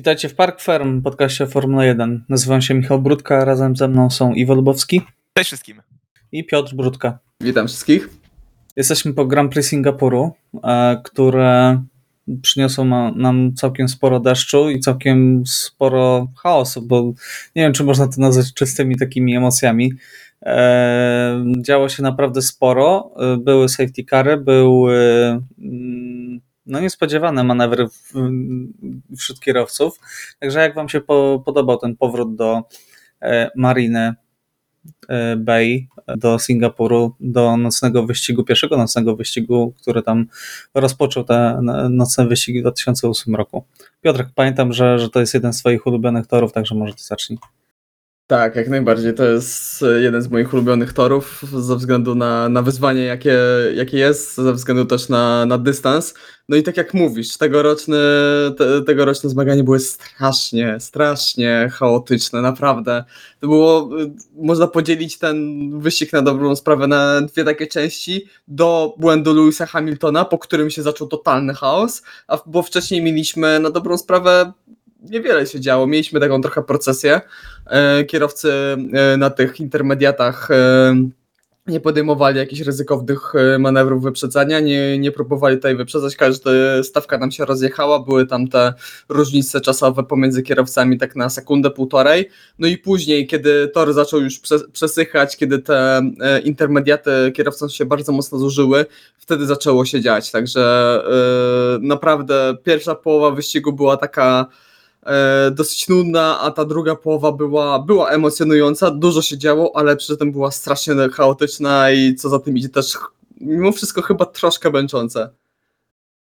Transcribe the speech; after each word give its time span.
Witajcie 0.00 0.28
w 0.28 0.34
Park 0.34 0.60
Ferm, 0.60 1.02
podcaście 1.02 1.46
Formuła 1.46 1.84
1. 1.84 2.24
Nazywam 2.28 2.62
się 2.62 2.74
Michał 2.74 3.02
Brudka, 3.02 3.44
razem 3.44 3.76
ze 3.76 3.88
mną 3.88 4.10
są 4.10 4.32
Iwo 4.34 4.54
Lubowski 4.54 5.02
Cześć 5.34 5.46
wszystkim. 5.48 5.82
i 6.32 6.46
Piotr 6.46 6.74
Brudka. 6.74 7.18
Witam 7.40 7.68
wszystkich. 7.68 8.08
Jesteśmy 8.76 9.14
po 9.14 9.26
Grand 9.26 9.52
Prix 9.52 9.68
Singapuru, 9.68 10.32
e, 10.64 11.00
które 11.04 11.82
przyniosło 12.42 12.84
nam 13.16 13.54
całkiem 13.54 13.88
sporo 13.88 14.20
deszczu 14.20 14.70
i 14.70 14.80
całkiem 14.80 15.42
sporo 15.46 16.28
chaosu, 16.42 16.82
bo 16.82 17.02
nie 17.56 17.62
wiem, 17.62 17.72
czy 17.72 17.84
można 17.84 18.08
to 18.08 18.20
nazwać 18.20 18.54
czystymi 18.54 18.96
takimi 18.96 19.36
emocjami. 19.36 19.92
E, 20.42 21.44
Działo 21.66 21.88
się 21.88 22.02
naprawdę 22.02 22.42
sporo. 22.42 23.10
E, 23.18 23.36
Były 23.36 23.68
safety 23.68 24.04
cary, 24.04 24.36
były 24.36 24.96
mm, 25.58 26.09
no 26.70 26.80
niespodziewane 26.80 27.44
manewry 27.44 27.86
wśród 29.18 29.40
kierowców. 29.40 30.00
Także 30.38 30.60
jak 30.60 30.74
wam 30.74 30.88
się 30.88 31.00
po, 31.00 31.42
podobał 31.44 31.78
ten 31.78 31.96
powrót 31.96 32.36
do 32.36 32.62
e, 33.22 33.50
Mariny 33.56 34.14
e, 35.08 35.36
Bay, 35.36 35.88
do 36.16 36.38
Singapuru, 36.38 37.14
do 37.20 37.56
nocnego 37.56 38.06
wyścigu, 38.06 38.44
pierwszego 38.44 38.76
nocnego 38.76 39.16
wyścigu, 39.16 39.74
który 39.82 40.02
tam 40.02 40.26
rozpoczął 40.74 41.24
te 41.24 41.58
no- 41.62 41.88
nocne 41.88 42.26
wyścigi 42.26 42.58
w 42.58 42.62
2008 42.62 43.34
roku. 43.34 43.64
Piotrek, 44.00 44.28
pamiętam, 44.34 44.72
że, 44.72 44.98
że 44.98 45.10
to 45.10 45.20
jest 45.20 45.34
jeden 45.34 45.52
z 45.52 45.58
twoich 45.58 45.86
ulubionych 45.86 46.26
torów, 46.26 46.52
także 46.52 46.74
może 46.74 46.94
ty 46.94 47.02
zacznij. 47.02 47.38
Tak, 48.30 48.56
jak 48.56 48.68
najbardziej. 48.68 49.14
To 49.14 49.24
jest 49.24 49.82
e, 49.82 50.00
jeden 50.00 50.22
z 50.22 50.28
moich 50.28 50.54
ulubionych 50.54 50.92
torów 50.92 51.42
ze 51.52 51.76
względu 51.76 52.14
na, 52.14 52.48
na 52.48 52.62
wyzwanie, 52.62 53.02
jakie, 53.02 53.38
jakie 53.74 53.98
jest, 53.98 54.36
ze 54.36 54.52
względu 54.52 54.84
też 54.84 55.08
na, 55.08 55.46
na 55.46 55.58
dystans. 55.58 56.14
No 56.48 56.56
i 56.56 56.62
tak 56.62 56.76
jak 56.76 56.94
mówisz, 56.94 57.36
tegoroczne, 57.36 57.98
te, 58.58 58.82
tegoroczne 58.82 59.30
zmagania 59.30 59.64
były 59.64 59.80
strasznie, 59.80 60.80
strasznie 60.80 61.68
chaotyczne, 61.72 62.40
naprawdę. 62.40 63.04
To 63.40 63.46
było, 63.46 63.90
y, 64.02 64.10
można 64.34 64.66
podzielić 64.66 65.18
ten 65.18 65.70
wyścig 65.80 66.12
na 66.12 66.22
dobrą 66.22 66.56
sprawę 66.56 66.86
na 66.86 67.20
dwie 67.20 67.44
takie 67.44 67.66
części. 67.66 68.28
Do 68.48 68.94
błędu 68.98 69.34
Lewisa 69.34 69.66
Hamiltona, 69.66 70.24
po 70.24 70.38
którym 70.38 70.70
się 70.70 70.82
zaczął 70.82 71.08
totalny 71.08 71.54
chaos, 71.54 72.02
a 72.28 72.38
bo 72.46 72.62
wcześniej 72.62 73.02
mieliśmy 73.02 73.60
na 73.60 73.70
dobrą 73.70 73.98
sprawę 73.98 74.52
niewiele 75.02 75.46
się 75.46 75.60
działo. 75.60 75.86
Mieliśmy 75.86 76.20
taką 76.20 76.40
trochę 76.40 76.62
procesję. 76.62 77.20
E, 77.66 78.04
Kierowcy 78.04 78.52
e, 78.92 79.16
na 79.16 79.30
tych 79.30 79.60
intermediatach 79.60 80.50
e, 80.50 80.96
nie 81.66 81.80
podejmowali 81.80 82.38
jakichś 82.38 82.60
ryzykownych 82.60 83.32
manewrów 83.58 84.02
wyprzedzania, 84.02 84.60
nie, 84.60 84.98
nie 84.98 85.12
próbowali 85.12 85.56
tutaj 85.56 85.76
wyprzedzać, 85.76 86.16
każda 86.16 86.50
stawka 86.82 87.18
nam 87.18 87.30
się 87.30 87.44
rozjechała, 87.44 87.98
były 87.98 88.26
tam 88.26 88.48
te 88.48 88.74
różnice 89.08 89.60
czasowe 89.60 90.02
pomiędzy 90.02 90.42
kierowcami 90.42 90.98
tak 90.98 91.16
na 91.16 91.28
sekundę, 91.28 91.70
półtorej, 91.70 92.28
no 92.58 92.68
i 92.68 92.78
później, 92.78 93.26
kiedy 93.26 93.68
tor 93.68 93.92
zaczął 93.92 94.20
już 94.20 94.40
prze- 94.40 94.68
przesychać, 94.72 95.36
kiedy 95.36 95.58
te 95.58 96.02
intermediaty 96.44 97.32
kierowcom 97.34 97.68
się 97.68 97.84
bardzo 97.84 98.12
mocno 98.12 98.38
zużyły, 98.38 98.86
wtedy 99.18 99.46
zaczęło 99.46 99.84
się 99.84 100.00
dziać, 100.00 100.30
także 100.30 100.62
e, 101.06 101.78
naprawdę 101.80 102.56
pierwsza 102.64 102.94
połowa 102.94 103.30
wyścigu 103.30 103.72
była 103.72 103.96
taka 103.96 104.46
e, 105.06 105.50
dosyć 105.50 105.88
nudna, 105.88 106.40
a 106.40 106.50
ta 106.50 106.64
druga 106.64 106.96
połowa 106.96 107.32
była, 107.32 107.78
była 107.78 108.10
emocjonująca, 108.10 108.90
dużo 108.90 109.22
się 109.22 109.38
działo, 109.38 109.76
ale 109.76 109.96
przy 109.96 110.16
tym 110.16 110.32
była 110.32 110.50
strasznie 110.50 110.94
chaotyczna 111.12 111.90
i 111.90 112.14
co 112.14 112.28
za 112.28 112.38
tym 112.38 112.56
idzie 112.56 112.68
też 112.68 112.96
mimo 113.40 113.72
wszystko 113.72 114.02
chyba 114.02 114.26
troszkę 114.26 114.70
męczące. 114.70 115.30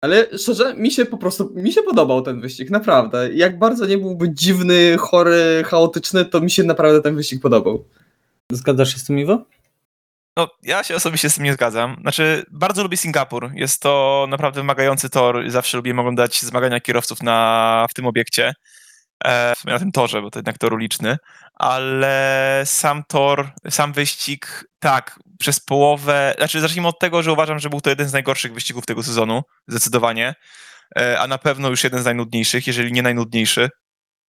Ale 0.01 0.37
szczerze, 0.37 0.75
mi 0.75 0.91
się 0.91 1.05
po 1.05 1.17
prostu, 1.17 1.51
mi 1.55 1.73
się 1.73 1.81
podobał 1.81 2.21
ten 2.21 2.41
wyścig, 2.41 2.69
naprawdę. 2.69 3.33
Jak 3.33 3.59
bardzo 3.59 3.85
nie 3.85 3.97
byłby 3.97 4.33
dziwny, 4.33 4.97
chory, 4.99 5.63
chaotyczny, 5.65 6.25
to 6.25 6.41
mi 6.41 6.51
się 6.51 6.63
naprawdę 6.63 7.01
ten 7.01 7.15
wyścig 7.15 7.41
podobał. 7.41 7.83
Zgadzasz 8.51 8.93
się 8.93 8.99
z 8.99 9.05
tym, 9.05 9.19
Iwo? 9.19 9.45
No, 10.41 10.47
ja 10.63 10.83
się 10.83 10.95
osobiście 10.95 11.29
z 11.29 11.35
tym 11.35 11.43
nie 11.43 11.53
zgadzam. 11.53 11.97
Znaczy, 12.01 12.45
bardzo 12.51 12.83
lubię 12.83 12.97
Singapur. 12.97 13.51
Jest 13.53 13.81
to 13.81 14.25
naprawdę 14.29 14.61
wymagający 14.61 15.09
tor. 15.09 15.43
Zawsze 15.47 15.77
lubię 15.77 15.99
oglądać 15.99 16.41
zmagania 16.41 16.79
kierowców 16.79 17.23
na, 17.23 17.87
w 17.89 17.93
tym 17.93 18.05
obiekcie. 18.05 18.53
E, 19.25 19.53
na 19.65 19.79
tym 19.79 19.91
torze, 19.91 20.21
bo 20.21 20.31
to 20.31 20.39
jednak 20.39 20.57
tor 20.57 20.73
uliczny. 20.73 21.17
Ale 21.53 22.61
sam 22.65 23.03
tor, 23.07 23.51
sam 23.69 23.93
wyścig, 23.93 24.65
tak, 24.79 25.19
przez 25.39 25.59
połowę. 25.59 26.33
Znaczy, 26.37 26.61
zacznijmy 26.61 26.87
od 26.87 26.99
tego, 26.99 27.23
że 27.23 27.33
uważam, 27.33 27.59
że 27.59 27.69
był 27.69 27.81
to 27.81 27.89
jeden 27.89 28.09
z 28.09 28.13
najgorszych 28.13 28.53
wyścigów 28.53 28.85
tego 28.85 29.03
sezonu. 29.03 29.41
Zdecydowanie. 29.67 30.35
E, 30.99 31.19
a 31.19 31.27
na 31.27 31.37
pewno 31.37 31.69
już 31.69 31.83
jeden 31.83 32.01
z 32.01 32.05
najnudniejszych, 32.05 32.67
jeżeli 32.67 32.91
nie 32.91 33.01
najnudniejszy. 33.01 33.69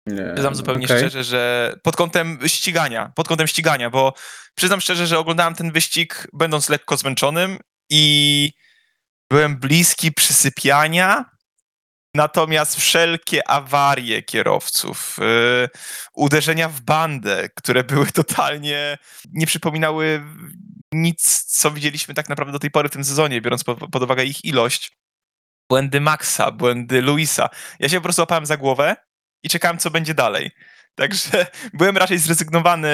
Nie, 0.06 0.30
Przyznam 0.32 0.54
zupełnie 0.54 0.86
okej. 0.86 0.98
szczerze, 0.98 1.24
że 1.24 1.74
pod 1.82 1.96
kątem 1.96 2.38
ścigania, 2.46 3.12
pod 3.14 3.28
kątem 3.28 3.46
ścigania, 3.46 3.90
bo 3.90 4.14
przyznam 4.54 4.80
szczerze, 4.80 5.06
że 5.06 5.18
oglądałem 5.18 5.54
ten 5.54 5.72
wyścig 5.72 6.26
będąc 6.32 6.68
lekko 6.68 6.96
zmęczonym 6.96 7.58
i 7.90 8.52
byłem 9.30 9.56
bliski 9.56 10.12
przysypiania, 10.12 11.24
natomiast 12.14 12.76
wszelkie 12.76 13.48
awarie 13.48 14.22
kierowców, 14.22 15.16
yy, 15.20 15.68
uderzenia 16.14 16.68
w 16.68 16.80
bandę, 16.80 17.48
które 17.56 17.84
były 17.84 18.06
totalnie, 18.22 18.98
nie 19.32 19.46
przypominały 19.46 20.24
nic, 20.92 21.44
co 21.44 21.70
widzieliśmy 21.70 22.14
tak 22.14 22.28
naprawdę 22.28 22.52
do 22.52 22.58
tej 22.58 22.70
pory 22.70 22.88
w 22.88 22.92
tym 22.92 23.04
sezonie, 23.04 23.40
biorąc 23.40 23.64
po, 23.64 23.76
pod 23.76 24.02
uwagę 24.02 24.24
ich 24.24 24.44
ilość. 24.44 24.92
Błędy 25.70 26.00
Maxa, 26.00 26.50
błędy 26.50 27.02
Luisa. 27.02 27.48
Ja 27.80 27.88
się 27.88 27.96
po 27.96 28.02
prostu 28.02 28.22
łapałem 28.22 28.46
za 28.46 28.56
głowę 28.56 28.96
i 29.44 29.48
czekałem, 29.48 29.78
co 29.78 29.90
będzie 29.90 30.14
dalej. 30.14 30.50
Także 30.94 31.46
byłem 31.78 31.96
raczej 31.96 32.18
zrezygnowany 32.18 32.92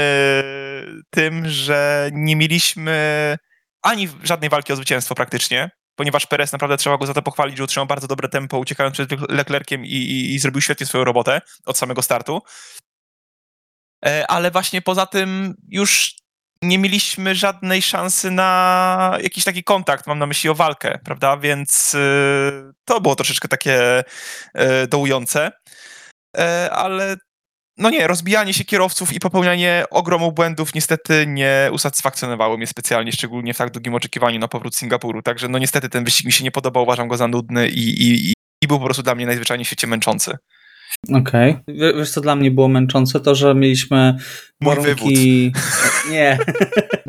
tym, 1.11 1.49
że 1.49 2.11
nie 2.12 2.37
mieliśmy 2.37 3.37
ani 3.83 4.09
żadnej 4.22 4.50
walki 4.50 4.72
o 4.72 4.77
zwycięstwo 4.77 5.15
praktycznie, 5.15 5.71
ponieważ 5.94 6.27
Perez 6.27 6.53
naprawdę 6.53 6.77
trzeba 6.77 6.99
go 6.99 7.06
za 7.06 7.15
to 7.15 7.22
pochwalić, 7.22 7.56
że 7.56 7.65
utrzymał 7.65 7.87
bardzo 7.87 8.06
dobre 8.06 8.28
tempo, 8.28 8.59
uciekając 8.59 8.94
przed 8.94 9.31
Leclerciem 9.31 9.84
i, 9.84 9.94
i, 9.94 10.34
i 10.34 10.39
zrobił 10.39 10.60
świetnie 10.60 10.87
swoją 10.87 11.05
robotę 11.05 11.41
od 11.66 11.78
samego 11.78 12.03
startu. 12.03 12.43
E, 14.06 14.27
Ale 14.28 14.50
właśnie 14.50 14.83
poza 14.83 15.06
tym 15.06 15.55
już 15.69 16.21
nie 16.62 16.78
mieliśmy 16.78 17.34
żadnej 17.34 17.83
szansy 17.83 18.31
na 18.31 19.19
jakiś 19.22 19.44
taki 19.44 19.65
kontakt, 19.65 20.06
mam 20.06 20.19
na 20.19 20.27
myśli 20.27 20.50
o 20.50 20.55
walkę, 20.55 20.99
prawda? 21.05 21.37
Więc 21.37 21.94
y, 21.94 22.72
to 22.84 23.00
było 23.00 23.16
troszeczkę 23.16 23.49
takie 23.49 24.00
y, 24.00 24.87
dołujące. 24.89 25.50
E, 26.39 26.71
ale 26.71 27.17
no 27.79 27.91
nie, 27.91 28.07
rozbijanie 28.07 28.55
się 28.55 28.65
kierowców 28.65 29.13
i 29.13 29.21
popełnianie 29.21 29.85
ogromu 29.91 30.33
błędów 30.33 30.75
niestety 30.75 31.25
nie 31.29 31.71
usatysfakcjonowało 31.73 32.57
mnie 32.57 32.67
specjalnie, 32.67 33.13
szczególnie 33.13 33.55
w 33.55 33.59
tak 33.59 33.71
długim 33.71 33.95
oczekiwaniu 33.95 34.39
na 34.39 34.49
powrót 34.49 34.77
Singapuru. 34.77 35.23
Także 35.23 35.49
no 35.49 35.59
niestety 35.59 35.89
ten 35.89 36.05
wyścig 36.05 36.27
mi 36.27 36.33
się 36.33 36.45
nie 36.45 36.51
podobał, 36.51 36.83
uważam 36.83 37.09
go 37.09 37.17
za 37.17 37.29
nudny 37.29 37.69
i, 37.69 38.03
i, 38.03 38.33
i 38.63 38.69
był 38.69 38.79
po 38.79 38.85
prostu 38.85 39.03
dla 39.03 39.15
mnie 39.15 39.27
najzwyczajniej 39.27 39.65
w 39.65 39.69
świecie 39.69 39.87
męczący. 39.87 40.37
Okej. 41.15 41.57
Wie- 41.69 41.95
Wiesz, 41.95 42.11
co 42.11 42.21
dla 42.21 42.37
mnie 42.37 42.51
było 42.51 42.69
męczące? 42.69 43.21
To, 43.21 43.35
że 43.35 43.55
mieliśmy 43.55 44.15
Mój 44.61 44.77
warunki... 44.77 45.53
Nie. 46.11 46.39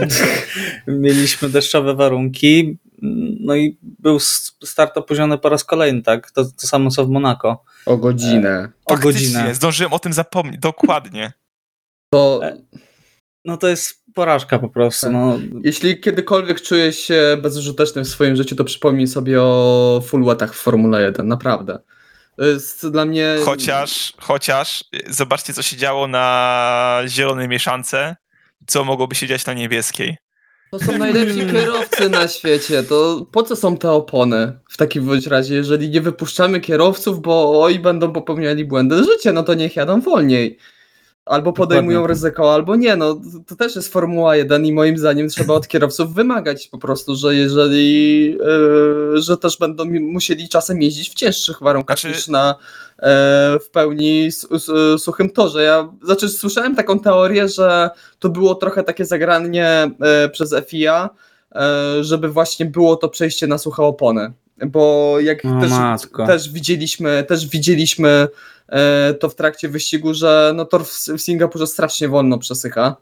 mieliśmy 0.88 1.50
deszczowe 1.50 1.96
warunki, 1.96 2.78
no 3.39 3.56
i 3.56 3.78
był 3.81 4.19
start 4.63 4.97
opóźniony 4.97 5.38
po 5.38 5.50
raz 5.50 5.63
kolejny, 5.63 6.01
tak? 6.01 6.31
To, 6.31 6.45
to 6.45 6.67
samo 6.67 6.89
co 6.89 7.06
w 7.06 7.09
Monako. 7.09 7.63
O 7.85 7.97
godzinę. 7.97 8.69
O 8.85 8.94
Faktycznie, 8.94 9.34
godzinę. 9.34 9.56
zdążyłem 9.56 9.94
o 9.94 10.00
tym 10.00 10.13
zapomnieć, 10.13 10.59
dokładnie. 10.62 11.34
To 12.13 12.39
E, 12.44 12.57
No 13.45 13.57
to 13.57 13.68
jest 13.68 14.03
porażka 14.13 14.59
po 14.59 14.69
prostu. 14.69 15.06
Tak. 15.06 15.13
No, 15.13 15.39
jeśli 15.63 16.00
kiedykolwiek 16.00 16.62
czujesz 16.62 17.00
się 17.00 17.38
bezużyteczny 17.42 18.03
w 18.03 18.07
swoim 18.07 18.36
życiu, 18.36 18.56
to 18.56 18.63
przypomnij 18.63 19.07
sobie 19.07 19.42
o 19.42 20.01
full 20.07 20.24
watach 20.24 20.54
w 20.56 20.57
Formule 20.62 21.01
1, 21.01 21.27
naprawdę. 21.27 21.80
To 22.38 22.45
jest 22.45 22.88
dla 22.88 23.06
mnie... 23.06 23.36
Chociaż, 23.45 24.13
chociaż, 24.18 24.83
zobaczcie 25.09 25.54
co 25.54 25.62
się 25.62 25.77
działo 25.77 26.07
na 26.07 27.01
zielonej 27.07 27.47
mieszance, 27.47 28.15
co 28.68 28.83
mogłoby 28.83 29.15
się 29.15 29.27
dziać 29.27 29.45
na 29.45 29.54
niebieskiej. 29.54 30.18
To 30.71 30.79
są 30.79 30.97
najlepsi 30.97 31.45
kierowcy 31.51 32.09
na 32.09 32.27
świecie, 32.27 32.83
to 32.83 33.25
po 33.31 33.44
co 33.44 33.56
są 33.56 33.77
te 33.77 33.91
opony 33.91 34.59
w 34.69 34.77
takim 34.77 35.06
bądź 35.06 35.27
razie, 35.27 35.56
jeżeli 35.56 35.89
nie 35.89 36.01
wypuszczamy 36.01 36.59
kierowców, 36.59 37.21
bo 37.21 37.63
oj 37.63 37.79
będą 37.79 38.13
popełniali 38.13 38.65
błędy 38.65 39.03
życie, 39.03 39.33
no 39.33 39.44
to 39.44 39.53
niech 39.53 39.75
jadą 39.75 40.01
wolniej. 40.01 40.57
Albo 41.25 41.53
podejmują 41.53 41.97
Dokładnie. 42.00 42.13
ryzyko, 42.13 42.53
albo 42.53 42.75
nie, 42.75 42.95
no 42.95 43.21
to- 43.47 43.56
też 43.56 43.75
jest 43.75 43.94
Formuła 43.94 44.35
1 44.35 44.65
i 44.65 44.73
moim 44.73 44.97
zdaniem 44.97 45.29
trzeba 45.29 45.53
od 45.53 45.68
kierowców 45.68 46.13
wymagać 46.13 46.68
po 46.68 46.77
prostu, 46.77 47.15
że 47.15 47.35
jeżeli, 47.35 48.31
yy, 48.31 49.21
że 49.21 49.38
też 49.38 49.57
będą 49.57 49.85
musieli 50.01 50.50
czasem 50.50 50.81
jeździć 50.81 51.09
w 51.09 51.13
cięższych 51.13 51.59
warunkach 51.62 52.00
Znaczy- 52.00 52.15
niż 52.15 52.27
na 52.27 52.56
e, 53.00 53.59
w 53.59 53.69
pełni 53.71 54.29
suchym 54.97 55.29
torze. 55.29 55.63
Ja 55.63 55.89
znaczy 56.03 56.29
słyszałem 56.29 56.75
taką 56.75 57.00
teorię, 57.00 57.47
że 57.50 57.89
to 58.19 58.29
było 58.29 58.56
trochę 58.56 58.83
takie 58.83 59.06
zagranie 59.06 59.91
e, 60.01 60.29
przez 60.29 60.56
FIA, 60.68 61.09
żeby 62.01 62.29
właśnie 62.29 62.65
było 62.65 62.95
to 62.95 63.09
przejście 63.09 63.47
na 63.47 63.57
suche 63.57 63.83
opony. 63.83 64.31
bo 64.68 65.15
jak 65.19 65.41
O 65.45 65.62
też, 65.62 65.71
też 66.27 66.50
widzieliśmy, 66.50 67.23
też 67.27 67.47
widzieliśmy 67.47 68.27
to 69.19 69.29
w 69.29 69.35
trakcie 69.35 69.69
wyścigu, 69.69 70.13
że 70.13 70.53
no 70.56 70.65
tor 70.65 70.85
w, 70.85 70.91
Singapurze 71.18 71.68
strasznie 71.68 72.09
wolno 72.09 72.38
przesycha. 72.38 72.95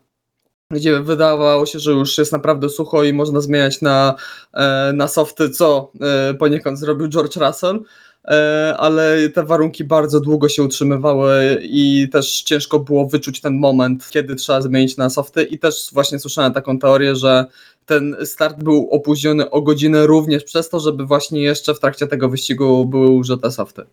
Gdzie 0.71 0.99
wydawało 0.99 1.65
się, 1.65 1.79
że 1.79 1.91
już 1.91 2.17
jest 2.17 2.31
naprawdę 2.31 2.69
sucho 2.69 3.03
i 3.03 3.13
można 3.13 3.41
zmieniać 3.41 3.81
na, 3.81 4.15
e, 4.53 4.93
na 4.93 5.07
softy, 5.07 5.49
co 5.49 5.91
e, 6.01 6.33
poniekąd 6.33 6.79
zrobił 6.79 7.07
George 7.07 7.35
Russell, 7.35 7.83
e, 8.25 8.75
ale 8.77 9.29
te 9.29 9.43
warunki 9.43 9.83
bardzo 9.83 10.19
długo 10.19 10.49
się 10.49 10.63
utrzymywały 10.63 11.59
i 11.61 12.09
też 12.11 12.41
ciężko 12.41 12.79
było 12.79 13.07
wyczuć 13.07 13.41
ten 13.41 13.59
moment, 13.59 14.09
kiedy 14.09 14.35
trzeba 14.35 14.61
zmienić 14.61 14.97
na 14.97 15.09
softy 15.09 15.43
i 15.43 15.59
też 15.59 15.89
właśnie 15.93 16.19
słyszałem 16.19 16.53
taką 16.53 16.79
teorię, 16.79 17.15
że 17.15 17.45
ten 17.85 18.15
start 18.25 18.63
był 18.63 18.89
opóźniony 18.91 19.49
o 19.49 19.61
godzinę 19.61 20.07
również 20.07 20.43
przez 20.43 20.69
to, 20.69 20.79
żeby 20.79 21.05
właśnie 21.05 21.41
jeszcze 21.41 21.73
w 21.73 21.79
trakcie 21.79 22.07
tego 22.07 22.29
wyścigu 22.29 22.85
były 22.85 23.09
użyte 23.09 23.51
softy. 23.51 23.85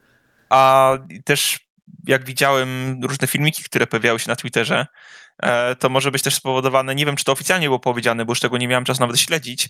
A 0.48 0.92
też 1.24 1.65
jak 2.06 2.24
widziałem 2.24 3.00
różne 3.04 3.26
filmiki, 3.26 3.62
które 3.62 3.86
pojawiały 3.86 4.18
się 4.18 4.28
na 4.28 4.36
Twitterze, 4.36 4.86
e, 5.42 5.76
to 5.76 5.88
może 5.88 6.10
być 6.10 6.22
też 6.22 6.34
spowodowane, 6.34 6.94
nie 6.94 7.06
wiem 7.06 7.16
czy 7.16 7.24
to 7.24 7.32
oficjalnie 7.32 7.66
było 7.66 7.78
powiedziane, 7.80 8.24
bo 8.24 8.30
już 8.30 8.40
tego 8.40 8.58
nie 8.58 8.68
miałem 8.68 8.84
czasu 8.84 9.00
nawet 9.00 9.20
śledzić, 9.20 9.68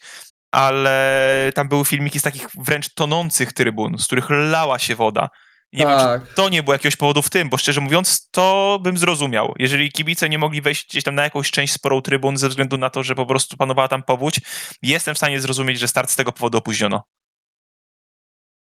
ale 0.52 1.52
tam 1.54 1.68
były 1.68 1.84
filmiki 1.84 2.20
z 2.20 2.22
takich 2.22 2.48
wręcz 2.58 2.94
tonących 2.94 3.52
trybun, 3.52 3.98
z 3.98 4.06
których 4.06 4.30
lała 4.30 4.78
się 4.78 4.96
woda. 4.96 5.28
Nie 5.72 5.86
wiem, 5.86 5.98
tak. 5.98 6.28
czy 6.28 6.34
to 6.34 6.48
nie 6.48 6.62
było 6.62 6.74
jakiegoś 6.74 6.96
powodu 6.96 7.22
w 7.22 7.30
tym, 7.30 7.48
bo 7.48 7.56
szczerze 7.56 7.80
mówiąc, 7.80 8.28
to 8.30 8.78
bym 8.82 8.98
zrozumiał. 8.98 9.54
Jeżeli 9.58 9.92
kibice 9.92 10.28
nie 10.28 10.38
mogli 10.38 10.62
wejść 10.62 10.88
gdzieś 10.90 11.04
tam 11.04 11.14
na 11.14 11.22
jakąś 11.22 11.50
część 11.50 11.72
sporą 11.72 12.02
trybun 12.02 12.36
ze 12.36 12.48
względu 12.48 12.78
na 12.78 12.90
to, 12.90 13.02
że 13.02 13.14
po 13.14 13.26
prostu 13.26 13.56
panowała 13.56 13.88
tam 13.88 14.02
powódź, 14.02 14.40
jestem 14.82 15.14
w 15.14 15.18
stanie 15.18 15.40
zrozumieć, 15.40 15.78
że 15.78 15.88
start 15.88 16.10
z 16.10 16.16
tego 16.16 16.32
powodu 16.32 16.58
opóźniono. 16.58 17.02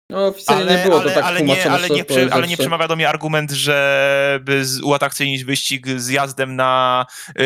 No, 0.09 0.25
oficjalnie 0.27 0.63
Ale, 0.63 0.77
nie 0.77 0.83
było 0.83 1.01
ale, 1.01 1.09
to 1.09 1.15
tak 1.15 1.23
ale, 1.25 1.41
nie, 1.41 1.71
ale, 1.71 1.89
nie, 1.89 2.03
prze- 2.05 2.27
ale 2.31 2.47
nie 2.47 2.57
przemawia 2.57 2.87
do 2.87 2.95
mnie 2.95 3.09
argument, 3.09 3.51
żeby 3.51 4.63
uatrakcyjnić 4.83 5.43
wyścig 5.43 5.87
zjazdem 5.87 6.55
na, 6.55 7.05
yy, 7.35 7.43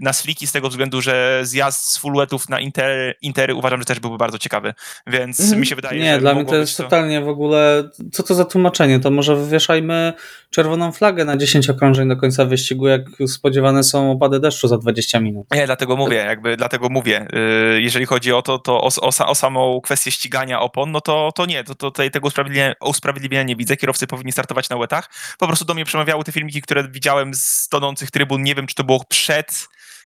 na 0.00 0.12
sliki 0.12 0.46
z 0.46 0.52
tego 0.52 0.68
względu, 0.68 1.00
że 1.00 1.40
zjazd 1.42 1.88
z 1.92 1.98
fulletów 1.98 2.48
na 2.48 2.60
inter, 2.60 3.14
intery 3.22 3.54
uważam, 3.54 3.78
że 3.80 3.84
też 3.84 4.00
byłby 4.00 4.18
bardzo 4.18 4.38
ciekawy, 4.38 4.74
więc 5.06 5.40
Mhm. 5.40 5.60
mi 5.60 5.66
się 5.66 5.76
wydaje, 5.76 6.00
Nie, 6.00 6.14
że 6.14 6.20
dla 6.20 6.34
mnie 6.34 6.44
to 6.44 6.56
jest 6.56 6.76
totalnie 6.76 7.20
w 7.20 7.28
ogóle. 7.28 7.90
Co 8.12 8.22
to 8.22 8.34
za 8.34 8.44
tłumaczenie? 8.44 9.00
To 9.00 9.10
może 9.10 9.36
wywieszajmy 9.36 10.12
czerwoną 10.50 10.92
flagę 10.92 11.24
na 11.24 11.36
10 11.36 11.70
okrążeń 11.70 12.08
do 12.08 12.16
końca 12.16 12.44
wyścigu, 12.44 12.86
jak 12.88 13.02
spodziewane 13.26 13.84
są 13.84 14.10
opady 14.12 14.40
deszczu 14.40 14.68
za 14.68 14.78
20 14.78 15.20
minut. 15.20 15.46
Nie, 15.54 15.66
dlatego 15.66 15.96
mówię, 15.96 16.16
jakby 16.16 16.56
dlatego 16.56 16.88
mówię. 16.88 17.26
Yy, 17.72 17.80
jeżeli 17.82 18.06
chodzi 18.06 18.32
o 18.32 18.42
to, 18.42 18.58
to 18.58 18.80
o, 18.80 18.88
o, 19.02 19.26
o 19.26 19.34
samą 19.34 19.80
kwestię 19.80 20.10
ścigania 20.10 20.60
opon, 20.60 20.90
no 20.92 21.00
to, 21.00 21.30
to 21.34 21.46
nie, 21.46 21.64
to, 21.74 21.90
tutaj 21.90 22.10
tego 22.10 22.26
usprawiedliwienia, 22.26 22.74
usprawiedliwienia 22.80 23.42
nie 23.42 23.56
widzę. 23.56 23.76
Kierowcy 23.76 24.06
powinni 24.06 24.32
startować 24.32 24.68
na 24.68 24.76
łetach. 24.76 25.10
Po 25.38 25.46
prostu 25.46 25.64
do 25.64 25.74
mnie 25.74 25.84
przemawiały 25.84 26.24
te 26.24 26.32
filmiki, 26.32 26.62
które 26.62 26.88
widziałem 26.88 27.34
z 27.34 27.68
tonących 27.68 28.10
trybun. 28.10 28.42
Nie 28.42 28.54
wiem, 28.54 28.66
czy 28.66 28.74
to 28.74 28.84
było 28.84 29.04
przed, 29.04 29.68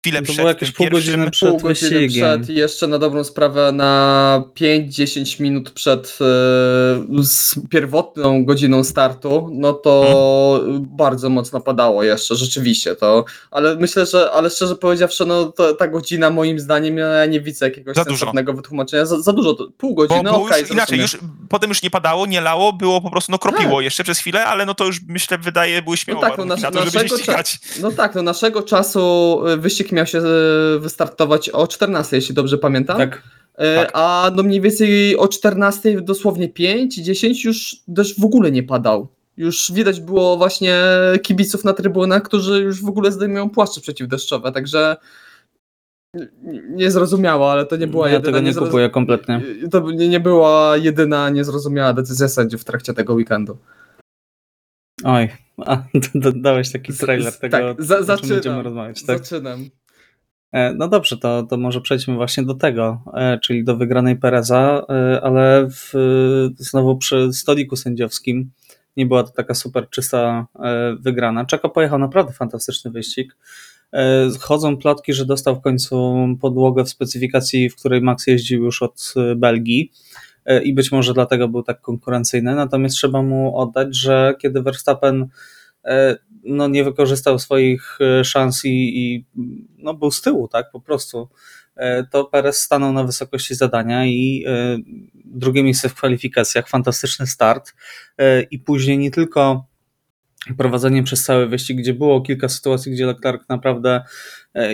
chwilę 0.05 0.19
To 0.19 0.23
przed 0.23 0.35
było 0.35 0.47
jakieś 0.49 0.71
pół 0.71 0.89
godziny 0.89 1.31
przed 1.31 1.49
pół 1.49 1.59
godziny 1.59 2.07
przed 2.07 2.49
i 2.49 2.55
jeszcze 2.55 2.87
na 2.87 2.97
dobrą 2.97 3.23
sprawę 3.23 3.71
na 3.71 4.43
5-10 4.59 5.41
minut 5.41 5.71
przed 5.71 6.17
e, 6.21 7.67
pierwotną 7.69 8.45
godziną 8.45 8.83
startu, 8.83 9.49
no 9.51 9.73
to 9.73 10.63
bardzo 10.79 11.29
mocno 11.29 11.61
padało 11.61 12.03
jeszcze, 12.03 12.35
rzeczywiście 12.35 12.95
to, 12.95 13.25
ale 13.51 13.75
myślę, 13.75 14.05
że, 14.05 14.31
ale 14.31 14.49
szczerze 14.49 14.75
powiedziawszy, 14.75 15.25
no 15.25 15.45
to, 15.51 15.73
ta 15.73 15.87
godzina 15.87 16.29
moim 16.29 16.59
zdaniem, 16.59 16.97
ja 16.97 17.25
nie 17.25 17.41
widzę 17.41 17.65
jakiegoś 17.65 17.95
Za 17.95 18.03
dużo. 18.03 18.17
sensownego 18.17 18.53
wytłumaczenia, 18.53 19.05
za, 19.05 19.21
za 19.21 19.33
dużo, 19.33 19.53
to, 19.53 19.67
pół 19.77 19.95
Bo 19.95 20.01
godziny, 20.07 20.23
było 20.23 20.45
okej, 20.45 20.61
już 20.61 20.71
inaczej, 20.71 20.99
już, 20.99 21.17
potem 21.49 21.69
już 21.69 21.83
nie 21.83 21.89
padało, 21.89 22.25
nie 22.25 22.41
lało, 22.41 22.73
było 22.73 23.01
po 23.01 23.11
prostu, 23.11 23.31
no 23.31 23.39
kropiło 23.39 23.75
Tak. 23.75 23.83
jeszcze 23.83 24.03
przez 24.03 24.19
chwilę, 24.19 24.45
ale 24.45 24.65
no 24.65 24.73
to 24.73 24.85
już 24.85 25.01
myślę, 25.07 25.37
wydaje, 25.37 25.81
były 25.81 25.97
śmiało 25.97 26.21
tak, 26.21 26.31
no 26.31 26.37
warunki 26.37 26.61
nasz- 26.61 26.61
na 26.63 26.71
to, 26.71 26.79
żeby 26.85 26.91
się 26.91 26.97
naszego 27.03 27.17
ścigać. 27.17 27.59
No 27.81 27.91
tak, 27.91 28.15
no 28.15 28.21
naszego 28.21 28.63
czasu 28.63 29.41
e, 29.47 29.57
miał 29.91 30.05
się 30.05 30.17
e, 30.19 30.79
wystartować 30.79 31.49
o 31.49 31.67
14, 31.67 32.15
jeśli 32.15 32.35
dobrze 32.35 32.57
pamiętam. 32.57 32.97
Tak. 32.97 33.23
E, 33.55 33.75
Tak. 33.75 33.91
A 33.93 34.31
no 34.35 34.43
mniej 34.43 34.61
więcej 34.61 35.17
o 35.17 35.27
14, 35.27 36.01
dosłownie 36.01 36.49
5, 36.49 36.95
10 36.95 37.45
już 37.45 37.75
deszcz 37.87 38.19
w 38.19 38.23
ogóle 38.25 38.51
nie 38.51 38.63
padał. 38.63 39.07
Już 39.37 39.71
widać 39.71 40.01
było 40.01 40.37
właśnie 40.37 40.79
kibiców 41.23 41.63
na 41.63 41.73
trybunach, 41.73 42.23
którzy 42.23 42.61
już 42.61 42.81
w 42.83 42.87
ogóle 42.87 43.11
zdejmują 43.11 43.49
płaszcze 43.49 43.81
przeciwdeszczowe, 43.81 44.51
także 44.51 44.95
n- 46.15 46.29
niezrozumiałe, 46.75 47.45
ale 47.45 47.65
to 47.65 47.75
nie 47.75 47.87
była 47.87 48.07
ja 48.07 48.13
jedyna 48.13 48.25
tego 48.37 48.45
nie 48.45 48.51
niezroz- 48.53 48.65
kupuję 48.65 48.89
kompletnie. 48.89 49.41
To 49.71 49.91
nie, 49.91 50.09
nie 50.09 50.19
była 50.19 50.77
jedyna 50.77 51.29
niezrozumiała 51.29 51.93
decyzja 51.93 52.27
sędziów 52.27 52.61
w 52.61 52.65
trakcie 52.65 52.93
tego 52.93 53.13
weekendu. 53.13 53.57
Oj, 55.03 55.29
a, 55.57 55.83
dałeś 56.35 56.71
taki 56.71 56.93
trailer 56.93 57.33
tego, 57.39 57.57
tak, 57.57 57.83
za- 57.83 58.03
zaczynam. 58.03 58.29
będziemy 58.35 58.63
rozmawiać. 58.63 59.03
Tak? 59.03 59.17
Zaczynam. 59.17 59.69
E, 60.51 60.73
No 60.73 60.87
dobrze, 60.87 61.17
to, 61.17 61.43
to 61.43 61.57
może 61.57 61.81
przejdźmy 61.81 62.15
właśnie 62.15 62.43
do 62.43 62.53
tego, 62.53 63.01
e, 63.13 63.39
czyli 63.39 63.63
do 63.63 63.77
wygranej 63.77 64.15
Pereza, 64.15 64.85
e, 64.89 65.21
ale 65.21 65.67
w, 65.69 65.93
znowu 66.57 66.97
przy 66.97 67.33
stoliku 67.33 67.75
sędziowskim 67.75 68.51
nie 68.97 69.05
była 69.05 69.23
to 69.23 69.31
taka 69.31 69.53
super 69.53 69.89
czysta 69.89 70.47
wygrana. 70.99 71.45
Czeko 71.45 71.69
pojechał 71.69 71.99
naprawdę 71.99 72.33
fantastyczny 72.33 72.91
wyścig. 72.91 73.37
Chodzą 74.39 74.77
plotki, 74.77 75.13
że 75.13 75.25
dostał 75.25 75.55
w 75.55 75.61
końcu 75.61 76.15
podłogę 76.41 76.83
w 76.83 76.89
specyfikacji, 76.89 77.69
w 77.69 77.75
której 77.75 78.01
Max 78.01 78.27
jeździł 78.27 78.63
już 78.63 78.81
od 78.81 79.13
Belgii 79.35 79.91
i 80.63 80.73
być 80.73 80.91
może 80.91 81.13
dlatego 81.13 81.47
był 81.47 81.63
tak 81.63 81.81
konkurencyjny. 81.81 82.55
Natomiast 82.55 82.95
trzeba 82.95 83.21
mu 83.21 83.57
oddać, 83.57 83.95
że 83.97 84.35
kiedy 84.41 84.61
Verstappen 84.61 85.27
no, 86.43 86.67
nie 86.67 86.83
wykorzystał 86.83 87.39
swoich 87.39 87.97
e, 88.01 88.23
szans 88.23 88.65
i, 88.65 88.69
i 88.69 89.25
no, 89.77 89.93
był 89.93 90.11
z 90.11 90.21
tyłu, 90.21 90.47
tak, 90.47 90.71
po 90.71 90.81
prostu, 90.81 91.29
e, 91.75 92.03
to 92.03 92.25
Perez 92.25 92.59
stanął 92.59 92.93
na 92.93 93.03
wysokości 93.03 93.55
zadania 93.55 94.05
i 94.05 94.45
e, 94.47 94.77
drugie 95.25 95.63
miejsce 95.63 95.89
w 95.89 95.93
kwalifikacjach, 95.93 96.69
fantastyczny 96.69 97.27
start. 97.27 97.73
I 98.51 98.59
później 98.59 98.97
nie 98.97 99.11
tylko 99.11 99.65
prowadzenie 100.57 101.03
przez 101.03 101.23
cały 101.23 101.47
wyścig, 101.47 101.77
gdzie 101.77 101.93
było 101.93 102.21
kilka 102.21 102.49
sytuacji, 102.49 102.91
gdzie 102.91 103.05
Leclerc 103.05 103.49
naprawdę 103.49 104.03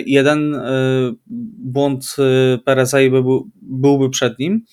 jeden 0.06 0.62
błąd 1.58 2.16
Pereza 2.64 2.98
byłby 3.62 4.10
przed 4.10 4.38
nim, 4.38 4.64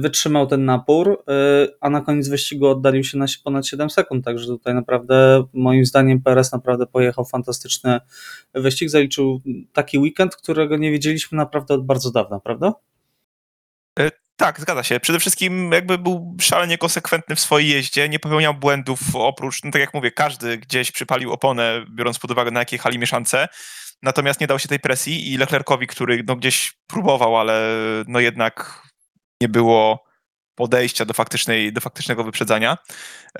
wytrzymał 0.00 0.46
ten 0.46 0.64
napór, 0.64 1.24
e, 1.28 1.66
a 1.80 1.90
na 1.90 2.00
koniec 2.00 2.28
wyścigu 2.28 2.66
oddalił 2.66 3.04
się 3.04 3.18
na 3.18 3.26
ponad 3.44 3.66
7 3.66 3.90
sekund, 3.90 4.24
także 4.24 4.46
tutaj 4.46 4.74
naprawdę 4.74 5.44
moim 5.52 5.86
zdaniem 5.86 6.22
Perez 6.22 6.52
naprawdę 6.52 6.86
pojechał 6.86 7.24
fantastyczny 7.24 8.00
wyścig, 8.54 8.90
zaliczył 8.90 9.40
taki 9.72 9.98
weekend, 9.98 10.36
którego 10.36 10.76
nie 10.76 10.90
widzieliśmy 10.90 11.38
naprawdę 11.38 11.74
od 11.74 11.86
bardzo 11.86 12.10
dawna, 12.10 12.40
prawda? 12.40 12.74
Tak, 14.40 14.60
zgadza 14.60 14.82
się. 14.82 15.00
Przede 15.00 15.18
wszystkim 15.18 15.72
jakby 15.72 15.98
był 15.98 16.36
szalenie 16.40 16.78
konsekwentny 16.78 17.36
w 17.36 17.40
swojej 17.40 17.68
jeździe, 17.68 18.08
nie 18.08 18.18
popełniał 18.18 18.54
błędów 18.54 19.00
oprócz, 19.14 19.64
no 19.64 19.70
tak 19.70 19.80
jak 19.80 19.94
mówię, 19.94 20.10
każdy 20.10 20.58
gdzieś 20.58 20.92
przypalił 20.92 21.32
oponę, 21.32 21.84
biorąc 21.90 22.18
pod 22.18 22.30
uwagę 22.30 22.50
na 22.50 22.60
jakiej 22.60 22.78
hali 22.78 22.98
mieszance, 22.98 23.48
natomiast 24.02 24.40
nie 24.40 24.46
dał 24.46 24.58
się 24.58 24.68
tej 24.68 24.80
presji 24.80 25.32
i 25.32 25.36
Leclercowi, 25.36 25.86
który 25.86 26.24
no 26.26 26.36
gdzieś 26.36 26.72
próbował, 26.86 27.36
ale 27.36 27.76
no 28.08 28.20
jednak 28.20 28.82
nie 29.40 29.48
było 29.48 30.04
podejścia 30.54 31.04
do, 31.04 31.14
faktycznej, 31.14 31.72
do 31.72 31.80
faktycznego 31.80 32.24
wyprzedzania. 32.24 32.78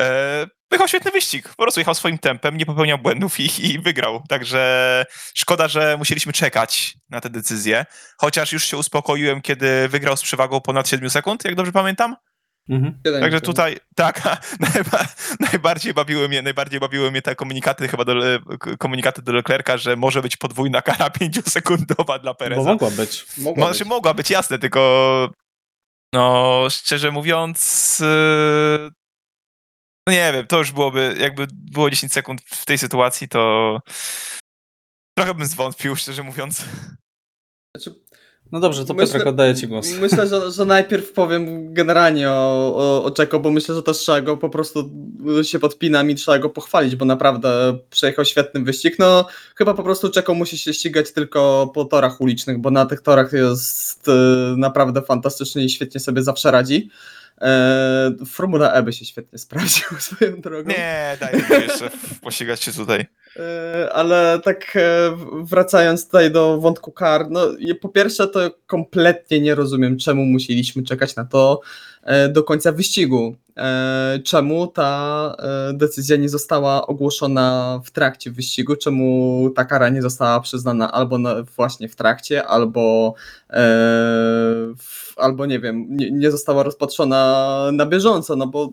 E, 0.01 0.47
wyjechał 0.71 0.89
świetny 0.89 1.11
wyścig, 1.11 1.49
po 1.49 1.63
prostu 1.63 1.81
jechał 1.81 1.95
swoim 1.95 2.19
tempem, 2.19 2.57
nie 2.57 2.67
popełniał 2.67 2.99
błędów 2.99 3.41
i, 3.41 3.67
i 3.67 3.79
wygrał. 3.79 4.23
Także 4.29 5.05
szkoda, 5.35 5.69
że 5.69 5.97
musieliśmy 5.99 6.33
czekać 6.33 6.95
na 7.11 7.21
tę 7.21 7.31
decyzję. 7.31 7.87
Chociaż 8.19 8.53
już 8.53 8.65
się 8.65 8.77
uspokoiłem, 8.77 9.41
kiedy 9.41 9.89
wygrał 9.89 10.17
z 10.17 10.23
przewagą 10.23 10.61
ponad 10.61 10.89
7 10.89 11.11
sekund, 11.11 11.45
jak 11.45 11.55
dobrze 11.55 11.73
pamiętam. 11.73 12.17
Mhm. 12.69 13.01
Także 13.21 13.41
tutaj, 13.41 13.77
tak, 13.97 14.23
najba, 14.75 15.07
najbardziej 15.41 15.95
bawiły 15.95 16.29
mnie, 16.29 16.43
najbardziej 16.43 16.81
bawiły 16.81 17.11
mnie 17.11 17.23
te 17.23 17.35
komunikaty 17.35 17.89
chyba 17.89 18.05
do, 18.05 18.15
komunikaty 18.79 19.23
do 19.23 19.33
Leclerca, 19.33 19.77
że 19.77 19.97
może 19.97 20.23
być 20.23 20.37
podwójna 20.37 20.83
kara 20.83 21.09
5-sekundowa 21.21 22.21
dla 22.21 22.33
Bo 22.33 22.35
Pereza. 22.35 22.63
mogła 22.63 22.91
być. 22.91 23.27
Mogła 23.39 23.67
Może 23.67 23.79
być. 23.79 23.89
mogła 23.89 24.15
być 24.15 24.31
jasne, 24.31 24.59
tylko 24.59 25.31
no 26.15 26.67
szczerze 26.71 27.11
mówiąc 27.11 27.99
no 30.07 30.13
nie 30.13 30.33
wiem, 30.33 30.47
to 30.47 30.59
już 30.59 30.73
byłoby, 30.73 31.17
jakby 31.21 31.47
było 31.53 31.91
10 31.91 32.13
sekund 32.13 32.41
w 32.43 32.65
tej 32.65 32.79
sytuacji, 32.79 33.29
to 33.29 33.79
trochę 35.19 35.35
bym 35.35 35.47
zwątpił, 35.47 35.97
szczerze 35.97 36.23
mówiąc. 36.23 36.65
Znaczy, 37.77 38.01
No 38.53 38.61
dobrze, 38.61 38.85
to 38.85 38.95
Myślę- 38.95 39.07
Piotrek, 39.07 39.27
oddaję 39.27 39.55
ci 39.55 39.69
głos. 39.69 39.89
Myślę, 40.01 40.27
że, 40.27 40.51
że 40.53 40.65
najpierw 40.65 41.13
powiem 41.13 41.75
generalnie 41.75 42.31
o, 42.31 42.75
o, 42.77 43.05
o 43.05 43.11
Czeko, 43.11 43.41
bo 43.41 43.51
myślę, 43.51 43.75
że 43.75 43.83
też 43.83 43.99
trzeba 43.99 44.21
go 44.21 44.37
po 44.37 44.51
prostu 44.51 44.91
się 45.43 45.59
podpinam 45.59 46.11
i 46.11 46.15
trzeba 46.15 46.39
go 46.39 46.51
pochwalić, 46.51 46.97
bo 46.97 47.05
naprawdę 47.05 47.79
przejechał 47.91 48.25
świetny 48.25 48.61
wyścig. 48.61 48.99
No 48.99 49.27
chyba 49.57 49.75
po 49.75 49.83
prostu 49.83 50.11
Czeko 50.11 50.35
musi 50.35 50.59
się 50.59 50.75
ścigać 50.75 51.13
tylko 51.13 51.71
po 51.75 51.85
torach 51.85 52.21
ulicznych, 52.21 52.59
bo 52.59 52.71
na 52.71 52.87
tych 52.87 53.01
torach 53.01 53.33
jest 53.33 54.09
e, 54.09 54.13
naprawdę 54.57 55.03
fantastycznie 55.03 55.65
i 55.65 55.71
świetnie 55.71 56.01
sobie 56.01 56.23
zawsze 56.23 56.51
radzi. 56.51 56.91
E, 57.41 58.13
Formula 58.27 58.73
E 58.73 58.83
by 58.83 58.93
się 58.93 59.05
świetnie 59.05 59.39
sprawdził 59.39 59.85
swoją 60.01 60.41
drogą. 60.41 60.69
Nie, 60.71 61.17
daj 61.21 61.35
mi 61.35 61.67
jeszcze 61.67 61.91
pościgać 62.23 62.63
się 62.63 62.73
tutaj. 62.73 63.07
E, 63.37 63.93
Ale 63.93 64.41
tak 64.45 64.77
e, 64.77 65.17
wracając 65.43 66.07
tutaj 66.07 66.31
do 66.31 66.59
wątku 66.59 66.93
kar, 66.93 67.31
no 67.31 67.41
po 67.81 67.89
pierwsze 67.89 68.29
to 68.29 68.41
kompletnie 68.67 69.41
nie 69.41 69.55
rozumiem, 69.55 69.99
czemu 69.99 70.25
musieliśmy 70.25 70.83
czekać 70.83 71.17
na 71.17 71.25
to 71.25 71.61
e, 72.03 72.29
do 72.29 72.45
końca 72.45 72.73
wyścigu. 72.73 73.37
Czemu 74.25 74.67
ta 74.67 75.37
decyzja 75.75 76.17
nie 76.17 76.29
została 76.29 76.87
ogłoszona 76.87 77.81
w 77.85 77.91
trakcie 77.91 78.31
wyścigu, 78.31 78.77
czemu 78.77 79.51
ta 79.57 79.65
kara 79.65 79.89
nie 79.89 80.03
została 80.03 80.41
przyznana 80.41 80.93
albo 80.93 81.19
właśnie 81.57 81.89
w 81.89 81.97
trakcie, 81.97 82.47
albo, 82.47 83.15
albo 85.17 85.47
nie 85.47 85.61
wiem, 85.61 85.87
nie 85.91 86.31
została 86.31 86.63
rozpatrzona 86.63 87.71
na 87.73 87.87
bieżąco, 87.87 88.37
no 88.37 88.47
bo 88.47 88.73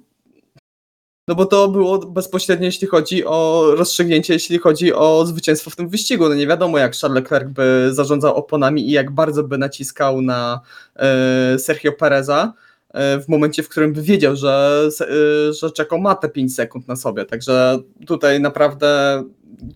no 1.28 1.36
bo 1.36 1.46
to 1.46 1.68
było 1.68 2.00
bezpośrednio, 2.00 2.66
jeśli 2.66 2.88
chodzi 2.88 3.26
o 3.26 3.68
rozstrzygnięcie, 3.76 4.34
jeśli 4.34 4.58
chodzi 4.58 4.94
o 4.94 5.26
zwycięstwo 5.26 5.70
w 5.70 5.76
tym 5.76 5.90
wyścigu. 5.90 6.30
No 6.30 6.36
nie 6.36 6.48
wiadomo, 6.48 6.78
jak 6.78 6.96
Charles 6.96 7.16
Leclerc 7.16 7.50
by 7.50 7.90
zarządzał 7.92 8.36
oponami 8.36 8.90
i 8.90 8.92
jak 8.92 9.12
bardzo 9.12 9.44
by 9.44 9.58
naciskał 9.58 10.22
na 10.22 10.62
e, 10.96 11.60
Sergio 11.60 11.92
Pereza 11.92 12.54
e, 12.90 13.20
w 13.20 13.28
momencie, 13.28 13.64
w 13.64 13.70
którym 13.70 13.94
by 13.94 14.02
wiedział, 14.02 14.36
że, 14.36 14.84
e, 15.50 15.54
że 15.54 15.72
Czeko 15.72 15.98
ma 15.98 16.16
te 16.16 16.30
5 16.30 16.56
sekund 16.56 16.88
na 16.88 16.96
sobie. 16.96 17.26
Także 17.26 17.80
tutaj 18.08 18.42
naprawdę 18.42 19.24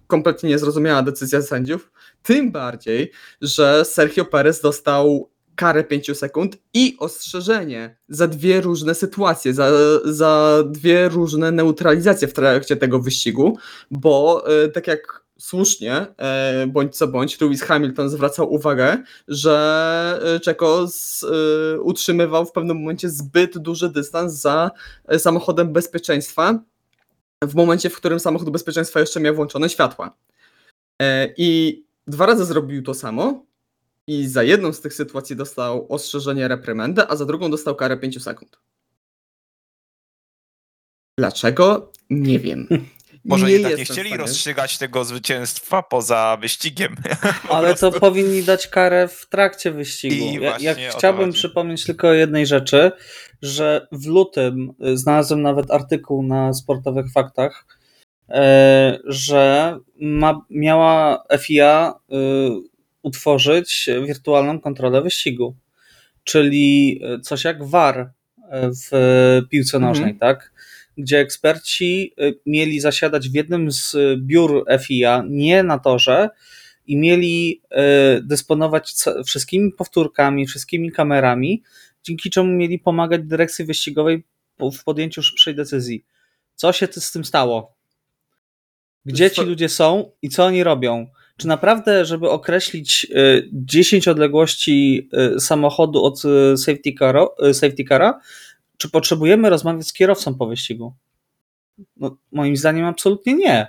kompletnie 0.08 0.50
niezrozumiała 0.50 1.03
decyzja 1.03 1.41
sędziów. 1.41 1.91
Tym 2.24 2.51
bardziej, 2.51 3.12
że 3.41 3.86
Sergio 3.86 4.25
Perez 4.25 4.62
dostał 4.62 5.29
karę 5.55 5.84
5 5.84 6.17
sekund 6.17 6.58
i 6.74 6.96
ostrzeżenie 7.00 7.98
za 8.10 8.27
dwie 8.27 8.62
różne 8.62 8.96
sytuacje, 8.96 9.53
za, 9.53 9.72
za 10.05 10.63
dwie 10.65 11.10
różne 11.10 11.51
neutralizacje 11.51 12.27
w 12.27 12.34
trakcie 12.34 12.75
tego 12.75 13.00
wyścigu, 13.00 13.58
bo 13.91 14.43
e, 14.48 14.70
tak 14.70 14.88
jak 14.88 15.22
słusznie, 15.39 16.08
e, 16.17 16.67
bądź 16.67 16.96
co 16.96 17.08
bądź, 17.08 17.41
Lewis 17.41 17.62
Hamilton 17.62 18.10
zwracał 18.10 18.53
uwagę, 18.53 19.03
że 19.27 20.20
e, 20.36 20.39
Czeko 20.39 20.88
utrzymywał 21.84 22.46
w 22.46 22.51
pewnym 22.51 22.77
momencie 22.79 23.10
zbyt 23.10 23.58
duży 23.58 23.89
dystans 23.89 24.34
za 24.34 24.72
samochodem 25.17 25.74
bezpieczeństwa, 25.74 26.60
w 27.43 27.55
momencie, 27.55 27.89
w 27.89 27.96
którym 27.96 28.20
samochód 28.20 28.50
bezpieczeństwa 28.50 29.00
jeszcze 29.00 29.20
miał 29.20 29.36
włączone 29.36 29.70
światła. 29.70 30.15
I 31.38 31.84
dwa 32.08 32.25
razy 32.25 32.46
zrobił 32.46 32.84
to 32.84 32.93
samo, 32.93 33.46
i 34.11 34.27
za 34.27 34.43
jedną 34.43 34.73
z 34.73 34.81
tych 34.81 34.93
sytuacji 34.93 35.35
dostał 35.35 35.85
ostrzeżenie 35.89 36.47
reprymendę, 36.47 37.11
a 37.11 37.15
za 37.15 37.25
drugą 37.25 37.51
dostał 37.51 37.75
karę 37.75 37.97
5 37.97 38.23
sekund. 38.23 38.59
Dlaczego? 41.17 41.91
Nie 42.09 42.39
wiem. 42.39 42.67
Może 43.25 43.45
nie 43.45 43.51
jednak 43.51 43.77
nie 43.77 43.85
chcieli 43.85 44.09
stanie- 44.09 44.17
rozstrzygać 44.17 44.77
tego 44.77 45.05
zwycięstwa 45.05 45.83
poza 45.83 46.37
wyścigiem. 46.41 46.95
Ale 47.49 47.75
to 47.75 47.91
powinni 47.91 48.43
dać 48.43 48.67
karę 48.67 49.07
w 49.07 49.29
trakcie 49.29 49.71
wyścigu. 49.71 50.41
Ja, 50.41 50.57
jak 50.59 50.77
chciałbym 50.97 51.31
przypomnieć 51.31 51.85
tylko 51.85 52.07
o 52.07 52.13
jednej 52.13 52.45
rzeczy, 52.45 52.91
że 53.41 53.87
w 53.91 54.07
lutym 54.07 54.73
y, 54.85 54.97
znalazłem 54.97 55.41
nawet 55.41 55.71
artykuł 55.71 56.23
na 56.23 56.53
sportowych 56.53 57.11
faktach, 57.11 57.65
e, 58.29 58.99
że 59.05 59.77
ma, 60.01 60.41
miała 60.49 61.23
FIA 61.39 61.93
y, 62.11 62.70
utworzyć 63.03 63.89
wirtualną 64.08 64.60
kontrolę 64.60 65.01
wyścigu, 65.01 65.55
czyli 66.24 67.00
y, 67.17 67.20
coś 67.20 67.43
jak 67.43 67.63
VAR 67.63 68.00
y, 68.00 68.10
w 68.51 68.91
piłce 69.50 69.77
Mhm. 69.77 69.93
nożnej, 69.93 70.15
tak? 70.20 70.51
Gdzie 70.98 71.20
eksperci 71.20 72.13
mieli 72.46 72.79
zasiadać 72.79 73.29
w 73.29 73.36
jednym 73.36 73.72
z 73.72 73.96
biur 74.17 74.65
FIA, 74.79 75.24
nie 75.29 75.63
na 75.63 75.79
torze, 75.79 76.29
i 76.88 76.98
mieli 76.98 77.62
dysponować 78.24 78.93
wszystkimi 79.25 79.72
powtórkami, 79.72 80.48
wszystkimi 80.48 80.91
kamerami, 80.91 81.63
dzięki 82.03 82.29
czemu 82.29 82.53
mieli 82.53 82.79
pomagać 82.79 83.22
dyrekcji 83.24 83.65
wyścigowej 83.65 84.24
w 84.60 84.84
podjęciu 84.84 85.24
szybszej 85.24 85.55
decyzji. 85.55 86.05
Co 86.55 86.74
się 86.74 86.88
z 86.91 87.12
tym 87.12 87.25
stało? 87.25 87.75
Gdzie 89.05 89.31
ci 89.31 89.41
ludzie 89.41 89.70
są 89.70 90.12
i 90.22 90.29
co 90.29 90.46
oni 90.46 90.63
robią? 90.63 91.08
Czy 91.41 91.48
naprawdę, 91.48 92.05
żeby 92.05 92.29
określić 92.29 93.07
y, 93.15 93.50
10 93.53 94.07
odległości 94.07 95.10
y, 95.36 95.39
samochodu 95.39 96.03
od 96.03 96.21
y, 96.25 96.57
safety, 96.57 96.93
caro, 97.00 97.36
y, 97.48 97.53
safety 97.53 97.83
cara, 97.89 98.19
czy 98.77 98.89
potrzebujemy 98.89 99.50
rozmawiać 99.50 99.88
z 99.88 99.93
kierowcą 99.93 100.36
po 100.36 100.48
wyścigu? 100.48 100.93
No, 101.98 102.17
moim 102.31 102.57
zdaniem 102.57 102.86
absolutnie 102.86 103.33
nie. 103.33 103.65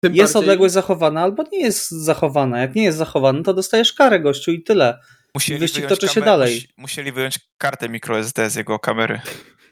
Tym 0.00 0.14
Jest 0.14 0.32
bardziej- 0.34 0.38
odległość 0.48 0.74
zachowana 0.74 1.20
albo 1.22 1.44
nie 1.52 1.60
jest 1.60 1.90
zachowana. 1.90 2.58
Jak 2.60 2.74
nie 2.74 2.82
jest 2.84 2.98
zachowana, 2.98 3.42
to 3.42 3.54
dostajesz 3.54 3.92
karę 3.92 4.20
gościu 4.20 4.50
i 4.52 4.62
tyle. 4.62 4.98
Musieli 5.34 5.60
Wyścig 5.60 5.86
toczy 5.86 6.08
się 6.08 6.20
kamer- 6.20 6.24
dalej. 6.24 6.54
musi- 6.56 6.68
Musieli 6.76 7.12
wyjąć 7.12 7.38
kartę 7.58 7.88
microSD 7.88 8.50
z 8.50 8.54
jego 8.54 8.78
kamery. 8.78 9.20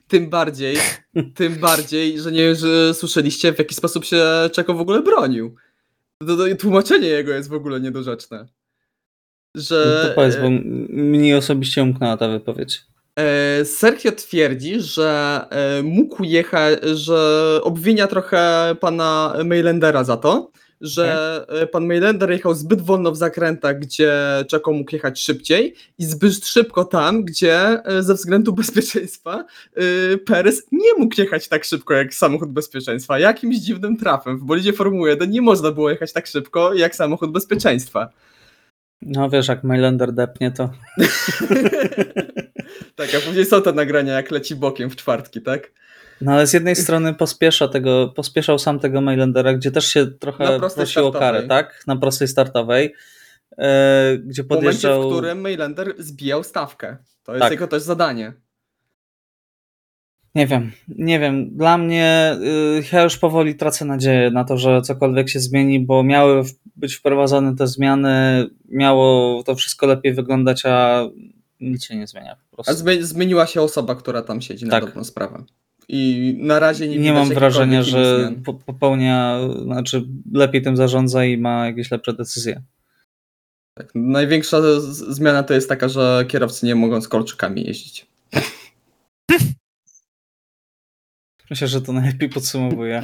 Tym 0.08 0.30
bardziej, 0.30 0.76
tym 1.36 1.54
bardziej, 1.54 2.20
że 2.20 2.32
nie 2.32 2.38
wiem, 2.38 2.54
że 2.54 2.94
słyszeliście, 2.94 3.52
w 3.52 3.58
jaki 3.58 3.74
sposób 3.74 4.04
się 4.04 4.22
Czeko 4.52 4.74
w 4.74 4.80
ogóle 4.80 5.02
bronił. 5.02 5.54
Tłumaczenie 6.58 7.08
jego 7.08 7.32
jest 7.32 7.48
w 7.48 7.52
ogóle 7.54 7.80
niedorzeczne. 7.80 8.46
Że, 9.54 10.02
No 10.02 10.08
to 10.08 10.14
powiedz, 10.14 10.36
bo 10.36 10.46
m- 10.46 10.86
mnie 10.90 11.36
osobiście 11.36 11.82
umknęła 11.82 12.16
ta 12.16 12.28
wypowiedź. 12.28 12.82
E, 13.18 13.64
Sergio 13.64 14.12
twierdzi, 14.12 14.80
że 14.80 15.40
e, 15.50 15.82
mógł 15.82 16.24
jechać, 16.24 16.78
że 16.84 17.60
obwinia 17.62 18.06
trochę 18.06 18.76
pana 18.80 19.36
Mailendera 19.44 20.04
za 20.04 20.16
to, 20.16 20.50
że 20.80 21.46
e, 21.48 21.66
pan 21.66 21.86
Mailender 21.86 22.30
jechał 22.30 22.54
zbyt 22.54 22.80
wolno 22.80 23.12
w 23.12 23.16
zakrętach, 23.16 23.78
gdzie 23.78 24.12
Czeko 24.48 24.72
mógł 24.72 24.94
jechać 24.94 25.22
szybciej 25.22 25.74
i 25.98 26.04
zbyt 26.04 26.46
szybko 26.46 26.84
tam, 26.84 27.24
gdzie 27.24 27.84
e, 27.84 28.02
ze 28.02 28.14
względu 28.14 28.52
bezpieczeństwa 28.62 29.44
e, 29.74 29.82
Perez 30.18 30.62
nie 30.72 30.94
mógł 30.98 31.20
jechać 31.20 31.48
tak 31.48 31.64
szybko 31.64 31.94
jak 31.94 32.14
samochód 32.14 32.52
bezpieczeństwa. 32.52 33.18
Jakimś 33.18 33.56
dziwnym 33.56 33.96
trafem 33.96 34.38
w 34.38 34.44
bolidzie 34.44 34.72
Formuły 34.72 35.10
1 35.10 35.30
nie 35.30 35.42
można 35.42 35.72
było 35.72 35.90
jechać 35.90 36.12
tak 36.12 36.26
szybko 36.26 36.74
jak 36.74 36.96
samochód 36.96 37.32
bezpieczeństwa. 37.32 38.08
No 39.02 39.30
wiesz, 39.30 39.48
jak 39.48 39.64
Mailander 39.64 40.12
depnie, 40.12 40.50
to 40.50 40.70
tak, 42.96 43.14
a 43.14 43.20
później 43.26 43.46
są 43.46 43.62
te 43.62 43.72
nagrania 43.72 44.12
jak 44.12 44.30
leci 44.30 44.56
bokiem 44.56 44.90
w 44.90 44.96
czwartki, 44.96 45.42
tak? 45.42 45.70
No 46.20 46.32
ale 46.32 46.46
z 46.46 46.52
jednej 46.52 46.76
strony 46.76 47.14
pospiesza 47.14 47.68
tego, 47.68 48.08
pospieszał 48.16 48.58
sam 48.58 48.78
tego 48.80 49.00
Mailandera, 49.00 49.54
gdzie 49.54 49.70
też 49.70 49.86
się 49.86 50.04
Na 50.04 50.10
trochę 50.20 50.58
prostej 50.58 50.84
prosił 50.84 51.06
o 51.06 51.12
karę, 51.12 51.42
tak? 51.42 51.82
Na 51.86 51.96
prostej 51.96 52.28
startowej. 52.28 52.94
E, 53.58 54.18
gdzie 54.18 54.42
W 54.42 54.48
momencie, 54.48 54.66
podjeżdżał. 54.66 55.02
w 55.10 55.12
którym 55.12 55.40
Mailender 55.40 55.94
zbijał 55.98 56.44
stawkę. 56.44 56.96
To 57.24 57.32
jest 57.32 57.42
Tak. 57.42 57.52
jego 57.52 57.66
też 57.66 57.82
zadanie. 57.82 58.32
Nie 60.34 60.46
wiem, 60.46 60.72
nie 60.88 61.20
wiem. 61.20 61.56
Dla 61.56 61.78
mnie 61.78 62.36
y, 62.80 62.82
ja 62.92 63.02
już 63.02 63.18
powoli 63.18 63.54
tracę 63.54 63.84
nadzieję 63.84 64.30
na 64.30 64.44
to, 64.44 64.56
że 64.58 64.82
cokolwiek 64.82 65.28
się 65.28 65.40
zmieni, 65.40 65.80
bo 65.80 66.02
miały 66.02 66.42
być 66.76 66.94
wprowadzone 66.94 67.56
te 67.56 67.66
zmiany, 67.66 68.46
miało 68.68 69.42
to 69.42 69.54
wszystko 69.54 69.86
lepiej 69.86 70.14
wyglądać, 70.14 70.66
a 70.66 71.04
nic 71.60 71.84
się 71.84 71.96
nie 71.96 72.06
zmienia 72.06 72.36
po 72.50 72.60
A 72.60 72.64
prostu. 72.64 72.84
zmi- 72.84 73.02
zmieniła 73.02 73.46
się 73.46 73.62
osoba, 73.62 73.94
która 73.94 74.22
tam 74.22 74.40
siedzi 74.42 74.64
na 74.64 74.70
Tak. 74.70 74.84
dobrą 74.84 75.04
sprawę. 75.04 75.44
I 75.88 76.34
na 76.40 76.58
razie 76.58 76.88
nie, 76.88 76.98
Nie, 76.98 77.12
mam 77.12 77.28
wrażenia, 77.28 77.82
że 77.82 78.32
po, 78.44 78.54
popełnia, 78.54 79.40
znaczy 79.62 80.06
lepiej 80.32 80.62
tym 80.62 80.76
zarządza 80.76 81.24
i 81.24 81.38
ma 81.38 81.66
jakieś 81.66 81.90
lepsze 81.90 82.12
decyzje. 82.12 82.62
Tak. 83.74 83.90
Największa 83.94 84.60
zmiana 85.08 85.42
to 85.42 85.54
jest 85.54 85.68
taka, 85.68 85.88
że 85.88 86.24
kierowcy 86.28 86.66
nie 86.66 86.74
mogą 86.74 87.00
z 87.00 87.08
kolczykami 87.08 87.64
jeździć. 87.66 88.06
Myślę, 91.50 91.68
że 91.68 91.80
to 91.80 91.92
najlepiej 91.92 92.28
podsumowuje. 92.28 93.02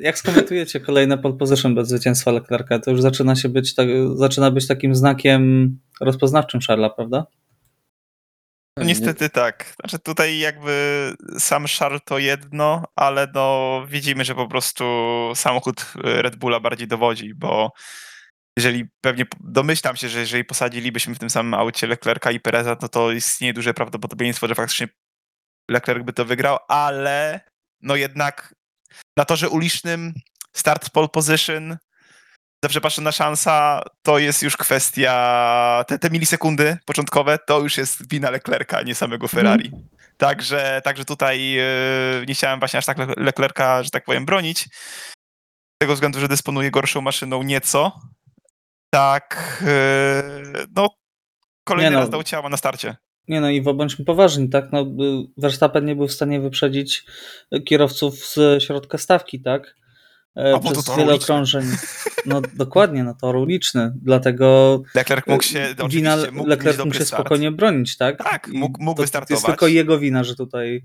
Jak 0.00 0.18
skomentujecie 0.18 0.80
kolejne 0.80 1.18
pole 1.18 1.34
position 1.34 1.74
bez 1.74 1.88
zwycięstwa 1.88 2.32
Leclerca? 2.32 2.78
To 2.78 2.90
już 2.90 3.02
zaczyna 3.02 3.36
się 3.36 3.48
być, 3.48 3.74
tak, 3.74 3.88
zaczyna 4.14 4.50
być 4.50 4.66
takim 4.66 4.94
znakiem 4.94 5.78
rozpoznawczym 6.00 6.60
Charlesa, 6.60 6.94
prawda? 6.94 7.26
No 8.76 8.84
niestety 8.84 9.30
tak. 9.30 9.74
Znaczy 9.80 9.98
tutaj 9.98 10.38
jakby 10.38 11.14
sam 11.38 11.66
Charles 11.78 12.00
to 12.04 12.18
jedno, 12.18 12.84
ale 12.96 13.28
no 13.34 13.86
widzimy, 13.88 14.24
że 14.24 14.34
po 14.34 14.48
prostu 14.48 14.84
samochód 15.34 15.92
Red 15.94 16.36
Bulla 16.36 16.60
bardziej 16.60 16.88
dowodzi, 16.88 17.34
bo 17.34 17.72
jeżeli 18.56 18.84
pewnie 19.00 19.26
domyślam 19.40 19.96
się, 19.96 20.08
że 20.08 20.20
jeżeli 20.20 20.44
posadzilibyśmy 20.44 21.14
w 21.14 21.18
tym 21.18 21.30
samym 21.30 21.54
aucie 21.54 21.86
Leclerca 21.86 22.30
i 22.30 22.40
Pereza, 22.40 22.76
no 22.82 22.88
to 22.88 23.12
istnieje 23.12 23.52
duże 23.52 23.74
prawdopodobieństwo, 23.74 24.48
że 24.48 24.54
faktycznie 24.54 24.88
Leclerc 25.70 26.04
by 26.04 26.12
to 26.12 26.24
wygrał, 26.24 26.58
ale 26.68 27.40
no 27.80 27.96
jednak 27.96 28.54
na 29.16 29.24
torze 29.24 29.48
ulicznym 29.48 30.14
start 30.52 30.90
pole 30.90 31.08
position 31.08 31.76
zawsze 32.62 32.80
patrzona 32.80 33.12
szansa, 33.12 33.82
to 34.02 34.18
jest 34.18 34.42
już 34.42 34.56
kwestia, 34.56 35.84
te, 35.88 35.98
te 35.98 36.10
milisekundy 36.10 36.76
początkowe, 36.84 37.38
to 37.46 37.60
już 37.60 37.76
jest 37.76 38.10
wina 38.10 38.30
Leclerca, 38.30 38.82
nie 38.82 38.94
samego 38.94 39.28
Ferrari. 39.28 39.66
Mhm. 39.66 39.88
Także, 40.16 40.80
także 40.84 41.04
tutaj 41.04 41.50
yy, 41.50 42.24
nie 42.28 42.34
chciałem 42.34 42.58
właśnie 42.58 42.78
aż 42.78 42.86
tak 42.86 42.98
Le- 42.98 43.14
Leclerca, 43.16 43.82
że 43.82 43.90
tak 43.90 44.04
powiem, 44.04 44.26
bronić. 44.26 44.58
Z 44.60 45.78
tego 45.80 45.94
względu, 45.94 46.20
że 46.20 46.28
dysponuje 46.28 46.70
gorszą 46.70 47.00
maszyną 47.00 47.42
nieco. 47.42 48.00
Tak, 48.94 49.58
yy, 49.66 50.66
no 50.76 50.88
kolejny 51.64 51.90
Nie 51.90 51.94
no. 51.94 52.00
raz 52.00 52.10
dał 52.10 52.22
ciała 52.22 52.48
na 52.48 52.56
starcie. 52.56 52.96
Nie 53.28 53.40
no 53.40 53.50
i 53.50 53.62
bądźmy 53.62 54.04
poważni, 54.04 54.48
tak? 54.48 54.64
No, 54.72 54.86
Verstappen 55.36 55.84
nie 55.84 55.96
był 55.96 56.08
w 56.08 56.12
stanie 56.12 56.40
wyprzedzić 56.40 57.04
kierowców 57.66 58.14
z 58.26 58.62
środka 58.62 58.98
stawki, 58.98 59.40
tak? 59.42 59.74
E, 60.36 60.54
A 60.56 60.58
to 60.58 60.70
Przez 60.72 60.84
tor 60.84 60.98
wiele 60.98 61.14
okrążeń. 61.14 61.64
No 62.26 62.40
dokładnie, 62.54 63.04
no 63.04 63.14
tor 63.14 63.36
uliczny. 63.36 63.92
Dlatego 64.02 64.82
Leclerc 64.94 65.26
mógł 65.26 65.42
się, 65.42 65.58
y, 65.58 65.88
wina 65.88 66.14
oczywiście 66.14 66.30
mógł 66.36 66.48
Leclerc 66.48 66.78
mógł 66.78 66.94
się 66.94 67.04
start. 67.04 67.20
spokojnie 67.20 67.50
bronić, 67.50 67.96
tak? 67.96 68.18
Tak, 68.24 68.48
mógł- 68.48 68.80
mógł 68.82 68.96
to, 68.96 68.96
to 68.96 69.02
wystartować. 69.02 69.30
jest 69.30 69.46
tylko 69.46 69.66
jego 69.66 69.98
wina, 69.98 70.24
że 70.24 70.34
tutaj 70.36 70.84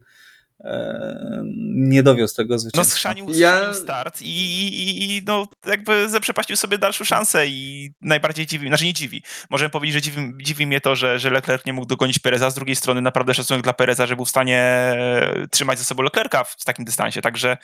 e, 0.63 1.41
nie 1.75 2.03
dowiózł 2.03 2.35
tego 2.35 2.53
No 2.53 2.59
zwycięstwa. 2.59 2.95
schrzanił, 2.95 3.27
Ja- 3.33 3.73
start 3.73 4.21
i, 4.21 4.25
i, 4.27 5.17
i 5.17 5.21
no 5.25 5.47
jakby 5.65 6.09
zaprzepaścił 6.09 6.55
sobie 6.55 6.77
dalszą 6.77 7.05
szansę 7.05 7.47
i 7.47 7.91
najbardziej 8.01 8.45
dziwi, 8.47 8.67
znaczy 8.67 8.85
nie 8.85 8.93
dziwi, 8.93 9.23
możemy 9.49 9.69
powiedzieć, 9.69 9.93
że 9.93 10.01
dziwi, 10.01 10.33
dziwi 10.41 10.67
mnie 10.67 10.81
to, 10.81 10.95
że, 10.95 11.19
że 11.19 11.29
Leclerc 11.29 11.65
nie 11.65 11.73
mógł 11.73 11.87
dogonić 11.87 12.19
Pereza, 12.19 12.49
z 12.49 12.55
drugiej 12.55 12.75
strony 12.75 13.01
naprawdę 13.01 13.33
szacunek 13.33 13.63
dla 13.63 13.73
Pereza, 13.73 14.07
że 14.07 14.15
był 14.15 14.25
w 14.25 14.29
stanie 14.29 14.57
e, 14.59 15.45
trzymać 15.51 15.79
ze 15.79 15.85
sobą 15.85 16.03
Leclerca 16.03 16.43
w 16.43 16.63
takim 16.65 16.85
dystansie, 16.85 17.21
także 17.21 17.57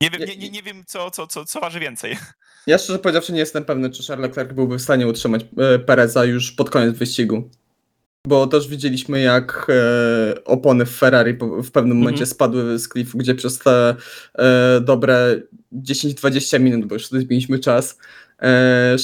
nie 0.00 0.10
wiem, 0.10 0.20
nie, 0.28 0.36
nie, 0.36 0.50
nie 0.50 0.62
wiem 0.62 0.84
co, 0.86 1.10
co, 1.10 1.26
co, 1.26 1.44
co 1.44 1.60
waży 1.60 1.80
więcej. 1.80 2.16
Ja 2.66 2.78
szczerze 2.78 2.98
powiedziawszy 2.98 3.32
nie 3.32 3.38
jestem 3.38 3.64
pewny, 3.64 3.90
czy 3.90 4.02
Charles 4.06 4.28
Leclerc 4.28 4.52
byłby 4.52 4.78
w 4.78 4.82
stanie 4.82 5.06
utrzymać 5.08 5.44
e, 5.58 5.78
Pereza 5.78 6.24
już 6.24 6.52
pod 6.52 6.70
koniec 6.70 6.98
wyścigu. 6.98 7.50
Bo 8.26 8.46
też 8.46 8.68
widzieliśmy, 8.68 9.20
jak 9.20 9.66
e, 9.70 10.44
opony 10.44 10.86
w 10.86 10.90
Ferrari 10.96 11.34
po- 11.34 11.62
w 11.62 11.70
pewnym 11.70 11.96
momencie 11.98 12.20
Mhm. 12.22 12.30
spadły 12.34 12.78
z 12.78 12.88
klifu, 12.88 13.18
gdzie 13.18 13.34
przez 13.34 13.58
te 13.58 13.94
e, 14.38 14.80
dobre 14.80 15.40
10-20 15.72 16.60
minut, 16.60 16.86
bo 16.86 16.94
już 16.94 17.06
wtedy 17.06 17.26
mieliśmy 17.30 17.58
czas, 17.58 17.98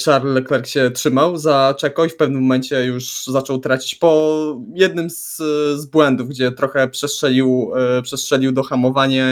Charles 0.04 0.34
Leclerc 0.34 0.66
się 0.68 0.90
trzymał 0.90 1.36
za 1.36 1.74
Czeko 1.78 2.04
i 2.04 2.08
w 2.08 2.16
pewnym 2.16 2.42
momencie 2.42 2.84
już 2.84 3.24
zaczął 3.26 3.58
tracić 3.58 3.94
po 3.94 4.56
jednym 4.74 5.10
z, 5.10 5.36
z 5.80 5.86
błędów, 5.86 6.28
gdzie 6.28 6.52
trochę 6.52 6.88
przestrzelił, 6.88 7.72
e, 7.98 8.02
przestrzelił 8.02 8.52
do 8.52 8.62
hamowania, 8.62 9.24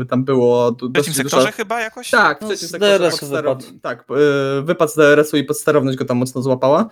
e, 0.00 0.04
tam 0.10 0.24
było 0.24 0.76
W 0.82 0.92
trzecim 0.94 1.14
sektorze 1.14 1.52
chyba 1.52 1.80
jakoś? 1.80 2.10
tak, 2.10 2.38
w 2.38 2.42
No, 2.42 2.48
trzecim 2.48 2.68
z 2.68 2.70
sektorze 2.70 2.98
DRS-u 2.98 3.26
podsterow- 3.26 3.56
wypadł. 3.56 3.64
Tak, 3.82 4.04
wypadł 4.62 4.92
z 4.92 4.94
DRS-u 4.96 5.36
i 5.36 5.44
podsterowność 5.44 5.98
go 5.98 6.04
tam 6.04 6.16
mocno 6.16 6.42
złapała. 6.42 6.88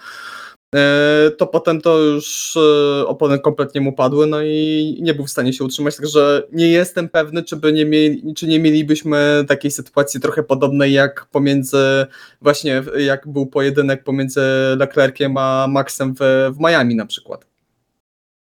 Y, 0.74 1.30
To 1.30 1.46
potem 1.46 1.80
to 1.80 1.98
już 1.98 2.56
y, 2.56 3.06
opony 3.06 3.38
kompletnie 3.38 3.80
mu 3.80 3.92
padły, 3.92 4.26
no 4.26 4.42
i 4.42 4.98
nie 5.02 5.14
był 5.14 5.26
w 5.26 5.30
stanie 5.30 5.52
się 5.52 5.64
utrzymać, 5.64 5.96
także 5.96 6.42
nie 6.52 6.68
jestem 6.68 7.08
pewny, 7.08 7.42
czy, 7.42 7.56
by 7.56 7.72
nie 7.72 7.84
mieli, 7.86 8.34
czy 8.34 8.46
nie 8.46 8.60
mielibyśmy 8.60 9.44
takiej 9.48 9.70
sytuacji 9.70 10.20
trochę 10.20 10.42
podobnej 10.42 10.92
jak 10.92 11.26
pomiędzy, 11.26 12.06
właśnie 12.42 12.82
jak 12.98 13.28
był 13.28 13.46
pojedynek 13.46 14.04
pomiędzy 14.04 14.40
Leclerciem 14.78 15.36
a 15.36 15.66
Maxem 15.68 16.14
w, 16.14 16.18
w 16.56 16.60
Miami 16.60 16.94
na 16.94 17.06
przykład. 17.06 17.49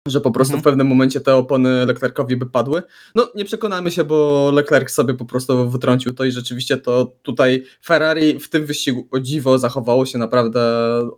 Że 0.08 0.22
po 0.22 0.32
prostu 0.32 0.54
Mhm. 0.54 0.62
w 0.62 0.64
pewnym 0.64 0.88
momencie 0.88 1.22
te 1.22 1.36
opony 1.36 1.86
Leclercowi 1.86 2.36
by 2.36 2.46
padły. 2.46 2.82
No 3.16 3.32
nie 3.36 3.46
przekonamy 3.46 3.92
się, 3.92 4.04
bo 4.04 4.52
Leclerc 4.54 4.92
sobie 4.92 5.14
po 5.14 5.26
prostu 5.26 5.70
wytrącił 5.70 6.14
to 6.14 6.26
i 6.26 6.32
rzeczywiście 6.32 6.78
to 6.78 7.14
tutaj 7.22 7.64
Ferrari 7.86 8.40
w 8.40 8.50
tym 8.50 8.66
wyścigu 8.66 9.08
o 9.12 9.20
dziwo 9.20 9.60
zachowało 9.60 10.06
się 10.06 10.18
naprawdę 10.18 10.62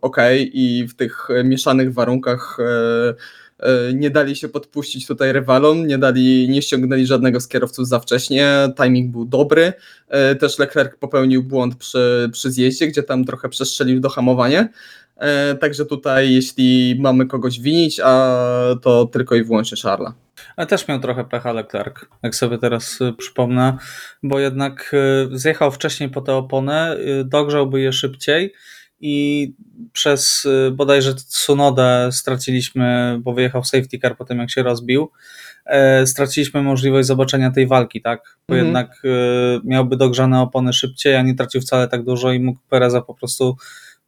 ok 0.00 0.16
i 0.52 0.86
w 0.88 0.94
tych 0.96 1.28
mieszanych 1.44 1.92
warunkach 1.94 2.58
e, 2.60 3.14
e, 3.58 3.94
nie 3.94 4.10
dali 4.10 4.36
się 4.36 4.48
podpuścić 4.48 5.06
tutaj 5.06 5.32
rywalom, 5.32 5.86
nie 5.86 5.98
dali, 5.98 6.48
nie 6.48 6.62
ściągnęli 6.62 7.06
żadnego 7.06 7.40
z 7.40 7.48
kierowców 7.48 7.88
za 7.88 8.00
wcześnie, 8.00 8.68
timing 8.82 9.12
był 9.12 9.24
dobry, 9.24 9.72
e, 10.08 10.34
też 10.34 10.58
Leclerc 10.58 10.98
popełnił 11.00 11.42
błąd 11.42 11.74
przy, 11.74 12.30
przy 12.32 12.50
zjeździe, 12.50 12.86
gdzie 12.86 13.02
tam 13.02 13.24
trochę 13.24 13.48
przestrzelił 13.48 14.00
do 14.00 14.08
hamowania, 14.08 14.68
Także 15.60 15.86
tutaj, 15.86 16.32
jeśli 16.32 16.96
mamy 17.00 17.26
kogoś 17.26 17.60
winić, 17.60 18.00
a 18.04 18.38
to 18.82 19.06
tylko 19.06 19.34
i 19.34 19.44
wyłącznie 19.44 19.78
Charla. 19.82 20.14
Ale 20.56 20.66
też 20.66 20.88
miał 20.88 21.00
trochę 21.00 21.24
pecha 21.24 21.52
Leclerc, 21.52 21.94
jak 22.22 22.34
sobie 22.34 22.58
teraz 22.58 23.00
y, 23.00 23.12
przypomnę, 23.12 23.76
bo 24.22 24.38
jednak 24.38 24.94
y, 25.32 25.38
zjechał 25.38 25.70
wcześniej 25.70 26.08
po 26.08 26.20
te 26.20 26.34
opony, 26.34 26.92
y, 26.92 27.24
dogrzałby 27.24 27.80
je 27.80 27.92
szybciej 27.92 28.52
i 29.00 29.52
przez 29.92 30.46
bodajże 30.72 31.14
Tsunodę 31.14 32.08
straciliśmy, 32.12 33.18
bo 33.22 33.32
wyjechał 33.32 33.62
w 33.62 33.66
safety 33.66 33.98
car 33.98 34.16
po 34.16 34.24
tym 34.24 34.38
jak 34.38 34.50
się 34.50 34.62
rozbił, 34.62 35.10
e, 35.66 36.06
straciliśmy 36.06 36.62
możliwość 36.62 37.08
zobaczenia 37.08 37.50
tej 37.50 37.66
walki, 37.66 38.02
tak? 38.02 38.38
Bo 38.48 38.54
Mhm. 38.54 38.66
jednak 38.66 39.02
miałby 39.64 39.96
dogrzane 39.96 40.40
opony 40.40 40.72
szybciej, 40.72 41.16
a 41.16 41.22
nie 41.22 41.34
tracił 41.34 41.60
wcale 41.60 41.88
tak 41.88 42.04
dużo 42.04 42.32
i 42.32 42.40
mógł 42.40 42.60
Pereza 42.68 43.02
po 43.02 43.14
prostu 43.14 43.56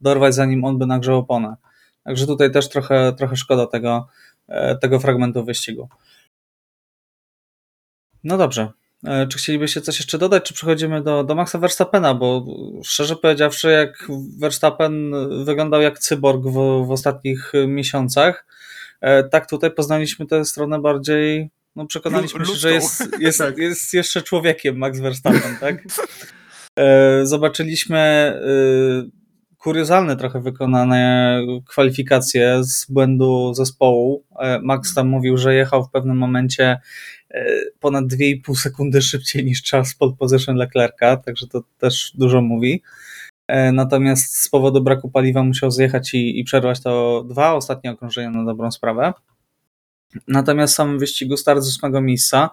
dorwać 0.01 0.35
zanim 0.35 0.65
on 0.65 0.79
by 0.79 0.87
nagrzał 0.87 1.19
oponę. 1.19 1.57
Także 2.05 2.27
tutaj 2.27 2.53
też 2.53 2.69
trochę, 2.69 3.13
trochę 3.19 3.37
szkoda 3.37 3.67
tego, 3.67 4.09
e, 4.49 4.77
tego 4.77 5.01
fragmentu 5.01 5.45
wyścigu. 5.45 5.89
No 8.25 8.39
dobrze. 8.39 8.69
E, 9.05 9.27
Czy 9.27 9.39
chcielibyście 9.39 9.81
coś 9.81 9.99
jeszcze 9.99 10.19
dodać, 10.19 10.45
czy 10.45 10.55
przechodzimy 10.55 11.03
do, 11.03 11.25
do 11.25 11.35
Maxa 11.35 11.59
Verstappena? 11.59 12.15
Bo 12.15 12.45
szczerze 12.85 13.17
powiedziawszy, 13.17 13.71
jak 13.71 14.09
Verstappen 14.39 15.13
wyglądał 15.45 15.81
jak 15.83 15.99
cyborg 15.99 16.43
w, 16.43 16.53
w 16.87 16.91
ostatnich 16.91 17.53
miesiącach, 17.69 18.47
e, 19.01 19.25
tak 19.25 19.49
tutaj 19.49 19.71
poznaliśmy 19.71 20.27
tę 20.27 20.45
stronę 20.45 20.81
bardziej. 20.81 21.51
No, 21.77 21.87
przekonaliśmy 21.87 22.47
się, 22.47 22.55
że 22.55 22.73
jest, 22.73 23.09
jest, 23.19 23.39
Tak. 23.49 23.59
jest 23.59 23.95
jeszcze 23.95 24.23
człowiekiem 24.23 24.79
Max 24.79 25.01
Verstappen, 25.01 25.57
tak? 25.61 25.83
Zobaczyliśmy 27.23 27.99
e, 27.99 29.18
kuriozalne 29.59 30.17
trochę 30.17 30.41
wykonane 30.41 31.41
kwalifikacje 31.67 32.65
z 32.65 32.87
błędu 32.91 33.55
zespołu. 33.55 34.25
E, 34.39 34.61
Max 34.61 34.95
tam 34.95 35.09
mówił, 35.09 35.37
że 35.37 35.55
jechał 35.55 35.85
w 35.85 35.91
pewnym 35.91 36.17
momencie 36.17 36.81
e, 37.31 37.47
ponad 37.81 38.05
2,5 38.05 38.55
sekundy 38.55 39.03
szybciej 39.03 39.45
niż 39.45 39.63
czas 39.63 39.95
pole 39.95 40.13
position 40.19 40.57
Leclerca, 40.57 41.17
także 41.17 41.47
to 41.47 41.63
też 41.79 42.13
dużo 42.15 42.43
mówi. 42.43 42.83
E, 43.49 43.73
Natomiast 43.73 44.37
z 44.37 44.49
powodu 44.49 44.83
braku 44.83 45.11
paliwa 45.11 45.43
musiał 45.43 45.71
zjechać 45.71 46.15
i, 46.15 46.41
i 46.41 46.45
przerwać 46.45 46.81
to 46.81 47.25
dwa 47.29 47.55
ostatnie 47.55 47.91
okrążenia 47.91 48.31
na 48.31 48.45
dobrą 48.45 48.71
sprawę. 48.71 49.13
Natomiast 50.29 50.73
w 50.73 50.77
samym 50.77 50.99
wyścigu 50.99 51.37
start 51.37 51.63
z 51.63 51.69
ósmego 51.69 52.01
miejsca 52.01 52.51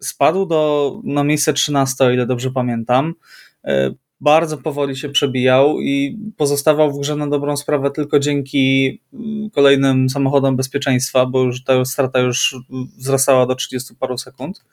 spadł 0.00 0.46
do 0.46 0.92
na 1.04 1.24
miejsce 1.24 1.52
13, 1.52 2.04
o 2.04 2.10
ile 2.10 2.26
dobrze 2.26 2.50
pamiętam. 2.50 3.14
Bardzo 4.20 4.58
powoli 4.58 4.96
się 4.96 5.08
przebijał 5.08 5.80
i 5.80 6.18
pozostawał 6.36 6.92
w 6.92 7.00
grze 7.00 7.16
na 7.16 7.26
dobrą 7.26 7.56
sprawę 7.56 7.90
tylko 7.90 8.18
dzięki 8.18 9.00
mm, 9.12 9.50
kolejnym 9.50 10.08
samochodom 10.08 10.56
bezpieczeństwa, 10.56 11.26
bo 11.26 11.42
już 11.42 11.64
ta 11.64 11.84
strata 11.84 12.18
już 12.20 12.56
wzrastała 12.98 13.46
do 13.46 13.54
30 13.54 13.94
paru 13.94 14.18
sekund. 14.18 14.64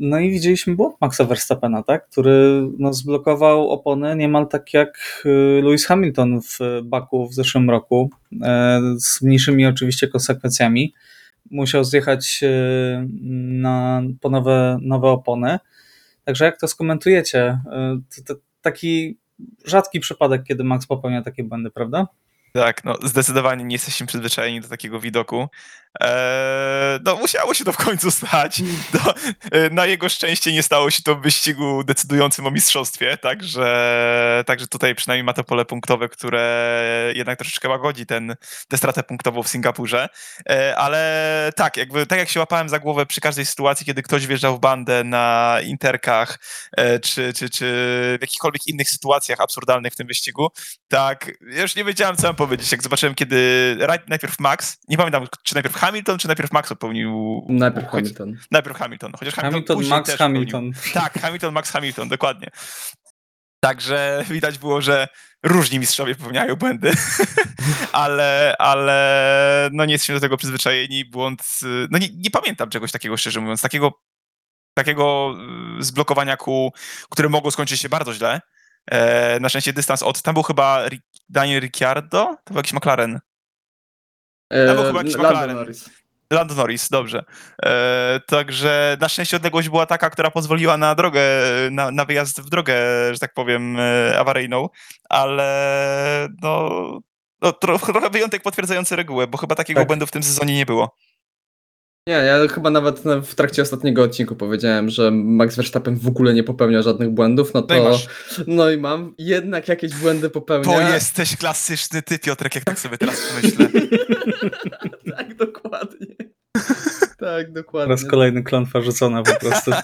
No 0.00 0.18
i 0.18 0.30
widzieliśmy 0.30 0.74
błąd 0.74 0.96
Maxa 1.00 1.24
Verstappena, 1.24 1.82
tak? 1.82 2.08
który 2.08 2.68
no, 2.78 2.92
zblokował 2.92 3.70
opony 3.70 4.16
niemal 4.16 4.48
tak 4.48 4.74
jak 4.74 5.22
y, 5.26 5.62
Lewis 5.62 5.86
Hamilton 5.86 6.40
w 6.40 6.58
Baku 6.82 7.28
w 7.28 7.34
zeszłym 7.34 7.70
roku, 7.70 8.10
e, 8.42 8.80
z 8.98 9.22
mniejszymi 9.22 9.66
oczywiście 9.66 10.08
konsekwencjami. 10.08 10.94
Musiał 11.50 11.84
zjechać 11.84 12.40
y, 12.42 13.08
na, 13.62 14.02
po 14.20 14.30
nowe, 14.30 14.78
nowe 14.82 15.08
opony. 15.08 15.58
Także 16.24 16.44
jak 16.44 16.60
to 16.60 16.68
skomentujecie? 16.68 17.60
Y, 18.16 18.22
To, 18.24 18.34
to 18.34 18.40
taki 18.62 19.18
rzadki 19.64 20.00
przypadek, 20.00 20.42
kiedy 20.44 20.64
Max 20.64 20.86
popełnia 20.86 21.22
takie 21.22 21.44
błędy, 21.44 21.70
prawda? 21.70 22.06
Tak, 22.52 22.84
no 22.84 22.94
zdecydowanie 23.04 23.64
nie 23.64 23.74
jesteśmy 23.74 24.06
przyzwyczajeni 24.06 24.60
do 24.60 24.68
takiego 24.68 25.00
widoku. 25.00 25.48
Eee, 26.00 27.00
no, 27.04 27.16
musiało 27.16 27.54
się 27.54 27.64
to 27.64 27.72
w 27.72 27.76
końcu 27.76 28.10
stać. 28.10 28.62
No, 28.94 29.14
na 29.70 29.86
jego 29.86 30.08
szczęście 30.08 30.52
nie 30.52 30.62
stało 30.62 30.90
się 30.90 31.02
to 31.02 31.16
w 31.16 31.22
wyścigu 31.22 31.84
decydującym 31.84 32.46
o 32.46 32.50
mistrzostwie, 32.50 33.16
także, 33.16 34.44
także 34.46 34.66
tutaj 34.66 34.94
przynajmniej 34.94 35.24
ma 35.24 35.32
to 35.32 35.44
pole 35.44 35.64
punktowe, 35.64 36.08
które 36.08 37.12
jednak 37.14 37.38
troszeczkę 37.38 37.68
łagodzi 37.68 38.06
ten, 38.06 38.36
tę 38.68 38.78
stratę 38.78 39.02
punktową 39.02 39.42
w 39.42 39.48
Singapurze. 39.48 40.08
E, 40.50 40.76
ale 40.76 41.52
tak, 41.56 41.76
jakby, 41.76 42.06
tak 42.06 42.18
jak 42.18 42.28
się 42.28 42.40
łapałem 42.40 42.68
za 42.68 42.78
głowę 42.78 43.06
przy 43.06 43.20
każdej 43.20 43.46
sytuacji, 43.46 43.86
kiedy 43.86 44.02
ktoś 44.02 44.26
wjeżdżał 44.26 44.56
w 44.56 44.60
bandę 44.60 45.04
na 45.04 45.58
interkach, 45.64 46.38
e, 46.76 47.00
czy, 47.00 47.32
czy, 47.32 47.50
czy 47.50 47.64
w 48.18 48.20
jakichkolwiek 48.20 48.66
innych 48.66 48.90
sytuacjach 48.90 49.40
absurdalnych 49.40 49.92
w 49.92 49.96
tym 49.96 50.06
wyścigu, 50.06 50.48
tak, 50.88 51.30
ja 51.50 51.62
już 51.62 51.76
nie 51.76 51.84
wiedziałem, 51.84 52.16
co 52.16 52.26
mam 52.26 52.36
powiedzieć, 52.36 52.72
jak 52.72 52.82
zobaczyłem, 52.82 53.14
kiedy 53.14 53.76
najpierw 54.08 54.38
Max, 54.38 54.78
nie 54.88 54.96
pamiętam, 54.96 55.26
czy 55.42 55.54
najpierw 55.54 55.81
Hamilton, 55.82 56.18
czy 56.18 56.26
najpierw 56.26 56.52
Max 56.52 56.68
popełnił... 56.68 57.42
Najpierw 57.48 57.86
choć, 57.88 58.04
Hamilton. 58.04 58.36
Najpierw 58.50 58.76
Hamilton, 58.76 59.12
chociaż 59.18 59.34
Hamilton, 59.34 59.76
Hamilton 59.76 59.98
Max 59.98 60.10
też 60.10 60.18
Hamilton. 60.18 60.72
Popełnił. 60.72 60.94
Tak, 61.02 61.20
Hamilton, 61.22 61.54
Max 61.54 61.70
Hamilton, 61.70 62.08
dokładnie. 62.08 62.48
Także 63.60 64.24
widać 64.30 64.58
było, 64.58 64.80
że 64.80 65.08
różni 65.42 65.78
mistrzowie 65.78 66.14
popełniają 66.14 66.56
błędy, 66.56 66.92
ale, 67.92 68.54
ale 68.58 69.70
no 69.72 69.84
nie 69.84 69.92
jesteśmy 69.92 70.14
do 70.14 70.20
tego 70.20 70.36
przyzwyczajeni. 70.36 71.04
Błąd, 71.04 71.42
no 71.90 71.98
nie, 71.98 72.08
nie 72.14 72.30
pamiętam 72.30 72.70
czegoś 72.70 72.92
takiego, 72.92 73.16
szczerze 73.16 73.40
mówiąc, 73.40 73.62
takiego, 73.62 73.92
takiego 74.74 75.34
y, 75.78 75.82
zblokowania 75.82 76.36
kół, 76.36 76.72
które 77.10 77.28
mogło 77.28 77.50
skończyć 77.50 77.80
się 77.80 77.88
bardzo 77.88 78.14
źle. 78.14 78.40
E, 78.90 79.40
na 79.40 79.48
szczęście 79.48 79.72
dystans 79.72 80.02
od, 80.02 80.22
tam 80.22 80.34
był 80.34 80.42
chyba 80.42 80.84
Daniel 81.28 81.60
Ricciardo, 81.60 82.36
to 82.44 82.54
był 82.54 82.56
jakiś 82.56 82.72
McLaren. 82.72 83.20
Tam 84.66 84.76
był 84.76 84.84
chyba 84.84 84.98
jakiś 84.98 85.14
McLaren. 85.14 85.56
Norris. 85.56 85.90
Lando 86.32 86.54
Norris, 86.54 86.88
dobrze. 86.88 87.24
E, 87.64 88.20
także 88.26 88.96
na 89.00 89.08
szczęście 89.08 89.36
odległość 89.36 89.68
była 89.68 89.86
taka, 89.86 90.10
która 90.10 90.30
pozwoliła 90.30 90.76
na 90.76 90.94
drogę, 90.94 91.22
na, 91.70 91.90
na 91.90 92.04
wyjazd 92.04 92.40
w 92.40 92.48
drogę, 92.48 92.74
że 93.12 93.18
tak 93.18 93.34
powiem, 93.34 93.76
e, 93.80 94.18
awaryjną, 94.18 94.68
ale 95.08 96.28
no, 96.42 96.70
no 97.42 97.52
trochę, 97.52 97.92
trochę 97.92 98.10
wyjątek 98.10 98.42
potwierdzający 98.42 98.96
regułę, 98.96 99.26
bo 99.26 99.38
chyba 99.38 99.54
takiego 99.54 99.80
Tak. 99.80 99.86
błędu 99.86 100.06
w 100.06 100.10
tym 100.10 100.22
sezonie 100.22 100.56
nie 100.56 100.66
było. 100.66 100.96
Nie, 102.08 102.14
ja 102.14 102.48
chyba 102.48 102.70
nawet 102.70 103.04
na- 103.04 103.20
w 103.20 103.34
trakcie 103.34 103.62
ostatniego 103.62 104.02
odcinku 104.02 104.36
powiedziałem, 104.36 104.90
że 104.90 105.10
Max 105.10 105.56
Verstappen 105.56 105.96
w 105.96 106.06
ogóle 106.06 106.34
nie 106.34 106.44
popełnia 106.44 106.82
żadnych 106.82 107.10
błędów, 107.10 107.54
no 107.54 107.60
No 107.68 107.76
i 107.76 107.78
to 107.78 107.88
masz. 107.90 108.06
no 108.46 108.70
i 108.70 108.76
mam, 108.78 109.14
jednak 109.18 109.68
jakieś 109.68 109.94
błędy 109.94 110.30
popełnia. 110.30 110.64
To 110.64 110.80
jesteś 110.94 111.36
klasyczny 111.36 112.02
ty, 112.02 112.18
Piotrek, 112.18 112.54
jak 112.54 112.64
tak 112.64 112.78
sobie 112.78 112.98
teraz 112.98 113.32
myślę. 113.42 113.68
tak, 115.16 115.34
dokładnie. 115.36 116.06
tak, 117.18 117.46
Po 117.46 117.52
dokładnie. 117.52 117.90
raz 117.94 118.04
kolejny 118.04 118.42
klątwa 118.42 118.80
rzucona 118.80 119.22
po 119.22 119.34
prostu. 119.40 119.70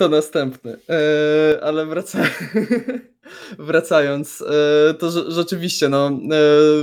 Kto 0.00 0.08
następny? 0.08 0.76
E, 0.88 1.64
ale 1.64 1.86
wraca... 1.86 2.18
wracając, 3.58 4.42
e, 4.42 4.94
to 4.94 5.06
rze- 5.10 5.30
rzeczywiście 5.30 5.88
no, 5.88 6.08
e, 6.08 6.12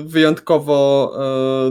wyjątkowo 0.03 1.13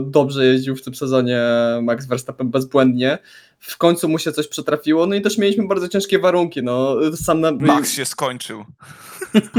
dobrze 0.05 0.45
jeździł 0.45 0.75
w 0.75 0.81
tym 0.81 0.95
sezonie 0.95 1.41
Max 1.81 2.05
Verstappen 2.05 2.49
bezbłędnie. 2.49 3.17
W 3.59 3.77
końcu 3.77 4.09
mu 4.09 4.19
się 4.19 4.31
coś 4.31 4.47
przytrafiło, 4.47 5.05
no 5.05 5.15
i 5.15 5.21
też 5.21 5.37
mieliśmy 5.37 5.67
bardzo 5.67 5.87
ciężkie 5.87 6.19
warunki. 6.19 6.63
No, 6.63 6.95
sam 7.15 7.41
na... 7.41 7.51
Max 7.51 7.91
się 7.91 8.05
skończył. 8.05 8.65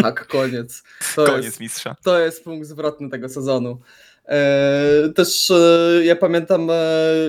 Tak, 0.03 0.27
koniec. 0.27 0.83
To 1.17 1.25
Koniec 1.25 1.45
jest, 1.45 1.61
mistrza. 1.61 1.97
to 2.03 2.19
jest 2.19 2.45
punkt 2.45 2.69
zwrotny 2.69 3.11
tego 3.11 3.29
sezonu. 3.29 3.81
E, 4.29 5.09
też 5.15 5.51
e, 5.51 6.01
ja 6.05 6.17
pamiętam, 6.17 6.71
e, 6.71 6.75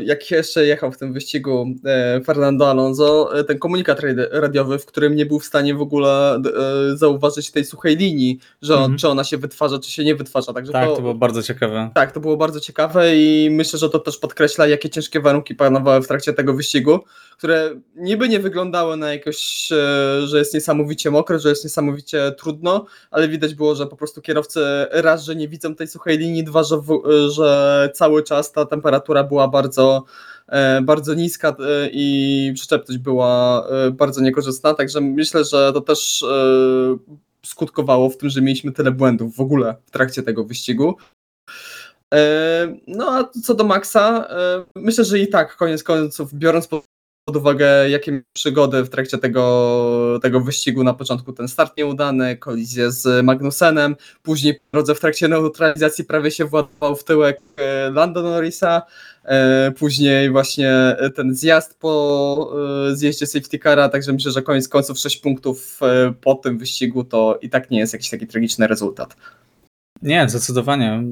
jak 0.03 0.31
jeszcze 0.31 0.65
jechał 0.65 0.91
w 0.91 0.97
tym 0.97 1.13
wyścigu 1.13 1.65
Fernando 2.25 2.69
Alonso, 2.69 3.29
ten 3.47 3.59
komunikat 3.59 3.99
radi- 3.99 4.27
radiowy, 4.31 4.79
w 4.79 4.85
którym 4.85 5.15
nie 5.15 5.25
był 5.25 5.39
w 5.39 5.45
stanie 5.45 5.75
w 5.75 5.81
ogóle 5.81 6.41
zauważyć 6.93 7.51
tej 7.51 7.65
suchej 7.65 7.97
linii, 7.97 8.39
że 8.61 8.73
on, 8.75 8.79
Mhm. 8.81 8.97
czy 8.99 9.07
ona 9.09 9.23
się 9.23 9.37
wytwarza, 9.37 9.79
czy 9.79 9.91
się 9.91 10.03
nie 10.03 10.15
wytwarza. 10.15 10.53
Także 10.53 10.71
Tak, 10.71 10.85
to, 10.89 10.95
to 10.95 11.01
było 11.01 11.13
bardzo 11.15 11.43
ciekawe. 11.43 11.89
tak, 11.93 12.11
to 12.11 12.19
było 12.19 12.37
bardzo 12.37 12.59
ciekawe 12.59 13.15
i 13.17 13.49
myślę, 13.51 13.79
że 13.79 13.89
to 13.89 13.99
też 13.99 14.17
podkreśla, 14.17 14.67
jakie 14.67 14.89
ciężkie 14.89 15.19
warunki 15.19 15.55
panowały 15.55 16.01
w 16.01 16.07
trakcie 16.07 16.33
tego 16.33 16.53
wyścigu, 16.53 16.99
które 17.37 17.69
niby 17.95 18.29
nie 18.29 18.39
wyglądały 18.39 18.97
na 18.97 19.13
jakoś, 19.13 19.67
że 20.25 20.39
jest 20.39 20.53
niesamowicie 20.53 21.11
mokre, 21.11 21.39
że 21.39 21.49
jest 21.49 21.63
niesamowicie 21.63 22.31
trudno, 22.37 22.85
ale 23.11 23.27
widać 23.27 23.55
było, 23.55 23.75
że 23.75 23.87
po 23.87 23.95
prostu 23.95 24.21
kierowcy 24.21 24.59
raz, 24.91 25.23
że 25.23 25.35
nie 25.35 25.47
widzą 25.47 25.75
tej 25.75 25.87
suchej 25.87 26.17
linii, 26.17 26.43
dwa, 26.43 26.63
że, 26.63 26.77
w, 26.77 26.88
że 27.29 27.89
cały 27.93 28.23
czas 28.23 28.51
ta 28.51 28.65
temperatura 28.65 29.23
była 29.23 29.47
bardzo, 29.47 30.03
e, 30.47 30.81
bardzo 30.81 31.13
niska 31.13 31.49
e, 31.49 31.53
i 31.91 32.51
przyczepność 32.55 32.97
była 32.97 33.65
e, 33.67 33.91
bardzo 33.91 34.21
niekorzystna, 34.21 34.73
także 34.73 35.01
myślę, 35.01 35.43
że 35.45 35.73
to 35.73 35.81
też 35.81 36.25
skutkowało 37.45 38.09
w 38.09 38.17
tym, 38.17 38.29
że 38.29 38.41
mieliśmy 38.41 38.71
tyle 38.71 38.91
błędów 38.91 39.35
w 39.35 39.41
ogóle 39.41 39.75
w 39.85 39.91
trakcie 39.91 40.23
tego 40.23 40.43
wyścigu. 40.43 40.97
No 42.87 43.11
a 43.11 43.29
co 43.43 43.53
do 43.53 43.63
Maxa, 43.63 44.27
myślę, 44.75 45.03
że 45.03 45.19
i 45.19 45.27
tak, 45.27 45.55
koniec 45.55 45.83
końców, 45.83 46.33
biorąc 46.33 46.67
pod 46.67 46.83
uwagę, 47.35 47.89
jakie 47.89 48.21
przygody 48.33 48.83
w 48.83 48.89
trakcie 48.89 49.17
tego, 49.17 50.19
tego 50.21 50.41
wyścigu, 50.41 50.83
na 50.83 50.93
początku 50.93 51.33
ten 51.33 51.47
start 51.47 51.77
nieudany, 51.77 52.37
kolizję 52.37 52.91
z 52.91 53.25
Magnusenem, 53.25 53.95
później 54.23 54.53
po 54.53 54.61
drodze 54.73 54.95
w 54.95 54.99
trakcie 54.99 55.27
neutralizacji 55.27 56.05
prawie 56.05 56.31
się 56.31 56.45
władował 56.45 56.95
w 56.95 57.03
tyłek 57.03 57.39
e, 57.57 57.91
Lando 57.91 58.21
Norrisa, 58.21 58.81
e, 59.23 59.71
później 59.71 60.29
właśnie 60.31 60.95
ten 61.15 61.35
zjazd 61.35 61.79
po 61.79 62.53
e, 62.89 62.95
zjeździe 62.95 63.27
safety 63.27 63.59
cara, 63.59 63.89
także 63.89 64.13
myślę, 64.13 64.31
że 64.31 64.41
koniec 64.41 64.67
końców 64.67 64.99
6 64.99 65.17
punktów 65.17 65.79
po 66.21 66.35
tym 66.35 66.57
wyścigu 66.57 67.03
to 67.03 67.39
i 67.41 67.49
tak 67.49 67.71
nie 67.71 67.79
jest 67.79 67.93
jakiś 67.93 68.09
taki 68.09 68.27
tragiczny 68.27 68.67
rezultat. 68.67 69.15
Nie, 70.01 70.29
zdecydowanie. 70.29 71.03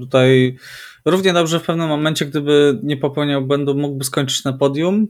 Tutaj 0.00 0.56
równie 1.04 1.32
dobrze 1.32 1.60
w 1.60 1.62
pewnym 1.62 1.88
momencie, 1.88 2.26
gdyby 2.26 2.78
nie 2.82 2.96
popełniał 2.96 3.42
błędu, 3.42 3.74
mógłby 3.74 4.04
skończyć 4.04 4.44
na 4.44 4.52
podium, 4.52 5.06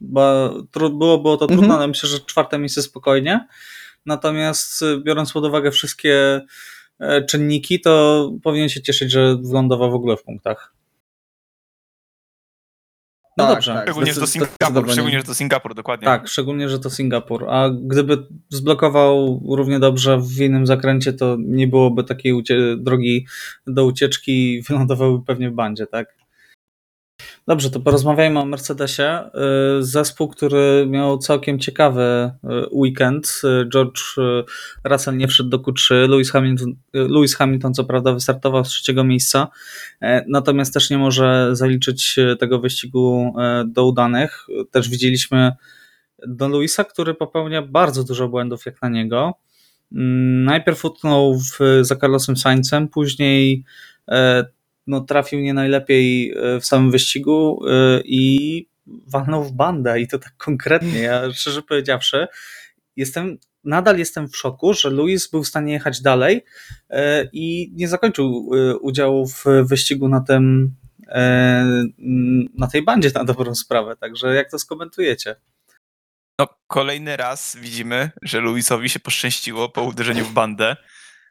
bo 0.00 0.48
tru- 0.72 0.98
było, 0.98 1.18
było 1.18 1.36
to 1.36 1.44
Mhm. 1.44 1.58
trudne, 1.60 1.74
ale 1.76 1.86
myślę, 1.88 2.08
że 2.08 2.20
czwarte 2.20 2.58
miejsce 2.58 2.82
spokojnie. 2.82 3.46
Natomiast 4.06 4.82
y, 4.82 5.00
biorąc 5.00 5.32
pod 5.32 5.44
uwagę 5.44 5.70
wszystkie 5.70 6.40
e, 7.00 7.22
czynniki, 7.22 7.80
to 7.80 8.30
powinien 8.42 8.68
się 8.68 8.82
cieszyć, 8.82 9.10
że 9.12 9.36
wylądował 9.36 9.90
w 9.90 9.94
ogóle 9.94 10.16
w 10.16 10.22
punktach. 10.22 10.74
No 13.38 13.44
Tak, 13.46 13.54
dobrze. 13.54 13.74
tak. 13.74 13.82
Szczególnie, 13.84 14.12
że 14.14 14.20
to 14.20 14.26
Singapur, 14.26 14.92
szczególnie, 14.92 15.18
że 15.18 15.24
to 15.24 15.34
Singapur, 15.34 15.74
dokładnie. 15.74 16.04
Tak, 16.04 16.28
szczególnie, 16.28 16.68
że 16.68 16.78
to 16.78 16.90
Singapur. 16.90 17.46
A 17.48 17.70
gdyby 17.70 18.26
zblokował 18.48 19.42
równie 19.48 19.78
dobrze 19.78 20.18
w 20.20 20.40
innym 20.40 20.66
zakręcie, 20.66 21.12
to 21.12 21.36
nie 21.40 21.68
byłoby 21.68 22.04
takiej 22.04 22.32
ucie- 22.32 22.76
drogi 22.76 23.26
do 23.66 23.84
ucieczki 23.84 24.54
i 24.54 24.62
wylądowałby 24.62 25.24
pewnie 25.26 25.50
w 25.50 25.54
bandzie, 25.54 25.86
tak? 25.86 26.14
Dobrze, 27.46 27.70
to 27.70 27.80
porozmawiajmy 27.80 28.40
o 28.40 28.44
Mercedesie. 28.44 29.30
Y, 29.78 29.82
Zespół, 29.82 30.28
który 30.28 30.86
miał 30.88 31.18
całkiem 31.18 31.58
ciekawy 31.58 32.30
y, 32.44 32.48
weekend. 32.72 33.40
Y, 33.44 33.68
George 33.68 34.00
Russell 34.84 35.16
nie 35.16 35.28
wszedł 35.28 35.48
do 35.48 35.58
Q3. 35.58 36.08
Lewis 36.08 36.30
Hamilton, 36.30 36.74
Lewis 36.92 37.36
Hamilton 37.36 37.74
co 37.74 37.84
prawda 37.84 38.12
wystartował 38.12 38.64
z 38.64 38.68
trzeciego 38.68 39.04
miejsca, 39.04 39.48
natomiast 40.28 40.74
też 40.74 40.90
nie 40.90 40.98
może 40.98 41.48
zaliczyć 41.52 42.16
tego 42.38 42.58
wyścigu 42.58 43.34
do 43.66 43.86
udanych. 43.86 44.46
Też 44.70 44.88
widzieliśmy 44.88 45.52
do 46.26 46.48
Luisa, 46.48 46.84
który 46.84 47.14
popełnia 47.14 47.62
bardzo 47.62 48.04
dużo 48.04 48.28
błędów 48.28 48.66
jak 48.66 48.82
na 48.82 48.88
niego. 48.88 49.34
Mm, 49.92 50.44
Najpierw 50.44 50.84
utknął 50.84 51.38
w, 51.38 51.58
za 51.80 51.96
Carlosem 51.96 52.36
Saincem, 52.36 52.88
później 52.88 53.64
no, 54.86 55.00
trafił 55.00 55.40
nie 55.40 55.54
najlepiej 55.54 56.32
e, 56.32 56.60
w 56.60 56.66
samym 56.66 56.90
wyścigu 56.90 57.64
e, 57.68 58.00
i 58.04 58.68
walnął 58.86 59.44
w 59.44 59.52
bandę 59.52 60.00
i 60.00 60.08
to 60.08 60.18
tak 60.18 60.36
konkretnie. 60.36 61.00
Ja 61.00 61.22
szczerze 61.32 61.62
powiedziawszy, 61.62 62.26
jestem, 62.96 63.38
nadal 63.64 63.98
jestem 63.98 64.28
w 64.28 64.36
szoku, 64.36 64.74
że 64.74 64.90
Luis 64.90 65.30
był 65.30 65.44
w 65.44 65.48
stanie 65.48 65.72
jechać 65.72 66.00
dalej 66.00 66.44
e, 66.90 67.28
i 67.32 67.72
nie 67.74 67.88
zakończył 67.88 68.50
udziału 68.80 69.26
w 69.26 69.44
wyścigu 69.62 70.08
na 70.08 70.20
tym 70.20 70.74
na 72.54 72.66
tej 72.72 72.82
bandzie 72.82 73.10
na 73.14 73.24
dobrą 73.24 73.54
sprawę. 73.54 73.96
Także 73.96 74.34
jak 74.34 74.50
to 74.50 74.58
skomentujecie? 74.58 75.36
No, 76.38 76.48
kolejny 76.66 77.16
raz 77.16 77.56
widzimy, 77.60 78.10
że 78.22 78.40
Luisowi 78.40 78.90
się 78.90 79.00
poszczęściło 79.00 79.68
po 79.68 79.82
uderzeniu 79.82 80.24
w 80.24 80.32
bandę. 80.32 80.76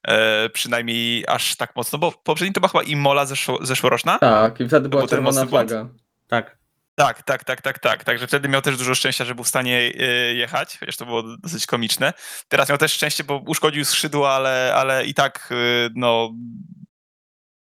E, 0.08 0.50
przynajmniej 0.50 1.26
aż 1.28 1.56
tak 1.56 1.76
mocno, 1.76 2.00
bo 2.00 2.12
poprzedni 2.12 2.54
to 2.54 2.60
była 2.60 2.70
chyba 2.70 2.84
Imola 2.84 3.26
zeszło, 3.26 3.66
zeszłoroczna. 3.66 4.20
Tak, 4.20 4.60
i 4.60 4.68
wtedy 4.68 4.90
była 4.90 5.02
był 5.02 5.10
czerwona 5.10 5.46
błąd. 5.46 5.70
flaga. 5.70 5.90
Tak. 6.28 6.58
Tak, 6.96 7.24
tak, 7.24 7.44
tak, 7.44 7.62
tak, 7.62 7.80
tak. 7.80 8.04
Także 8.04 8.28
wtedy 8.28 8.50
miał 8.50 8.62
też 8.62 8.78
dużo 8.78 8.96
szczęścia, 8.96 9.26
że 9.26 9.36
był 9.36 9.44
w 9.44 9.48
stanie 9.48 9.78
e, 9.80 10.04
jechać, 10.34 10.78
chociaż 10.80 10.98
to 10.98 11.06
było 11.06 11.24
dosyć 11.38 11.66
komiczne. 11.66 12.14
Teraz 12.48 12.70
miał 12.70 12.78
też 12.78 12.94
szczęście, 12.94 13.24
bo 13.24 13.44
uszkodził 13.48 13.86
skrzydło, 13.86 14.36
ale, 14.36 14.74
ale 14.76 15.06
i 15.06 15.14
tak 15.14 15.50
e, 15.52 15.90
no, 15.96 16.34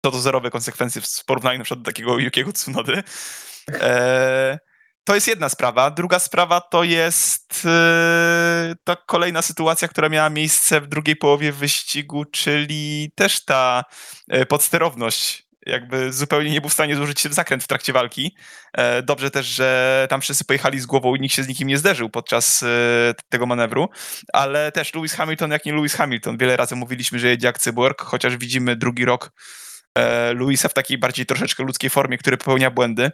to 0.01 0.11
to 0.11 0.19
zerowe 0.19 0.51
konsekwencje 0.51 1.01
w 1.01 1.25
porównaniu 1.25 1.57
na 1.57 1.63
przykład 1.63 1.81
do 1.81 1.91
takiego 1.91 2.19
Yukiego 2.19 2.53
Tsunody. 2.53 3.03
E, 3.73 4.59
to 5.03 5.15
jest 5.15 5.27
jedna 5.27 5.49
sprawa. 5.49 5.91
Druga 5.91 6.19
sprawa 6.19 6.61
to 6.61 6.83
jest 6.83 7.61
e, 7.65 8.75
ta 8.83 8.95
kolejna 8.95 9.41
sytuacja, 9.41 9.87
która 9.87 10.09
miała 10.09 10.29
miejsce 10.29 10.81
w 10.81 10.87
drugiej 10.87 11.15
połowie 11.15 11.51
wyścigu, 11.51 12.25
czyli 12.25 13.11
też 13.15 13.45
ta 13.45 13.83
e, 14.29 14.45
podsterowność. 14.45 15.43
Jakby 15.65 16.13
zupełnie 16.13 16.51
nie 16.51 16.61
był 16.61 16.69
w 16.69 16.73
stanie 16.73 16.95
złożyć 16.95 17.19
się 17.19 17.29
w 17.29 17.33
zakręt 17.33 17.63
w 17.63 17.67
trakcie 17.67 17.93
walki. 17.93 18.37
E, 18.73 19.03
Dobrze 19.03 19.31
też, 19.31 19.45
że 19.45 20.07
tam 20.09 20.21
wszyscy 20.21 20.45
pojechali 20.45 20.79
z 20.79 20.85
głową 20.85 21.15
i 21.15 21.19
nikt 21.19 21.35
się 21.35 21.43
z 21.43 21.47
nikim 21.47 21.67
nie 21.67 21.77
zderzył 21.77 22.09
podczas 22.09 22.63
e, 22.63 22.67
tego 23.29 23.45
manewru, 23.45 23.89
ale 24.33 24.71
też 24.71 24.93
Lewis 24.93 25.13
Hamilton 25.13 25.51
jak 25.51 25.65
nie 25.65 25.73
Lewis 25.73 25.95
Hamilton. 25.95 26.37
Wiele 26.37 26.57
razy 26.57 26.75
mówiliśmy, 26.75 27.19
że 27.19 27.27
jedzie 27.27 27.47
jak 27.47 27.59
cyborg, 27.59 28.01
chociaż 28.01 28.37
widzimy 28.37 28.75
drugi 28.75 29.05
rok 29.05 29.31
e, 29.97 30.33
Louisa 30.33 30.69
w 30.69 30.73
takiej 30.73 30.97
bardziej 30.97 31.25
troszeczkę 31.25 31.63
ludzkiej 31.63 31.89
formie, 31.89 32.17
który 32.17 32.37
popełnia 32.37 32.71
błędy. 32.71 33.11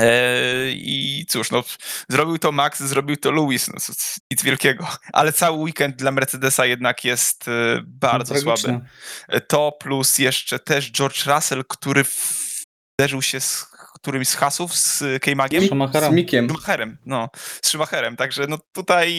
E, 0.00 0.70
I 0.70 1.26
cóż, 1.28 1.50
no, 1.50 1.64
zrobił 2.08 2.38
to 2.38 2.52
Max, 2.52 2.80
zrobił 2.82 3.16
to 3.16 3.30
Lewis, 3.32 3.68
no, 3.68 3.74
nic 4.30 4.42
wielkiego. 4.42 4.86
Ale 5.12 5.32
cały 5.32 5.58
weekend 5.58 5.96
dla 5.96 6.10
Mercedesa 6.12 6.66
jednak 6.66 7.04
jest 7.04 7.48
e, 7.48 7.52
bardzo 7.86 8.34
Tragiczne. 8.34 8.56
słaby. 8.56 8.80
E, 9.28 9.40
To 9.40 9.72
plus 9.80 10.18
jeszcze 10.18 10.58
też 10.58 10.90
George 10.92 11.26
Russell, 11.26 11.64
który 11.68 12.04
zderzył 13.00 13.22
się 13.22 13.40
z 13.40 13.66
którymś 13.94 14.28
z 14.28 14.34
hasów, 14.34 14.74
z. 14.76 15.02
Schumacherem. 15.66 16.12
Z 16.12 16.14
Mikiem. 16.14 16.48
Schumacherem, 16.48 16.98
no, 17.06 17.28
z 17.62 17.68
Schumacherem, 17.68 18.16
także 18.16 18.46
no 18.48 18.58
tutaj 18.72 19.12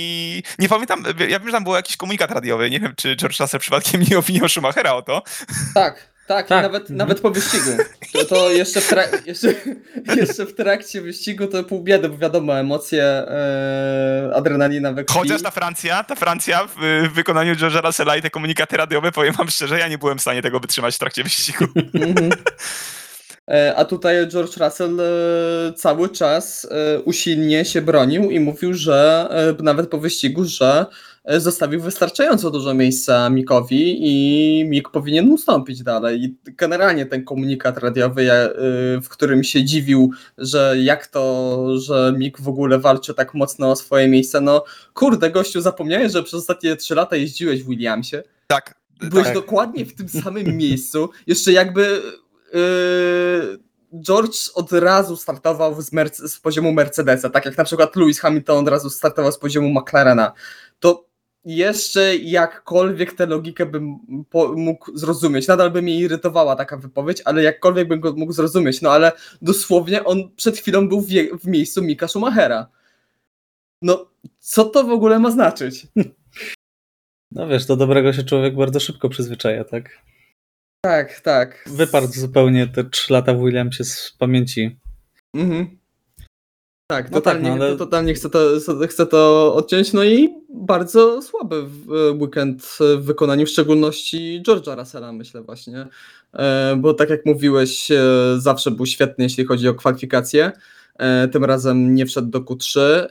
nie 0.60 0.70
pamiętam, 0.70 1.04
ja 1.20 1.40
wiem, 1.40 1.46
że 1.46 1.52
tam 1.52 1.64
był 1.64 1.74
jakiś 1.76 1.98
komunikat 1.98 2.32
radiowy, 2.32 2.70
nie 2.70 2.80
wiem, 2.80 2.94
czy 2.98 3.16
George 3.16 3.40
Russell 3.40 3.60
przypadkiem 3.60 4.02
nie 4.10 4.18
obwiniał 4.20 4.50
Schumachera 4.50 4.94
o 4.94 5.02
to, 5.02 5.24
Tak, 5.74 6.14
tak, 6.30 6.48
Tak. 6.48 6.60
I 6.60 6.64
nawet, 6.64 6.82
Mhm. 6.82 6.98
nawet 6.98 7.22
po 7.22 7.32
wyścigu. 7.32 7.72
To, 8.14 8.26
to 8.26 8.52
jeszcze, 8.52 8.82
w 8.82 8.90
trak- 8.92 9.26
jeszcze, 9.28 9.54
jeszcze 10.16 10.46
w 10.46 10.56
trakcie 10.56 11.02
wyścigu 11.02 11.48
to 11.48 11.64
pół 11.64 11.84
biedy, 11.84 12.10
bo 12.10 12.18
wiadomo, 12.18 12.60
emocje, 12.60 13.04
e, 13.04 14.32
adrenalina 14.36 14.94
we 14.94 15.04
krwi. 15.04 15.20
chociaż 15.20 15.42
ta 15.42 15.52
Francja, 15.52 16.04
ta 16.04 16.16
Francja 16.16 16.68
w, 16.68 17.08
w 17.10 17.14
wykonaniu 17.14 17.54
George'a 17.56 17.86
Russella 17.86 18.16
i 18.18 18.22
te 18.22 18.30
komunikaty 18.30 18.78
radiowe, 18.78 19.12
powiem 19.12 19.34
wam 19.34 19.50
szczerze, 19.50 19.80
ja 19.80 19.88
nie 19.88 19.98
byłem 19.98 20.18
w 20.18 20.22
stanie 20.22 20.42
tego 20.42 20.60
wytrzymać 20.60 20.96
w 20.96 21.00
trakcie 21.00 21.24
wyścigu. 21.24 21.66
Mhm. 21.94 22.30
E, 23.50 23.76
A 23.76 23.86
tutaj 23.86 24.28
George 24.28 24.58
Russell 24.58 25.00
e, 25.00 25.74
cały 25.74 26.10
czas 26.10 26.68
e, 26.72 27.02
usilnie 27.02 27.66
się 27.66 27.82
bronił 27.82 28.32
i 28.32 28.40
mówił, 28.40 28.74
że 28.74 29.30
nawet 29.64 29.90
po 29.90 29.98
wyścigu, 29.98 30.46
że 30.46 30.86
zostawił 31.38 31.82
wystarczająco 31.82 32.52
dużo 32.52 32.74
miejsca 32.74 33.30
Mikowi 33.30 33.98
i 34.00 34.66
Mik 34.66 34.90
powinien 34.90 35.32
ustąpić 35.32 35.84
dalej. 35.84 36.24
I 36.24 36.38
generalnie 36.58 37.06
ten 37.06 37.26
komunikat 37.26 37.78
radiowy, 37.78 38.30
w 39.04 39.10
którym 39.10 39.44
się 39.44 39.64
dziwił, 39.64 40.12
że 40.38 40.76
jak 40.78 41.08
to, 41.08 41.66
że 41.80 42.14
Mik 42.18 42.42
w 42.42 42.48
ogóle 42.48 42.80
walczy 42.80 43.14
tak 43.14 43.34
mocno 43.34 43.72
o 43.72 43.76
swoje 43.76 44.08
miejsce, 44.08 44.42
no 44.42 44.64
kurde, 44.94 45.32
gościu, 45.32 45.62
zapomniałeś, 45.62 46.12
że 46.12 46.24
przez 46.24 46.40
ostatnie 46.40 46.76
trzy 46.76 46.96
lata 46.96 47.16
jeździłeś 47.16 47.64
w 47.64 47.70
Williamsie? 47.70 48.18
Tak, 48.48 48.76
Byłeś 49.02 49.26
Tak. 49.26 49.34
dokładnie 49.34 49.86
w 49.86 49.96
tym 49.96 50.10
samym 50.10 50.58
miejscu. 50.58 51.10
Jeszcze 51.28 51.52
jakby 51.52 52.02
George 54.06 54.50
od 54.56 54.72
razu 54.72 55.16
startował 55.18 55.82
z, 55.82 55.92
Merce- 55.92 56.28
z 56.28 56.40
poziomu 56.40 56.72
Mercedesa, 56.72 57.30
tak 57.30 57.46
jak 57.46 57.58
na 57.58 57.64
przykład 57.64 57.96
Lewis 57.96 58.20
Hamilton 58.20 58.58
od 58.58 58.68
razu 58.68 58.90
startował 58.90 59.32
z 59.32 59.38
poziomu 59.38 59.70
McLarena. 59.70 60.34
To 60.80 61.10
jeszcze 61.46 62.16
jakkolwiek 62.16 63.14
tę 63.14 63.26
logikę 63.26 63.66
bym 63.66 64.00
mógł 64.56 64.98
zrozumieć. 64.98 65.48
Nadal 65.48 65.72
by 65.72 65.82
mnie 65.82 66.00
irytowała 66.00 66.56
taka 66.56 66.78
wypowiedź, 66.78 67.22
ale 67.26 67.44
jakkolwiek 67.44 67.88
bym 67.88 68.00
go 68.00 68.14
mógł 68.14 68.34
zrozumieć. 68.34 68.82
No 68.82 68.92
ale 68.92 69.12
dosłownie 69.42 70.04
on 70.04 70.36
przed 70.36 70.58
chwilą 70.58 70.90
był 70.90 71.02
w, 71.02 71.08
w 71.42 71.46
miejscu 71.46 71.82
Mika 71.82 72.08
Schumachera. 72.08 72.68
No, 73.82 74.10
co 74.40 74.66
to 74.66 74.84
w 74.84 74.92
ogóle 74.92 75.20
ma 75.20 75.32
znaczyć? 75.32 75.88
No 77.32 77.48
wiesz, 77.48 77.66
do 77.66 77.76
dobrego 77.76 78.14
się 78.14 78.24
człowiek 78.24 78.56
bardzo 78.56 78.80
szybko 78.80 79.10
przyzwyczaja, 79.10 79.64
tak? 79.64 79.90
Tak, 80.82 81.20
tak. 81.20 81.64
Wyparł 81.68 82.08
zupełnie 82.08 82.68
te 82.68 82.84
trzy 82.84 83.14
lata 83.14 83.34
w 83.34 83.40
Williamsie 83.46 83.84
z 83.84 84.16
pamięci. 84.20 84.78
Mhm. 85.34 85.78
Tak, 86.92 87.12
No 87.12 87.18
totalnie, 87.18 87.50
tak, 87.50 87.60
no 87.60 87.66
ale- 87.66 87.74
to, 87.74 87.86
totalnie 87.86 88.14
chcę, 88.14 88.30
to, 88.30 88.40
chcę 88.90 89.06
to 89.06 89.54
odciąć. 89.56 89.94
No 89.94 90.04
i 90.04 90.30
bardzo 90.54 91.22
słaby 91.22 91.56
e, 91.56 92.12
weekend 92.12 92.64
w 92.64 92.80
wykonaniu, 93.02 93.46
w 93.46 93.50
szczególności 93.50 94.44
George'a 94.48 94.78
Russella, 94.80 95.12
myślę 95.12 95.42
właśnie. 95.42 95.88
E, 96.34 96.76
Bo 96.80 96.94
tak 96.94 97.10
jak 97.10 97.26
mówiłeś, 97.26 97.92
e, 97.92 98.04
zawsze 98.38 98.72
był 98.72 98.86
świetny, 98.86 99.24
jeśli 99.24 99.46
chodzi 99.46 99.68
o 99.68 99.74
kwalifikacje. 99.74 100.52
E, 101.00 101.28
Tym 101.28 101.46
razem 101.46 101.96
nie 101.96 102.06
wszedł 102.06 102.28
do 102.28 102.40
Q3 102.40 102.80
e, 102.80 103.08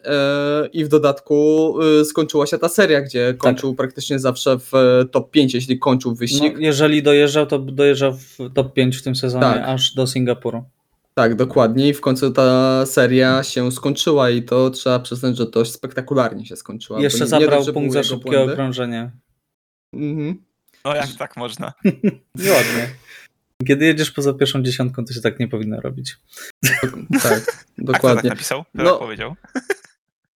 i 0.72 0.84
w 0.84 0.88
dodatku 0.88 1.74
e, 2.00 2.04
skończyła 2.04 2.46
się 2.46 2.58
ta 2.58 2.68
seria, 2.68 3.00
gdzie 3.00 3.34
kończył 3.38 3.74
praktycznie 3.74 4.18
zawsze 4.18 4.58
w 4.58 4.72
top 5.10 5.30
5, 5.30 5.54
jeśli 5.54 5.78
kończył 5.78 6.10
No, 6.10 6.16
wyścig. 6.16 6.54
jeżeli 6.58 7.02
dojeżdżał, 7.02 7.46
to 7.46 7.58
dojeżdżał 7.58 8.12
w 8.14 8.36
top 8.54 8.72
5 8.72 8.96
w 8.96 9.02
tym 9.02 9.16
sezonie, 9.16 9.42
Tak. 9.44 9.62
aż 9.66 9.94
do 9.94 10.06
Singapuru. 10.06 10.64
Tak, 11.14 11.34
dokładnie. 11.34 11.88
I 11.88 11.94
w 11.94 12.00
końcu 12.00 12.30
ta 12.30 12.86
seria 12.86 13.42
się 13.42 13.72
skończyła 13.72 14.30
i 14.30 14.42
to 14.42 14.70
trzeba 14.70 14.98
przyznać, 14.98 15.36
że 15.36 15.46
dość 15.50 15.72
spektakularnie 15.72 16.46
się 16.46 16.56
skończyła. 16.56 17.00
Jeszcze 17.00 17.18
nie- 17.18 17.24
nie 17.24 17.28
zabrał 17.30 17.64
że 17.64 17.72
punkt 17.72 17.92
za 17.92 18.02
szybkie 18.02 18.30
błędy. 18.30 18.52
okrążenie. 18.52 19.10
Mhm. 19.92 20.42
no 20.84 20.94
jak 20.94 21.08
tak 21.18 21.36
można. 21.36 21.72
Nieładnie. 22.44 22.88
Kiedy 23.66 23.84
jedziesz 23.86 24.10
poza 24.10 24.34
pierwszą 24.34 24.62
dziesiątką, 24.62 25.04
to 25.04 25.12
się 25.12 25.20
tak 25.20 25.40
nie 25.40 25.48
powinno 25.48 25.80
robić. 25.80 26.16
Tak, 27.22 27.32
A 27.32 27.40
kto 27.40 27.52
tak 27.76 27.86
dokładnie. 27.86 28.30
napisał? 28.30 28.62
Kto 28.64 28.82
No. 28.82 28.90
tak 28.90 28.98
powiedział? 28.98 29.34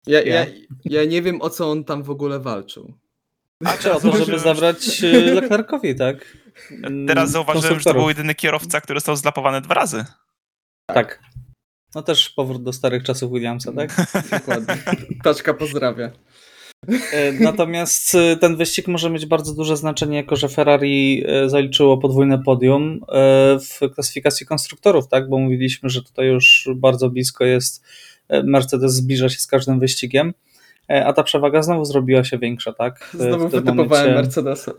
Ja, 0.07 0.23
ja, 0.23 0.47
Ja. 0.85 1.05
nie 1.05 1.23
wiem, 1.23 1.43
o 1.43 1.51
co 1.51 1.71
on 1.71 1.85
tam 1.85 2.03
w 2.03 2.11
ogóle 2.11 2.41
walczył. 2.41 2.95
A 3.65 3.77
Czy 3.79 3.93
o 3.93 4.01
to, 4.01 4.17
żeby 4.17 4.39
zabrać 4.39 5.03
y, 5.05 5.13
Leclercowi, 5.35 5.95
tak? 5.95 6.37
teraz 7.07 7.31
zauważyłem, 7.31 7.79
że 7.79 7.85
to 7.85 7.95
był 7.95 8.09
jedyny 8.09 8.35
kierowca, 8.35 8.81
który 8.81 9.01
został 9.01 9.17
zlapowany 9.17 9.61
dwa 9.61 9.75
razy. 9.75 10.05
Tak. 10.87 11.21
No 11.95 12.03
też 12.03 12.31
powrót 12.31 12.63
do 12.63 12.73
starych 12.73 13.03
czasów 13.03 13.33
Williamsa, 13.33 13.73
tak? 13.73 13.91
Dokładnie. 14.31 14.77
Taczka 15.25 15.55
pozdrawia. 15.55 16.11
E, 16.89 17.33
Natomiast 17.33 18.15
e, 18.15 18.37
ten 18.37 18.57
wyścig 18.57 18.89
może 18.89 19.11
mieć 19.11 19.27
bardzo 19.27 19.55
duże 19.55 19.77
znaczenie, 19.77 20.17
jako 20.17 20.37
że 20.37 20.49
Ferrari 20.49 21.25
e, 21.27 21.49
zaliczyło 21.49 21.99
podwójne 21.99 22.43
podium 22.43 23.01
w 23.61 23.95
klasyfikacji 23.95 24.47
konstruktorów, 24.47 25.09
tak? 25.09 25.29
Bo 25.29 25.39
mówiliśmy, 25.39 25.89
że 25.89 26.03
tutaj 26.03 26.27
już 26.27 26.69
bardzo 26.77 27.11
blisko 27.11 27.45
jest 27.45 27.85
Mercedes 28.45 28.95
zbliża 28.95 29.29
się 29.29 29.39
z 29.39 29.47
każdym 29.47 29.81
wyścigiem, 29.81 30.35
a 30.89 31.13
ta 31.13 31.23
przewaga 31.23 31.63
znowu 31.63 31.85
zrobiła 31.85 32.25
się 32.25 32.39
większa, 32.39 32.73
tak? 32.73 33.11
Znowu 33.15 33.49
wytypowałem 33.49 33.77
momencie 33.77 34.15
Mercedesa. 34.15 34.73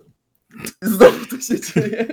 Znowu 0.81 1.25
to 1.25 1.37
się 1.41 1.61
dzieje. 1.61 2.07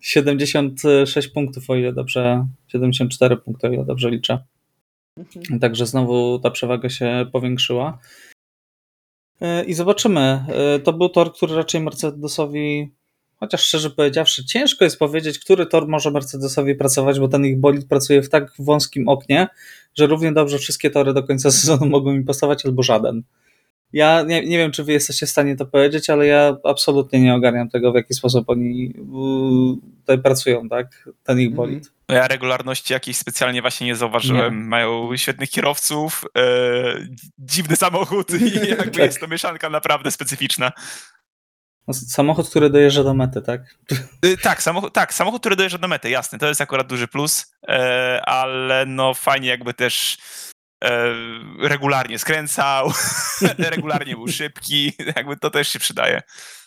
76 0.00 1.28
punktów, 1.28 1.70
o 1.70 1.76
ile 1.76 1.92
dobrze, 1.92 2.46
74 2.68 3.36
punkty, 3.36 3.66
o 3.66 3.70
ile 3.72 3.84
dobrze 3.84 4.10
liczę. 4.10 4.38
Także 5.60 5.86
znowu 5.86 6.38
ta 6.38 6.50
przewaga 6.50 6.88
się 6.88 7.26
powiększyła. 7.32 7.98
E, 9.42 9.64
I 9.64 9.74
zobaczymy. 9.74 10.44
E, 10.48 10.78
To 10.78 10.92
był 10.92 11.08
tor, 11.08 11.32
który 11.32 11.54
raczej 11.54 11.80
Mercedesowi, 11.80 12.90
chociaż 13.40 13.62
szczerze 13.62 13.90
powiedziawszy, 13.90 14.44
ciężko 14.44 14.84
jest 14.84 14.98
powiedzieć, 14.98 15.38
który 15.38 15.66
tor 15.66 15.88
może 15.88 16.10
Mercedesowi 16.10 16.74
pracować, 16.74 17.20
bo 17.20 17.28
ten 17.28 17.46
ich 17.46 17.60
bolid 17.60 17.88
pracuje 17.88 18.22
w 18.22 18.28
tak 18.28 18.52
wąskim 18.58 19.08
oknie, 19.08 19.48
że 19.94 20.06
równie 20.06 20.32
dobrze 20.32 20.58
wszystkie 20.58 20.90
tory 20.90 21.14
do 21.14 21.22
końca 21.22 21.50
sezonu 21.60 21.86
mogą 21.86 22.12
im 22.12 22.24
pasować 22.24 22.66
albo 22.66 22.82
żaden. 22.82 23.22
Ja 23.92 24.22
nie, 24.22 24.46
nie 24.46 24.58
wiem, 24.58 24.72
czy 24.72 24.84
wy 24.84 24.92
jesteście 24.92 25.26
w 25.26 25.30
stanie 25.30 25.56
to 25.56 25.66
powiedzieć, 25.66 26.10
ale 26.10 26.26
ja 26.26 26.56
absolutnie 26.64 27.20
nie 27.20 27.34
ogarniam 27.34 27.68
tego, 27.70 27.92
w 27.92 27.94
jaki 27.94 28.14
sposób 28.14 28.50
oni 28.50 28.94
tutaj 30.00 30.18
pracują, 30.22 30.68
tak? 30.68 31.08
Ten 31.24 31.40
ich 31.40 31.54
bolid. 31.54 31.92
No 32.12 32.18
ja 32.18 32.28
regularności 32.28 32.92
jakiejś 32.92 33.16
specjalnie 33.16 33.60
właśnie 33.60 33.86
nie 33.86 33.96
zauważyłem. 33.96 34.68
Mają 34.68 35.16
świetnych 35.16 35.50
kierowców, 35.50 36.24
e, 36.38 36.42
dziwny 37.38 37.76
samochód 37.76 38.30
i 38.30 38.54
jakby 38.68 38.84
Tak. 38.84 38.96
jest 38.96 39.20
to 39.20 39.28
mieszanka 39.28 39.70
naprawdę 39.70 40.10
specyficzna. 40.10 40.72
No, 41.88 41.94
samochód, 41.94 42.48
który 42.50 42.70
dojeżdża 42.70 43.04
do 43.04 43.14
mety, 43.14 43.42
tak? 43.42 43.60
Y, 44.24 44.36
Tak, 44.36 44.62
samochód, 44.62 44.94
tak, 44.94 45.14
samochód, 45.14 45.40
który 45.42 45.56
dojeżdża 45.56 45.78
do 45.78 45.88
mety, 45.88 46.10
jasne, 46.10 46.38
to 46.38 46.46
jest 46.48 46.60
akurat 46.60 46.86
duży 46.86 47.08
plus, 47.08 47.54
e, 47.68 48.22
ale 48.24 48.86
no 48.86 49.14
fajnie 49.14 49.48
jakby 49.48 49.74
też 49.74 50.18
e, 50.84 51.04
regularnie 51.60 52.18
skręcał, 52.18 52.92
regularnie 53.58 54.14
był 54.14 54.28
szybki, 54.28 54.92
jakby 55.16 55.36
to 55.36 55.50
też 55.50 55.68
się 55.68 55.78
przydaje. 55.78 56.22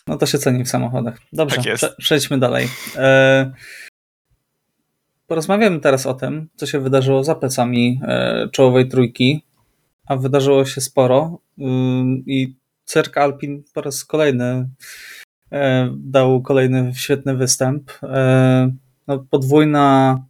No 0.06 0.16
to 0.18 0.26
się 0.26 0.38
ceni 0.38 0.64
w 0.64 0.68
samochodach. 0.68 1.18
Dobrze, 1.32 1.56
Tak 1.56 1.64
jest. 1.66 1.84
prze- 1.84 1.94
przejdźmy 1.98 2.38
dalej. 2.38 2.68
E, 2.96 3.52
porozmawiamy 5.26 5.80
teraz 5.80 6.06
o 6.06 6.14
tym, 6.14 6.48
co 6.56 6.66
się 6.66 6.80
wydarzyło 6.80 7.24
za 7.24 7.34
plecami 7.34 8.00
e, 8.02 8.48
czołowej 8.52 8.88
trójki, 8.88 9.44
a 10.06 10.16
wydarzyło 10.16 10.64
się 10.64 10.80
sporo 10.80 11.38
i 12.26 12.54
Cyrk 12.84 13.18
Alpin 13.18 13.62
po 13.74 13.80
raz 13.80 14.04
kolejny 14.04 14.68
e, 15.52 15.90
dał 15.96 16.42
kolejny 16.42 16.92
świetny 16.94 17.36
występ. 17.36 17.90
E, 18.02 18.72
no, 19.06 19.26
podwójna 19.30 20.22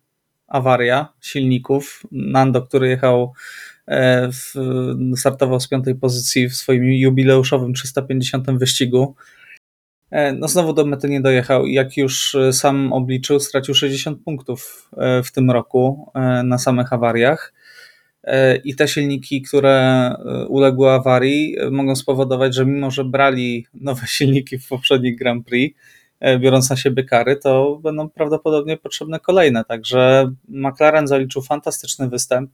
awaria 0.49 1.13
silników. 1.21 2.03
Nando, 2.13 2.63
który 2.63 2.89
jechał 2.89 3.33
w, 4.33 4.53
startował 5.17 5.61
z 5.61 5.69
piątej 5.69 5.95
pozycji 5.95 6.49
w 6.49 6.57
swoim 6.57 6.85
jubileuszowym 6.85 7.75
350 7.75 8.51
wyścigu. 8.51 9.15
E, 10.11 10.33
no 10.33 10.49
znowu 10.49 10.73
do 10.73 10.87
mety 10.87 11.09
nie 11.09 11.21
dojechał 11.21 11.67
i 11.67 11.73
jak 11.73 11.97
już 11.97 12.37
sam 12.53 12.93
obliczył, 12.93 13.41
stracił 13.41 13.75
60 13.75 14.25
punktów 14.25 14.91
e, 14.97 15.23
w 15.23 15.33
tym 15.33 15.51
roku 15.51 16.13
na 16.45 16.59
samych 16.59 16.93
awariach. 16.93 17.53
I 18.65 18.77
te 18.77 18.89
silniki, 18.89 19.43
które 19.43 20.15
uległy 20.49 20.91
awarii, 20.91 21.57
mogą 21.71 21.97
spowodować, 21.97 22.55
że 22.55 22.67
mimo, 22.67 22.91
że 22.91 23.05
brali 23.05 23.67
nowe 23.75 24.07
silniki 24.17 24.59
w 24.59 24.69
poprzednich 24.69 25.19
Grand 25.19 25.47
Prix, 25.47 25.77
E, 26.21 26.39
biorąc 26.39 26.71
na 26.71 26.77
siebie 26.77 27.05
kary, 27.05 27.37
to 27.37 27.79
będą 27.83 28.09
prawdopodobnie 28.09 28.77
potrzebne 28.77 29.21
kolejne. 29.21 29.65
Także 29.65 30.33
McLaren 30.49 31.07
zaliczył 31.07 31.43
fantastyczny 31.43 32.09
występ. 32.09 32.51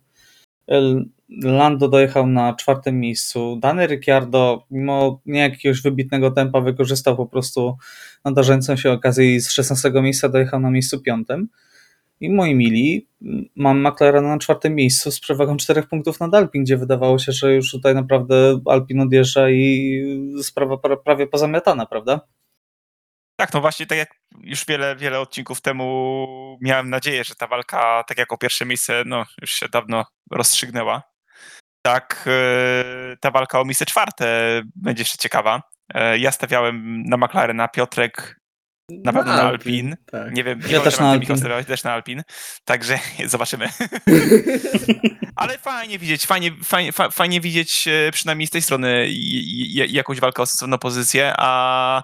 Lando 1.43 1.89
dojechał 1.89 2.27
na 2.27 2.55
czwartym 2.55 3.01
miejscu. 3.01 3.59
Dany 3.63 3.87
Ricciardo, 3.87 4.67
mimo 4.71 5.21
nie 5.27 5.41
jakiegoś 5.41 5.83
wybitnego 5.83 6.31
tempa, 6.31 6.61
wykorzystał 6.61 7.17
po 7.17 7.27
prostu 7.27 7.77
nadarzającą 8.25 8.77
się 8.77 8.91
okazję 8.93 9.35
i 9.35 9.41
z 9.41 9.51
16 9.51 9.93
miejsca 10.03 10.29
dojechał 10.29 10.61
na 10.61 10.71
miejscu 10.71 11.01
piątym. 11.01 11.49
I 12.21 12.31
moi 12.31 12.55
mili, 12.55 13.09
mam 13.57 13.89
McLaren 13.89 14.25
na 14.25 14.39
czwartym 14.39 14.75
miejscu 14.75 15.11
z 15.11 15.21
przewagą 15.21 15.57
czterech 15.57 15.89
punktów 15.89 16.21
nad 16.21 16.35
Alpin, 16.35 16.65
gdzie 16.65 16.77
wydawało 16.77 17.19
się, 17.19 17.33
że 17.33 17.55
już 17.55 17.71
tutaj 17.71 17.95
naprawdę 17.95 18.61
Alpin 18.67 19.01
odjeżdża 19.01 19.51
i 19.51 20.03
sprawa 20.43 20.77
prawie 21.05 21.27
pozamiatana, 21.27 21.87
prawda? 21.87 22.21
Tak, 23.43 23.53
no 23.55 23.61
właśnie 23.61 23.87
tak 23.87 23.99
jak 23.99 24.15
już 24.41 24.67
wiele, 24.67 24.97
wiele 24.97 25.21
odcinków 25.21 25.61
temu 25.61 26.59
miałem 26.61 26.91
nadzieję, 26.91 27.25
że 27.25 27.35
ta 27.35 27.47
walka, 27.47 28.05
tak 28.09 28.19
jak 28.19 28.33
o 28.33 28.39
pierwsze 28.39 28.67
miejsce, 28.67 29.03
no 29.07 29.25
już 29.41 29.51
się 29.51 29.69
dawno 29.69 30.05
rozstrzygnęła. 30.31 31.03
Tak, 31.85 32.25
e, 32.27 33.17
ta 33.21 33.31
walka 33.31 33.61
o 33.61 33.65
miejsce 33.65 33.87
czwarte 33.87 34.61
będzie 34.77 35.01
jeszcze 35.01 35.19
ciekawa. 35.19 35.63
E, 35.95 36.19
ja 36.19 36.33
stawiałem 36.33 37.03
na 37.07 37.17
McLaren, 37.17 37.57
na 37.57 37.69
Piotrek 37.69 38.41
na 39.05 39.13
pewno 39.13 39.33
na 39.33 39.43
Alpin. 39.43 39.87
Alpin. 39.87 39.97
Tak. 40.07 40.33
Nie 40.33 40.45
wiem, 40.45 40.61
ja 40.69 40.81
też 40.81 40.99
na 40.99 41.11
Alpin. 41.11 41.39
Stawiałeś 41.39 41.67
też 41.67 41.85
na 41.85 41.93
Alpin. 41.93 42.23
Także 42.65 42.99
zobaczymy. 43.27 43.69
Ale 45.37 45.59
fajnie 45.59 45.99
widzieć, 45.99 46.27
fajnie, 46.27 46.51
fajnie, 46.65 46.93
fajnie 47.13 47.41
widzieć 47.41 47.89
e, 47.89 48.11
przynajmniej 48.13 48.47
z 48.47 48.51
tej 48.51 48.63
strony 48.63 49.09
jakąś 49.89 50.21
walkę 50.21 50.43
o 50.43 50.47
sensowną 50.47 50.79
pozycję, 50.79 51.35
a 51.39 52.03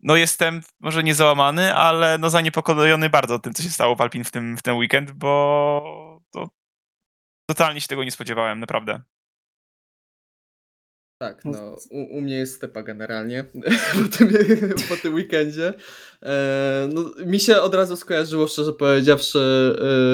no 0.00 0.16
jestem 0.16 0.62
może 0.80 1.02
nie 1.02 1.14
załamany, 1.14 1.74
ale 1.74 2.18
no 2.18 2.30
zaniepokojony 2.30 3.10
bardzo 3.10 3.38
tym, 3.38 3.54
co 3.54 3.62
się 3.62 3.70
stało 3.70 3.96
w 3.96 4.00
Alpin 4.00 4.24
w, 4.24 4.30
tym, 4.30 4.56
w 4.56 4.62
ten 4.62 4.76
weekend, 4.76 5.10
bo 5.10 6.20
to 6.30 6.48
totalnie 7.50 7.80
się 7.80 7.88
tego 7.88 8.04
nie 8.04 8.10
spodziewałem, 8.10 8.60
naprawdę. 8.60 9.02
Tak, 11.18 11.44
no 11.44 11.76
u, 11.90 12.16
u 12.18 12.20
mnie 12.20 12.34
jest 12.34 12.54
stepa 12.54 12.82
generalnie 12.82 13.44
po 13.92 14.18
tym, 14.18 14.28
po 14.88 14.96
tym 14.96 15.14
weekendzie. 15.14 15.74
E, 16.22 16.88
no, 16.92 17.10
mi 17.26 17.40
się 17.40 17.60
od 17.60 17.74
razu 17.74 17.96
skojarzyło, 17.96 18.48
szczerze 18.48 18.72
powiedziawszy, 18.72 19.38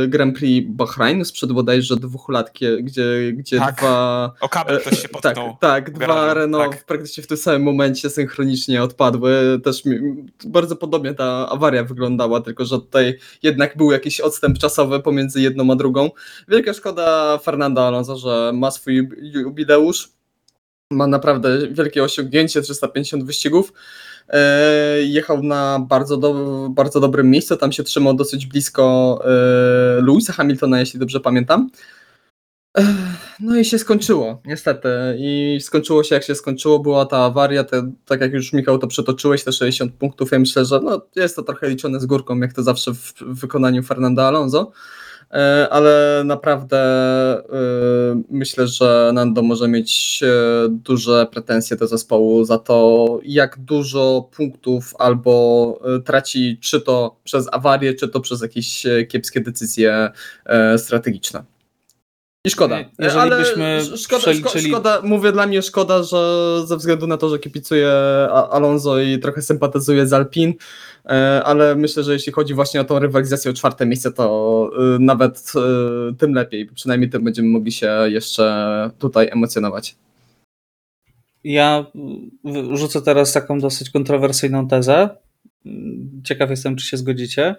e, 0.05 0.09
Grand 0.09 0.39
Prix 0.39 0.69
Bahrain 0.71 1.25
sprzed 1.25 1.53
bodajże 1.53 1.97
dwóch 1.97 2.29
lat, 2.29 2.53
gdzie, 2.81 3.33
gdzie 3.33 3.59
tak, 3.59 3.77
dwa... 3.77 4.33
o 4.41 4.49
kabel 4.49 4.81
ktoś 4.81 5.03
się 5.03 5.09
e, 5.09 5.21
Tak, 5.23 5.37
tak 5.61 5.91
dwa 5.91 6.35
Renault 6.35 6.73
tak. 6.73 6.85
praktycznie 6.85 7.23
w 7.23 7.27
tym 7.27 7.37
samym 7.37 7.63
momencie 7.63 8.11
synchronicznie 8.11 8.83
odpadły. 8.83 9.61
Też 9.65 9.85
mi, 9.85 9.99
bardzo 10.47 10.77
podobnie 10.77 11.15
ta 11.15 11.49
awaria 11.49 11.85
wyglądała, 11.85 12.41
tylko 12.41 12.65
że 12.65 12.79
tutaj 12.79 13.19
jednak 13.43 13.77
był 13.77 13.93
jakiś 13.93 14.21
odstęp 14.21 14.59
czasowy 14.59 15.01
pomiędzy 15.01 15.41
jedną 15.41 15.73
a 15.73 15.77
drugą. 15.77 16.11
Wielka 16.49 16.73
szkoda 16.73 17.39
Fernanda 17.39 17.83
Alonso, 17.83 18.17
że 18.17 18.51
ma 18.55 18.71
swój 18.71 19.09
jubileusz 19.23 20.22
ma 20.93 21.07
naprawdę 21.07 21.69
wielkie 21.69 22.05
osiągnięcie, 22.05 22.63
350 22.63 23.25
wyścigów. 23.25 23.73
E, 24.29 25.03
jechał 25.03 25.43
na 25.43 25.87
bardzo, 25.89 26.17
do, 26.17 26.69
bardzo 26.71 27.01
dobrym 27.01 27.31
miejscu, 27.31 27.57
tam 27.57 27.73
się 27.73 27.83
trzymał 27.83 28.15
dosyć 28.15 28.47
blisko 28.47 29.19
e, 29.25 30.03
Louisa 30.03 30.33
Hamiltona, 30.33 30.81
jeśli 30.81 31.01
dobrze 31.01 31.21
pamiętam. 31.21 31.71
E, 32.79 32.85
no 33.41 33.57
i 33.57 33.65
się 33.65 33.79
skończyło, 33.79 34.43
niestety. 34.45 34.89
I 35.19 35.59
skończyło 35.61 36.05
się 36.05 36.15
jak 36.15 36.25
się 36.25 36.35
skończyło, 36.35 36.79
była 36.79 37.07
ta 37.07 37.19
awaria, 37.19 37.65
te, 37.65 37.93
tak 38.07 38.21
jak 38.21 38.33
już 38.33 38.53
Michał 38.53 38.79
to 38.79 38.87
przetoczyłeś, 38.87 39.45
te 39.45 39.53
60 39.53 39.93
punktów, 39.95 40.33
ja 40.33 40.39
myślę, 40.39 40.65
że 40.65 40.81
no, 40.81 41.07
jest 41.17 41.37
to 41.37 41.43
trochę 41.43 41.69
liczone 41.69 42.01
z 42.01 42.07
górką, 42.07 42.39
jak 42.39 42.53
to 42.53 42.63
zawsze 42.63 42.95
w, 42.95 43.13
w 43.21 43.41
wykonaniu 43.41 43.83
Fernanda 43.83 44.25
Alonso. 44.25 44.73
E, 45.33 45.69
ale 45.71 46.23
naprawdę 46.25 46.79
e, 46.79 48.23
myślę, 48.31 48.67
że 48.67 49.11
Nando 49.15 49.43
może 49.43 49.69
mieć 49.69 50.21
e, 50.23 50.69
duże 50.69 51.27
pretensje 51.33 51.77
do 51.77 51.87
zespołu 51.87 52.45
za 52.45 52.59
to, 52.59 53.19
jak 53.25 53.59
dużo 53.59 54.29
punktów 54.37 54.95
albo 54.99 55.81
traci, 56.05 56.59
czy 56.61 56.81
to 56.81 57.17
przez 57.25 57.49
awarię, 57.53 57.95
czy 57.95 58.09
to 58.09 58.21
przez 58.21 58.43
jakieś 58.43 58.87
kiepskie 59.09 59.41
decyzje 59.41 60.11
strategiczne. 60.77 61.52
I 62.47 62.51
szkoda. 62.51 62.85
Jeżeli 62.99 63.21
ale 63.21 63.39
byśmy 63.39 63.81
szkoda, 63.97 64.21
przeliczyli... 64.21 64.69
szkoda, 64.71 65.01
mówię 65.03 65.33
dla 65.33 65.47
mnie 65.47 65.63
szkoda, 65.63 66.03
że 66.03 66.19
ze 66.67 66.77
względu 66.77 67.07
na 67.07 67.17
to, 67.17 67.29
że 67.29 67.39
kipicuję 67.39 67.91
Alonso 68.51 69.01
i 69.01 69.19
trochę 69.19 69.43
sympatyzuję 69.43 70.07
z 70.07 70.13
Alpin, 70.13 70.55
e, 71.05 71.43
ale 71.45 71.77
myślę, 71.77 72.05
że 72.05 72.13
jeśli 72.13 72.33
chodzi 72.33 72.55
właśnie 72.55 72.81
o 72.81 72.85
tą 72.85 72.99
rywalizację 72.99 73.51
o 73.51 73.55
czwarte 73.55 73.87
miejsce, 73.87 74.13
to 74.13 74.71
e, 74.79 74.99
nawet 74.99 75.53
e, 75.57 76.15
tym 76.15 76.35
lepiej. 76.35 76.67
Przynajmniej 76.67 77.11
tym 77.11 77.25
będziemy 77.25 77.49
mogli 77.49 77.73
się 77.73 77.91
jeszcze 78.07 78.91
tutaj 78.99 79.29
emocjonować. 79.33 79.97
Ja 81.45 81.87
rzucę 82.73 83.03
teraz 83.03 83.33
taką 83.33 83.61
dosyć 83.61 83.91
kontrowersyjną 83.91 84.69
tezę. 84.69 85.09
Ciekaw 86.25 86.51
jestem, 86.51 86.77
czy 86.77 86.87
się 86.87 86.97
zgodzicie. 86.97 87.57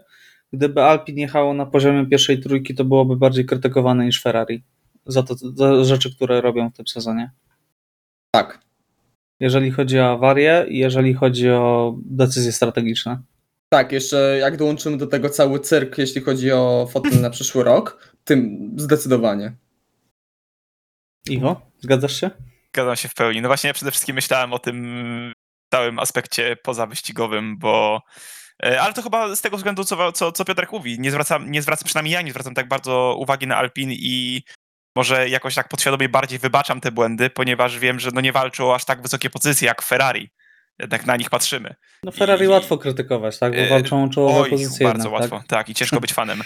Gdyby 0.54 0.84
Alpin 0.84 1.18
jechało 1.18 1.54
na 1.54 1.66
poziomie 1.66 2.06
pierwszej 2.06 2.40
trójki, 2.40 2.76
to 2.76 2.86
byłoby 2.86 3.16
bardziej 3.16 3.46
krytykowane 3.46 4.06
niż 4.06 4.22
Ferrari 4.22 4.64
za, 5.06 5.24
to, 5.24 5.36
za 5.36 5.84
rzeczy, 5.84 6.16
które 6.16 6.42
robią 6.42 6.70
w 6.70 6.74
tym 6.74 6.88
sezonie. 6.88 7.32
Tak. 8.32 8.60
Jeżeli 9.40 9.72
chodzi 9.72 10.00
o 10.00 10.12
awarię 10.12 10.66
i 10.70 10.78
jeżeli 10.78 11.14
chodzi 11.14 11.50
o 11.50 11.96
decyzje 12.06 12.52
strategiczne. 12.52 13.22
Tak, 13.70 13.92
jeszcze 13.92 14.38
jak 14.42 14.58
dołączymy 14.58 14.98
do 14.98 15.08
tego 15.08 15.30
cały 15.30 15.60
cyrk, 15.60 15.98
jeśli 15.98 16.22
chodzi 16.22 16.52
o 16.52 16.88
fotel 16.92 17.22
na 17.22 17.30
przyszły 17.30 17.64
rok, 17.64 18.14
tym 18.24 18.72
zdecydowanie. 18.78 19.56
Iwo, 21.30 21.62
zgadzasz 21.80 22.20
się? 22.20 22.32
Zgadzam 22.74 22.96
się 22.96 23.10
w 23.10 23.14
pełni. 23.14 23.42
No 23.42 23.50
właśnie 23.50 23.68
ja 23.68 23.74
przede 23.74 23.92
wszystkim 23.92 24.16
myślałem 24.16 24.54
o 24.54 24.60
tym 24.60 25.34
całym 25.74 26.00
aspekcie 26.00 26.56
pozawyścigowym, 26.64 27.58
bo 27.58 28.02
ale 28.82 28.94
to 28.94 29.02
chyba 29.02 29.36
z 29.36 29.42
tego 29.42 29.58
względu, 29.58 29.84
co, 29.84 30.12
co, 30.12 30.32
co 30.32 30.46
Piotrek 30.46 30.72
mówi. 30.72 31.00
Nie 31.00 31.12
zwracam, 31.12 31.52
nie 31.52 31.62
zwracam, 31.62 31.86
przynajmniej 31.86 32.14
ja 32.14 32.22
nie 32.22 32.32
zwracam 32.32 32.54
tak 32.54 32.68
bardzo 32.68 33.16
uwagi 33.20 33.48
na 33.48 33.58
Alpin 33.58 33.92
i 33.92 34.44
może 34.96 35.30
jakoś 35.30 35.56
tak 35.56 35.68
podświadomie 35.68 36.10
bardziej 36.10 36.40
wybaczam 36.40 36.82
te 36.82 36.92
błędy, 36.92 37.30
ponieważ 37.30 37.80
wiem, 37.80 38.00
że 38.00 38.10
no 38.14 38.22
nie 38.22 38.32
walczą 38.32 38.68
o 38.68 38.76
aż 38.76 38.86
tak 38.86 39.02
wysokie 39.02 39.30
pozycje 39.30 39.66
jak 39.66 39.82
Ferrari. 39.82 40.30
Jednak 40.80 41.06
na 41.06 41.18
nich 41.18 41.30
patrzymy. 41.30 41.76
No 42.04 42.12
Ferrari 42.12 42.46
I, 42.46 42.48
łatwo 42.48 42.78
krytykować, 42.78 43.40
tak? 43.40 43.56
Bo 43.56 43.60
e, 43.60 43.70
walczą 43.70 44.04
o 44.04 44.10
czołowe 44.10 44.50
pozycje. 44.50 44.88
bardzo 44.88 45.04
jednak, 45.04 45.22
łatwo, 45.22 45.38
tak? 45.38 45.48
tak? 45.48 45.70
I 45.70 45.74
ciężko 45.74 46.00
być 46.06 46.14
fanem. 46.14 46.42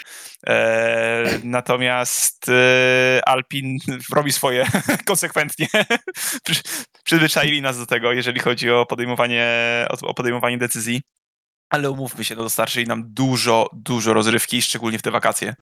E, 0.46 1.38
natomiast 1.44 2.46
e, 2.48 3.20
Alpin 3.28 3.78
robi 4.14 4.32
swoje 4.32 4.66
konsekwentnie. 5.06 5.66
Przyzwyczaili 7.04 7.62
nas 7.62 7.78
do 7.78 7.86
tego, 7.86 8.12
jeżeli 8.12 8.40
chodzi 8.40 8.70
o 8.70 8.86
podejmowanie, 8.86 9.46
o 10.02 10.14
podejmowanie 10.14 10.58
decyzji 10.58 11.00
ale 11.70 11.90
umówmy 11.90 12.24
się, 12.24 12.36
no 12.36 12.42
dostarczyli 12.42 12.86
nam 12.86 13.04
dużo, 13.06 13.70
dużo 13.72 14.12
rozrywki, 14.12 14.62
szczególnie 14.62 14.98
w 14.98 15.02
te 15.02 15.10
wakacje. 15.10 15.54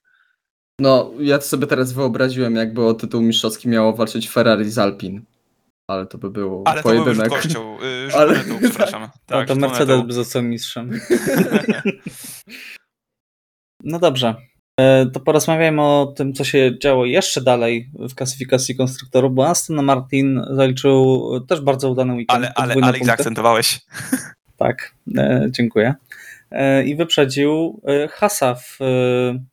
No, 0.81 1.11
ja 1.19 1.41
sobie 1.41 1.67
teraz 1.67 1.93
wyobraziłem, 1.93 2.57
jakby 2.57 2.87
o 2.87 2.95
tytuł 2.95 3.23
mistrzowski 3.23 3.69
miało 3.69 3.93
walczyć 3.93 4.31
Ferrari 4.31 4.71
z 4.71 4.79
Alpin. 4.79 5.25
Ale 5.91 6.07
to 6.07 6.19
by 6.19 6.31
było 6.31 6.63
Ale 6.67 6.83
pojedynek. 6.83 7.43
to 7.43 7.49
był 7.49 7.79
yy, 7.81 8.09
ale... 8.15 8.45
przepraszam. 8.63 9.01
Tak, 9.01 9.11
tak, 9.27 9.49
to 9.49 9.57
Mercedes 9.57 10.07
by 10.07 10.13
został 10.13 10.43
mistrzem. 10.43 11.01
no 13.85 13.99
dobrze. 13.99 14.35
E, 14.81 15.07
to 15.07 15.21
porozmawiajmy 15.21 15.83
o 15.83 16.15
tym, 16.17 16.33
co 16.33 16.45
się 16.45 16.79
działo 16.83 17.05
jeszcze 17.05 17.41
dalej 17.41 17.91
w 17.95 18.15
klasyfikacji 18.15 18.77
konstruktorów, 18.77 19.35
bo 19.35 19.49
Aston 19.49 19.85
Martin 19.85 20.43
zaliczył 20.51 21.31
też 21.49 21.61
bardzo 21.61 21.91
udany 21.91 22.15
weekend. 22.15 22.37
Ale, 22.37 22.55
ale, 22.55 22.75
ale 22.83 22.99
ich 22.99 23.07
zaakcentowałeś. 23.07 23.81
Tak, 24.57 24.95
e, 25.19 25.47
dziękuję. 25.51 25.95
E, 26.51 26.85
I 26.85 26.97
wyprzedził 26.97 27.81
e, 27.87 28.09
Hasa 28.09 28.55
w 28.55 28.79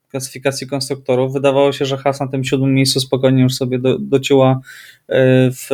klasyfikacji 0.10 0.68
konstruktorów. 0.68 1.34
Wydawało 1.34 1.72
się, 1.72 1.86
że 1.86 1.98
Has 1.98 2.20
na 2.20 2.28
tym 2.28 2.44
siódmym 2.44 2.74
miejscu 2.74 3.00
spokojnie 3.00 3.44
już 3.44 3.56
sobie 3.56 3.80
do, 3.80 4.00
dociła 4.00 4.60
w, 5.52 5.68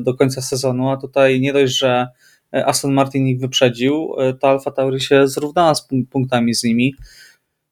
do 0.00 0.14
końca 0.14 0.42
sezonu, 0.42 0.90
a 0.90 0.96
tutaj 0.96 1.40
nie 1.40 1.52
dość, 1.52 1.78
że 1.78 2.08
Aston 2.52 2.92
Martin 2.92 3.26
ich 3.26 3.40
wyprzedził, 3.40 4.14
to 4.40 4.48
Alfa 4.48 4.70
Tauri 4.70 5.00
się 5.00 5.28
zrównała 5.28 5.74
z 5.74 5.88
punktami 6.10 6.54
z 6.54 6.64
nimi. 6.64 6.94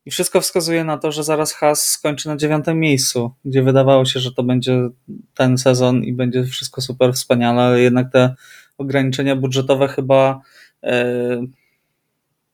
I 0.07 0.11
wszystko 0.11 0.41
wskazuje 0.41 0.84
na 0.84 0.99
to, 0.99 1.12
że 1.12 1.24
zaraz 1.24 1.53
Haas 1.53 1.84
skończy 1.84 2.28
na 2.28 2.36
dziewiątym 2.36 2.80
miejscu, 2.80 3.30
gdzie 3.45 3.62
wydawało 3.62 4.05
się, 4.05 4.20
że 4.20 4.32
to 4.32 4.43
będzie 4.43 4.88
ten 5.34 5.59
sezon 5.59 6.05
i 6.05 6.12
będzie 6.12 6.45
wszystko 6.45 6.80
super 6.80 7.12
wspaniale, 7.12 7.62
ale 7.62 7.80
jednak 7.80 8.12
te 8.12 8.34
ograniczenia 8.78 9.36
budżetowe 9.36 9.88
chyba 9.88 10.41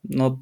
no, 0.04 0.38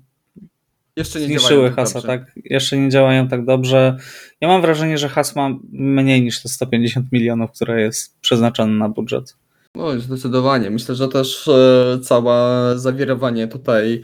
Jeszcze 0.97 1.20
nie 1.20 1.26
zniszczyły 1.26 1.51
działają 1.51 1.74
tak 1.74 1.76
Hasa, 1.76 1.95
dobrze. 1.95 2.09
tak? 2.09 2.32
Jeszcze 2.45 2.76
nie 2.76 2.89
działają 2.89 3.28
tak 3.28 3.45
dobrze. 3.45 3.97
Ja 4.41 4.49
mam 4.49 4.62
wrażenie, 4.62 4.99
że 4.99 5.09
Has 5.09 5.37
ma 5.37 5.51
mniej 5.72 6.22
niż 6.22 6.43
te 6.43 6.49
150 6.49 7.12
milionów, 7.12 7.53
które 7.53 7.82
jest 7.82 8.20
przeznaczone 8.20 8.72
na 8.72 8.89
budżet. 8.89 9.37
No, 9.76 10.01
zdecydowanie. 10.01 10.70
Myślę, 10.70 10.95
że 10.95 11.09
też 11.09 11.49
e, 11.49 11.99
całe 12.03 12.72
zawirowanie 12.78 13.49
tutaj 13.49 13.95
e, 13.95 14.01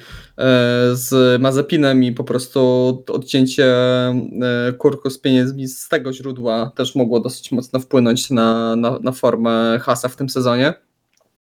z 0.93 1.41
Mazepinem 1.41 2.05
i 2.05 2.13
po 2.13 2.25
prostu 2.25 2.61
odcięcie 3.09 3.67
e, 3.67 4.17
kurku 4.79 5.11
z 5.11 5.19
pieniędzmi 5.19 5.69
z 5.69 5.89
tego 5.89 6.13
źródła 6.13 6.73
też 6.77 6.95
mogło 6.95 7.21
dosyć 7.21 7.53
mocno 7.53 7.81
wpłynąć 7.81 8.31
na, 8.31 8.77
na, 8.77 8.99
na 8.99 9.13
formę 9.13 9.79
Hasa 9.83 10.09
w 10.09 10.17
tym 10.17 10.29
sezonie. 10.29 10.75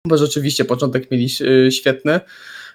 Bo 0.07 0.17
rzeczywiście 0.17 0.65
początek 0.65 1.11
mieli 1.11 1.29
e, 1.67 1.73
świetny. 1.73 2.21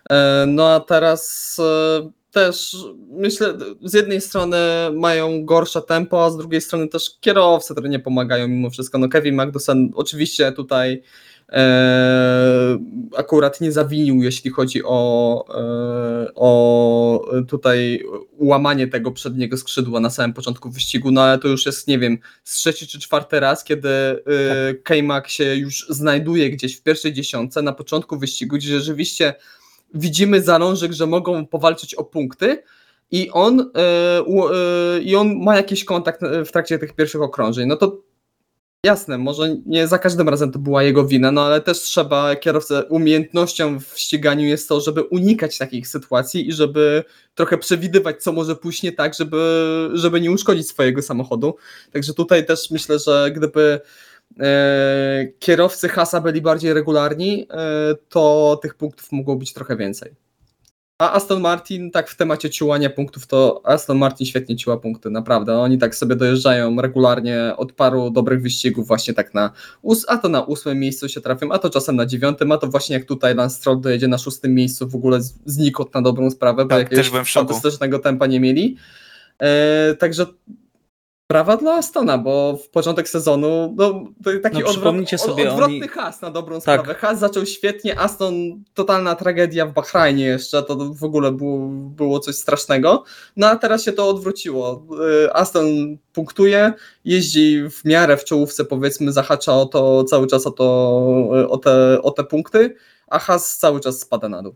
E, 0.10 0.46
no 0.48 0.70
a 0.70 0.80
teraz 0.80 1.58
e, 1.60 2.10
też 2.32 2.78
myślę, 3.10 3.58
z 3.82 3.94
jednej 3.94 4.22
strony 4.22 4.58
mają 4.94 5.46
gorsze 5.46 5.82
tempo, 5.82 6.26
a 6.26 6.30
z 6.30 6.38
drugiej 6.38 6.62
strony 6.62 6.88
też 6.88 7.12
kierowcy, 7.22 7.74
które 7.74 7.90
nie 7.90 8.00
pomagają 8.00 8.48
mimo 8.48 8.70
wszystko. 8.70 8.98
No 8.98 9.10
Kevin 9.10 9.36
Magnussen 9.36 9.92
oczywiście 9.96 10.52
tutaj 10.52 11.04
akurat 13.18 13.62
nie 13.62 13.72
zawinił, 13.72 14.24
jeśli 14.24 14.52
chodzi 14.52 14.82
o, 14.84 15.46
e, 15.50 16.32
o 16.36 17.32
tutaj 17.48 18.04
łamanie 18.38 18.88
tego 18.88 19.12
przedniego 19.12 19.58
skrzydła 19.58 20.00
na 20.00 20.10
samym 20.10 20.34
początku 20.34 20.70
wyścigu, 20.70 21.12
no 21.12 21.22
ale 21.22 21.40
to 21.40 21.48
już 21.48 21.66
jest, 21.66 21.88
nie 21.88 22.00
wiem, 22.00 22.18
z 22.44 22.56
trzeci 22.56 22.88
czy 22.88 23.00
czwarty 23.00 23.40
raz, 23.40 23.64
kiedy 23.64 23.90
e, 23.90 24.24
K-Mac 24.84 25.30
się 25.30 25.56
już 25.56 25.86
znajduje 25.90 26.50
gdzieś 26.50 26.76
w 26.76 26.84
pierwszej 26.84 27.14
dziesiątce 27.14 27.62
na 27.62 27.74
początku 27.74 28.20
wyścigu, 28.20 28.56
gdzie 28.56 28.80
rzeczywiście 28.80 29.34
widzimy 29.94 30.42
zalążek, 30.42 30.94
że 30.94 31.08
mogą 31.08 31.46
powalczyć 31.46 31.96
o 31.96 32.04
punkty 32.04 32.64
i 33.12 33.30
on, 33.32 33.60
e, 33.60 34.20
e, 34.20 35.02
i 35.02 35.16
on 35.16 35.44
ma 35.44 35.56
jakiś 35.56 35.86
kontakt 35.86 36.24
e, 36.24 36.46
w 36.46 36.52
trakcie 36.52 36.80
tych 36.80 36.94
pierwszych 36.94 37.22
okrążeń. 37.22 37.68
No 37.68 37.76
to 37.76 38.02
jasne, 38.86 39.18
może 39.18 39.56
nie 39.66 39.88
za 39.88 40.00
każdym 40.00 40.30
razem 40.30 40.52
to 40.52 40.60
była 40.60 40.84
jego 40.84 41.06
wina, 41.06 41.32
no 41.32 41.46
ale 41.46 41.62
też 41.62 41.80
trzeba 41.80 42.36
kierowcę 42.36 42.84
umiejętnością 42.84 43.80
w 43.80 44.00
ściganiu 44.00 44.46
jest 44.46 44.70
to, 44.70 44.82
żeby 44.82 45.04
unikać 45.04 45.58
takich 45.58 45.88
sytuacji 45.88 46.48
i 46.48 46.52
żeby 46.54 47.04
trochę 47.36 47.58
przewidywać, 47.58 48.24
co 48.24 48.32
może 48.32 48.56
pójść 48.56 48.84
nie 48.84 48.92
tak, 48.92 49.14
żeby, 49.14 49.90
żeby 49.94 50.22
nie 50.22 50.32
uszkodzić 50.32 50.68
swojego 50.68 51.02
samochodu. 51.02 51.56
Także 51.92 52.14
tutaj 52.14 52.46
też 52.46 52.72
myślę, 52.72 53.00
że 53.00 53.32
gdyby 53.36 53.80
e, 54.40 55.28
kierowcy 55.40 55.90
Hasa 55.90 56.22
byli 56.22 56.42
bardziej 56.42 56.74
regularni, 56.74 57.48
e, 57.50 57.96
to 58.10 58.60
tych 58.62 58.76
punktów 58.76 59.12
mogło 59.12 59.36
być 59.36 59.54
trochę 59.54 59.78
więcej. 59.78 60.12
A 61.04 61.12
Aston 61.14 61.42
Martin, 61.42 61.92
tak 61.92 62.10
w 62.10 62.16
temacie 62.16 62.50
ciłania 62.50 62.90
punktów, 62.90 63.28
to 63.28 63.62
Aston 63.64 63.98
Martin 63.98 64.28
świetnie 64.28 64.56
ciła 64.56 64.78
punkty, 64.78 65.10
naprawdę. 65.10 65.58
Oni 65.58 65.78
tak 65.78 65.96
sobie 65.96 66.16
dojeżdżają 66.16 66.82
regularnie 66.82 67.54
od 67.58 67.72
paru 67.72 68.10
dobrych 68.10 68.42
wyścigów, 68.42 68.88
właśnie 68.88 69.14
tak 69.14 69.34
na, 69.34 69.52
ós- 69.84 70.06
a 70.08 70.18
to 70.18 70.30
na 70.30 70.42
ósmym 70.42 70.80
miejscu 70.80 71.10
się 71.10 71.22
trafią, 71.22 71.52
a 71.52 71.60
to 71.60 71.70
czasem 71.70 71.96
na 71.96 72.06
dziewiątym, 72.06 72.52
a 72.52 72.58
to 72.58 72.68
właśnie 72.68 72.96
jak 72.96 73.06
tutaj 73.06 73.36
Lance 73.36 73.56
Stroll 73.56 73.82
dojedzie 73.82 74.08
na 74.08 74.18
szóstym 74.18 74.54
miejscu 74.56 74.88
w 74.90 74.96
ogóle 74.96 75.20
znikąd 75.46 75.94
na 75.94 76.02
dobrą 76.02 76.30
sprawę, 76.32 76.66
bo 76.66 76.70
Tak, 76.70 76.80
jakiegoś 76.80 77.10
fantastycznego 77.48 78.00
tempa 78.00 78.28
nie 78.28 78.40
mieli. 78.40 78.78
E, 79.40 79.96
także 79.96 80.26
brawa 81.30 81.58
dla 81.58 81.74
Astona, 81.74 82.18
bo 82.18 82.58
w 82.58 82.70
początek 82.70 83.10
sezonu 83.10 83.74
no, 83.78 84.04
taki 84.44 84.60
No, 84.60 84.68
odwrot, 84.70 85.10
sobie, 85.22 85.52
odwrotny 85.52 85.76
oni- 85.76 85.88
has 85.88 86.22
na 86.22 86.32
dobrą 86.32 86.62
Tak. 86.62 86.82
sprawę. 86.82 87.00
Has 87.00 87.20
zaczął 87.20 87.46
świetnie, 87.46 88.00
Aston 88.00 88.34
totalna 88.74 89.16
tragedia 89.16 89.66
w 89.66 89.74
Bahrajnie 89.74 90.26
jeszcze, 90.26 90.64
to 90.64 90.76
w 90.76 91.04
ogóle 91.04 91.32
było, 91.32 91.68
było 91.70 92.20
coś 92.20 92.36
strasznego. 92.36 93.04
No 93.38 93.48
a 93.48 93.56
teraz 93.56 93.84
się 93.84 93.94
to 93.94 94.10
odwróciło. 94.10 94.86
Y, 95.26 95.34
Aston 95.34 95.98
punktuje, 96.14 96.74
jeździ 97.06 97.70
w 97.70 97.86
miarę 97.86 98.18
w 98.18 98.24
czołówce, 98.26 98.66
powiedzmy, 98.66 99.12
zahacza 99.12 99.54
o 99.54 99.66
to 99.66 100.04
cały 100.04 100.28
czas 100.28 100.48
o, 100.48 100.52
to, 100.52 100.66
o, 101.50 101.58
te, 101.58 102.02
o 102.02 102.12
te 102.12 102.24
punkty, 102.24 102.76
a 103.08 103.20
Has 103.20 103.58
cały 103.58 103.80
czas 103.80 104.00
spada 104.00 104.30
na 104.30 104.44
dół. 104.44 104.56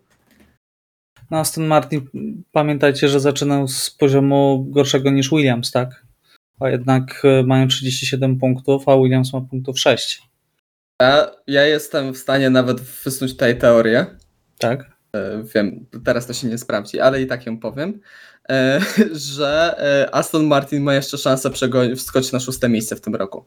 No 1.32 1.38
Aston 1.38 1.66
Martin, 1.68 2.02
pamiętajcie, 2.52 3.08
że 3.08 3.20
zaczynał 3.20 3.68
z 3.68 3.90
poziomu 3.90 4.66
gorszego 4.70 5.10
niż 5.10 5.30
Williams, 5.30 5.72
tak? 5.72 6.07
A 6.60 6.70
jednak 6.70 7.22
e, 7.26 7.44
mają 7.44 7.68
37 7.68 8.40
punktów, 8.40 8.90
a 8.90 8.98
Williams 8.98 9.34
ma 9.34 9.42
punktów 9.42 9.80
6, 9.80 10.22
Ja, 11.02 11.32
ja 11.48 11.66
jestem 11.66 12.14
w 12.14 12.18
stanie 12.18 12.50
nawet 12.50 12.82
wysnuć 12.82 13.32
tutaj 13.32 13.58
teorię, 13.60 14.06
tak? 14.60 14.98
e, 15.14 15.44
wiem, 15.56 15.86
teraz 16.06 16.28
to 16.28 16.34
się 16.34 16.48
nie 16.48 16.58
sprawdzi, 16.58 17.00
ale 17.00 17.22
i 17.22 17.28
tak 17.28 17.46
ją 17.46 17.60
powiem, 17.60 18.00
e, 18.50 18.82
że 19.36 19.76
Aston 20.12 20.46
Martin 20.46 20.84
ma 20.84 20.94
jeszcze 20.94 21.18
szansę 21.18 21.52
wskoczyć 21.96 22.32
na 22.32 22.40
szóste 22.40 22.70
miejsce 22.70 22.96
w 22.96 23.02
tym 23.02 23.16
roku. 23.16 23.46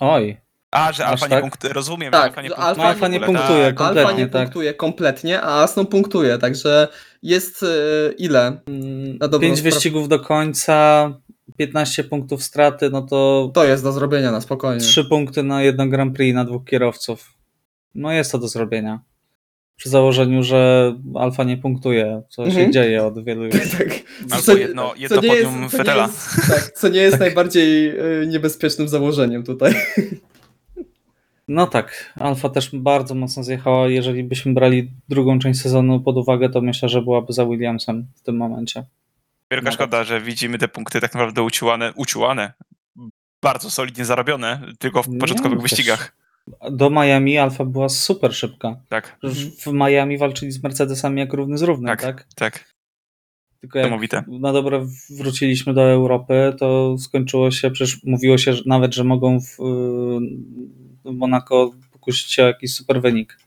Oj, 0.00 0.40
A, 0.70 0.92
że 0.92 1.04
Aż 1.06 1.10
Alfa 1.12 1.26
tak? 1.28 1.38
nie 1.38 1.40
punktuje, 1.50 1.72
rozumiem, 1.72 2.12
Tak, 2.12 2.22
że 2.22 2.28
Alfa 2.30 2.42
nie 2.42 2.48
że 2.48 2.54
punktuje. 2.54 2.86
Alfa 2.88 3.08
w 3.08 3.10
nie 3.10 3.16
ogóle, 3.16 3.26
punktuje, 3.38 3.64
tak. 3.66 3.74
kompletnie, 3.74 4.02
Alfa 4.06 4.18
nie 4.18 4.26
tak. 4.26 4.42
punktuje 4.42 4.74
kompletnie, 4.74 5.40
a 5.42 5.62
Aston 5.62 5.86
punktuje, 5.86 6.38
także 6.38 6.88
jest 7.22 7.62
e, 7.62 7.66
ile? 8.18 8.60
Na 9.20 9.28
dobrą 9.28 9.40
5 9.48 9.58
sprawę. 9.58 9.74
wyścigów 9.74 10.08
do 10.08 10.20
końca, 10.20 11.10
15 11.56 12.04
punktów 12.04 12.42
straty, 12.42 12.90
no 12.90 13.02
to 13.02 13.50
To 13.54 13.64
jest 13.64 13.82
do 13.84 13.92
zrobienia 13.92 14.32
na 14.32 14.40
spokojnie. 14.40 14.80
3 14.80 15.04
punkty 15.04 15.42
na 15.42 15.62
jedno 15.62 15.86
Grand 15.86 16.16
Prix 16.16 16.34
na 16.34 16.44
dwóch 16.44 16.64
kierowców. 16.64 17.34
No 17.94 18.12
jest 18.12 18.32
to 18.32 18.38
do 18.38 18.48
zrobienia. 18.48 19.00
Przy 19.76 19.88
założeniu, 19.88 20.42
że 20.42 20.92
Alfa 21.14 21.44
nie 21.44 21.56
punktuje, 21.56 22.22
co 22.28 22.44
Mhm. 22.44 22.66
się 22.66 22.70
dzieje 22.72 23.04
od 23.04 23.24
wielu 23.24 23.44
już. 23.44 23.54
tak. 23.78 23.88
Albo 24.30 24.52
jedno- 24.52 24.94
jedno 24.96 25.16
podium 25.16 25.62
jest, 25.62 25.70
co 25.72 25.78
Vettela. 25.78 26.06
Nie 26.06 26.12
jest, 26.12 26.48
tak, 26.50 26.70
co 26.72 26.88
nie 26.88 27.00
jest 27.00 27.18
najbardziej 27.26 27.88
e, 27.88 28.26
niebezpiecznym 28.26 28.88
założeniem 28.88 29.42
tutaj. 29.44 29.74
No 31.52 31.66
tak, 31.66 32.12
Alfa 32.20 32.48
też 32.48 32.70
bardzo 32.72 33.14
mocno 33.14 33.42
zjechała. 33.42 33.88
Jeżeli 33.88 34.24
byśmy 34.24 34.52
brali 34.54 34.90
drugą 35.08 35.38
część 35.38 35.60
sezonu 35.60 36.00
pod 36.00 36.16
uwagę, 36.16 36.48
to 36.50 36.60
myślę, 36.60 36.88
że 36.88 37.02
byłaby 37.02 37.32
za 37.32 37.46
Williamsem 37.46 38.06
w 38.14 38.22
tym 38.22 38.36
momencie. 38.36 38.84
Wielka 39.50 39.64
Nawet. 39.64 39.74
szkoda, 39.74 40.04
że 40.04 40.20
widzimy 40.20 40.58
te 40.58 40.68
punkty 40.68 41.00
tak 41.00 41.14
naprawdę 41.14 41.42
uciłane, 41.42 41.92
uciłane, 41.96 42.52
bardzo 43.42 43.70
solidnie 43.70 44.04
zarobione, 44.04 44.60
tylko 44.78 45.02
w 45.02 45.18
początkowych 45.18 45.60
wyścigach. 45.60 46.16
Do 46.70 46.90
Miami 46.90 47.38
Alfa 47.38 47.64
była 47.64 47.88
super 47.88 48.34
szybka. 48.34 48.76
Tak, 48.88 49.18
Już 49.22 49.44
w 49.46 49.66
Miami 49.72 50.18
walczyli 50.18 50.52
z 50.52 50.62
Mercedesami 50.62 51.20
jak 51.20 51.32
równy 51.32 51.58
z 51.58 51.62
równym, 51.62 51.86
Tak. 51.88 52.02
tak? 52.02 52.26
tak. 52.34 52.64
Tylko 53.60 53.78
jak 53.78 53.86
Niesamowite. 53.86 54.24
na 54.28 54.52
dobre 54.52 54.86
wróciliśmy 55.10 55.74
do 55.74 55.82
Europy, 55.90 56.54
to 56.58 56.98
skończyło 56.98 57.50
się, 57.50 57.70
przecież 57.70 58.04
mówiło 58.04 58.38
się 58.38 58.52
że 58.52 58.62
nawet, 58.66 58.94
że 58.94 59.04
mogą 59.04 59.40
w, 59.40 59.56
w 59.56 60.79
Monako 61.04 61.70
pokusić 61.92 62.32
się 62.32 62.44
o 62.44 62.46
jakiś 62.46 62.74
super 62.74 63.02
wynik. 63.02 63.38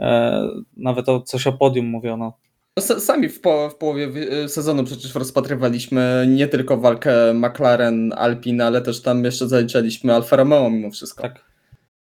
E, 0.00 0.40
nawet 0.76 1.08
o 1.08 1.20
coś 1.20 1.46
o 1.46 1.52
podium 1.52 1.86
mówiono. 1.86 2.38
No, 2.78 2.82
Sami 3.00 3.28
w, 3.28 3.40
po, 3.40 3.70
w 3.70 3.74
połowie 3.76 4.08
wy- 4.08 4.48
sezonu 4.48 4.84
przecież 4.84 5.14
rozpatrywaliśmy 5.14 6.26
nie 6.28 6.48
tylko 6.48 6.76
walkę 6.76 7.34
McLaren, 7.34 8.12
Alpine, 8.12 8.66
ale 8.66 8.82
też 8.82 9.02
tam 9.02 9.24
jeszcze 9.24 9.48
zaliczaliśmy 9.48 10.14
Alfa 10.14 10.36
Romeo 10.36 10.70
mimo 10.70 10.90
wszystko. 10.90 11.22
Tak. 11.22 11.44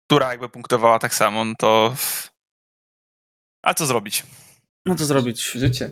Która 0.07 0.31
jakby 0.31 0.49
punktowała 0.49 0.99
tak 0.99 1.13
samo, 1.15 1.45
no 1.45 1.53
to... 1.59 1.95
A 3.65 3.73
co 3.73 3.85
zrobić? 3.85 4.23
No 4.85 4.95
to 4.95 5.05
zrobić. 5.05 5.51
Życie. 5.51 5.91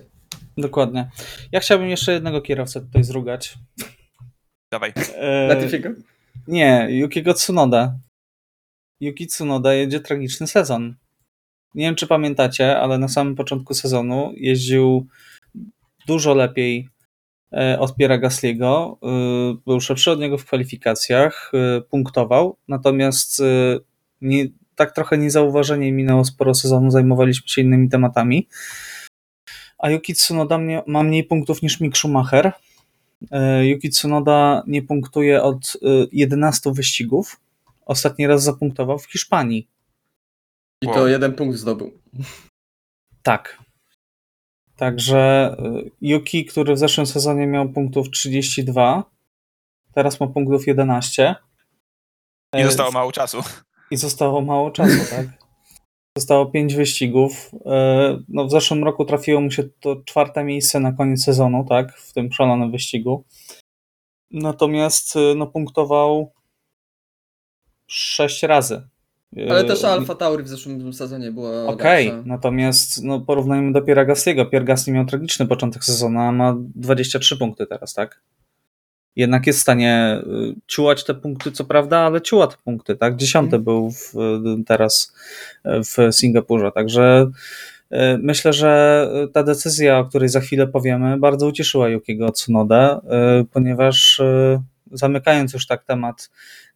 Dokładnie. 0.57 1.09
Ja 1.51 1.59
chciałbym 1.59 1.89
jeszcze 1.89 2.11
jednego 2.13 2.41
kierowcę 2.41 2.81
tutaj 2.81 3.03
zrugać. 3.03 3.53
Dawaj. 4.71 4.93
E, 5.15 5.47
Latifiego? 5.47 5.89
Nie, 6.47 6.87
Yukiego 6.89 7.33
Tsunoda. 7.33 7.95
Yuki 9.03 9.27
Tsunoda 9.27 9.73
jedzie 9.73 9.99
tragiczny 9.99 10.47
sezon. 10.47 10.95
Nie 11.75 11.85
wiem, 11.85 11.95
czy 11.95 12.07
pamiętacie, 12.07 12.79
ale 12.79 12.97
na 12.97 13.07
samym 13.07 13.35
początku 13.35 13.73
sezonu 13.73 14.33
jeździł 14.35 15.07
dużo 16.07 16.33
lepiej 16.33 16.89
e, 17.53 17.79
od 17.79 17.95
Piera 17.95 18.17
Gasliego. 18.17 18.99
E, 19.03 19.07
Był 19.65 19.81
szybszy 19.81 20.11
od 20.11 20.19
niego 20.19 20.37
w 20.37 20.45
kwalifikacjach, 20.45 21.51
e, 21.53 21.81
punktował, 21.81 22.57
natomiast 22.67 23.41
nie, 24.21 24.47
tak 24.75 24.95
trochę 24.95 25.17
niezauważenie 25.17 25.91
minęło 25.91 26.25
sporo 26.25 26.53
sezonu, 26.53 26.91
zajmowaliśmy 26.91 27.47
się 27.47 27.61
innymi 27.61 27.89
tematami. 27.89 28.47
A 29.77 29.89
Yuki 29.89 30.13
Tsunoda 30.13 30.59
ma 30.87 31.03
mniej 31.03 31.23
punktów 31.23 31.61
niż 31.61 31.79
Mick 31.79 31.97
Schumacher. 31.97 32.51
Yuki 33.63 33.89
Tsunoda 33.89 34.63
nie 34.67 34.81
punktuje 34.81 35.43
od 35.43 35.77
e, 35.81 36.07
11 36.11 36.71
wyścigów. 36.73 37.42
Ostatni 37.85 38.27
raz 38.27 38.43
zapunktował 38.43 38.99
w 38.99 39.05
Hiszpanii. 39.11 39.67
I 40.81 40.87
Wow. 40.87 40.95
to 40.95 41.07
jeden 41.07 41.33
punkt 41.33 41.57
zdobył. 41.57 41.91
Tak. 43.23 43.63
Także 44.75 45.55
y, 45.85 45.91
Yuki, 46.01 46.45
który 46.45 46.73
w 46.75 46.77
zeszłym 46.77 47.05
sezonie 47.07 47.47
miał 47.47 47.69
punktów 47.69 48.09
32, 48.09 49.03
teraz 49.93 50.19
ma 50.19 50.27
punktów 50.27 50.67
11. 50.67 51.35
I 52.57 52.63
zostało 52.63 52.91
mało 52.91 53.11
czasu. 53.11 53.37
I 53.91 53.97
zostało 53.97 54.41
mało 54.41 54.71
czasu, 54.71 54.99
tak? 55.15 55.27
Zostało 56.17 56.45
5 56.45 56.75
wyścigów. 56.75 57.51
E, 57.65 58.19
No, 58.27 58.45
w 58.45 58.51
zeszłym 58.51 58.83
roku 58.83 59.05
trafiło 59.05 59.41
mu 59.41 59.51
się 59.51 59.63
to 59.63 59.95
czwarte 60.05 60.43
miejsce 60.43 60.79
na 60.79 60.91
koniec 60.91 61.23
sezonu, 61.23 61.65
tak? 61.69 61.97
W 61.97 62.13
tym 62.13 62.31
szalonym 62.31 62.71
wyścigu. 62.71 63.23
Natomiast 64.31 65.15
y, 65.15 65.35
no, 65.35 65.47
punktował 65.47 66.31
6 67.87 68.43
razy. 68.43 68.81
Ale 69.49 69.59
E, 69.59 69.63
też 69.63 69.83
Alfa 69.83 70.15
Tauri 70.15 70.43
w 70.43 70.47
zeszłym 70.47 70.93
sezonie 70.93 71.31
była 71.31 71.65
Okej, 71.65 72.05
lepsza. 72.07 72.23
natomiast 72.25 73.03
no, 73.03 73.19
porównajmy 73.19 73.73
do 73.73 73.81
Piera 73.81 74.05
Gastiego. 74.05 74.45
Pier 74.45 74.63
Gasly 74.63 74.93
miał 74.93 75.05
tragiczny 75.05 75.47
początek 75.47 75.83
sezonu, 75.83 76.19
a 76.19 76.31
ma 76.31 76.55
23 76.75 77.37
punkty 77.37 77.65
teraz, 77.65 77.93
tak? 77.93 78.21
Jednak 79.15 79.47
jest 79.47 79.59
w 79.59 79.61
stanie 79.61 80.21
y, 80.27 80.55
ciułać 80.67 81.03
te 81.03 81.13
punkty, 81.13 81.51
co 81.51 81.63
prawda, 81.65 81.97
ale 81.99 82.21
ciuła 82.21 82.47
te 82.47 82.55
punkty, 82.63 82.95
tak? 82.95 83.15
Dziesiąty 83.15 83.59
był 83.59 83.91
w, 83.91 84.15
y, 84.15 84.63
teraz 84.65 85.13
y, 85.65 85.69
w 85.83 86.15
Singapurze, 86.15 86.71
także 86.71 87.31
y, 87.91 87.97
myślę, 88.21 88.53
że 88.53 89.07
ta 89.33 89.43
decyzja, 89.43 89.99
o 89.99 90.05
której 90.05 90.29
za 90.29 90.39
chwilę 90.39 90.67
powiemy, 90.67 91.17
bardzo 91.17 91.47
ucieszyła 91.47 91.89
Yukiego 91.89 92.31
Tsunodę, 92.31 92.99
y, 93.41 93.45
ponieważ 93.45 94.19
y, 94.19 94.59
zamykając 94.91 95.53
już 95.53 95.67
tak 95.67 95.83
temat 95.83 96.29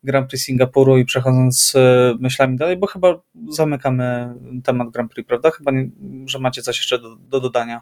Grand 0.03 0.29
Prix 0.29 0.43
Singapuru 0.43 0.97
i 0.97 1.05
przechodząc 1.05 1.75
y, 1.75 2.15
myślami 2.19 2.57
dalej, 2.57 2.77
bo 2.77 2.87
chyba 2.87 3.21
zamykamy 3.49 4.35
temat 4.63 4.89
Grand 4.89 5.11
Prix, 5.11 5.27
prawda? 5.27 5.51
Chyba, 5.51 5.71
nie, 5.71 5.89
że 6.25 6.39
macie 6.39 6.61
coś 6.61 6.77
jeszcze 6.77 6.99
do, 6.99 7.15
do 7.15 7.39
dodania. 7.39 7.81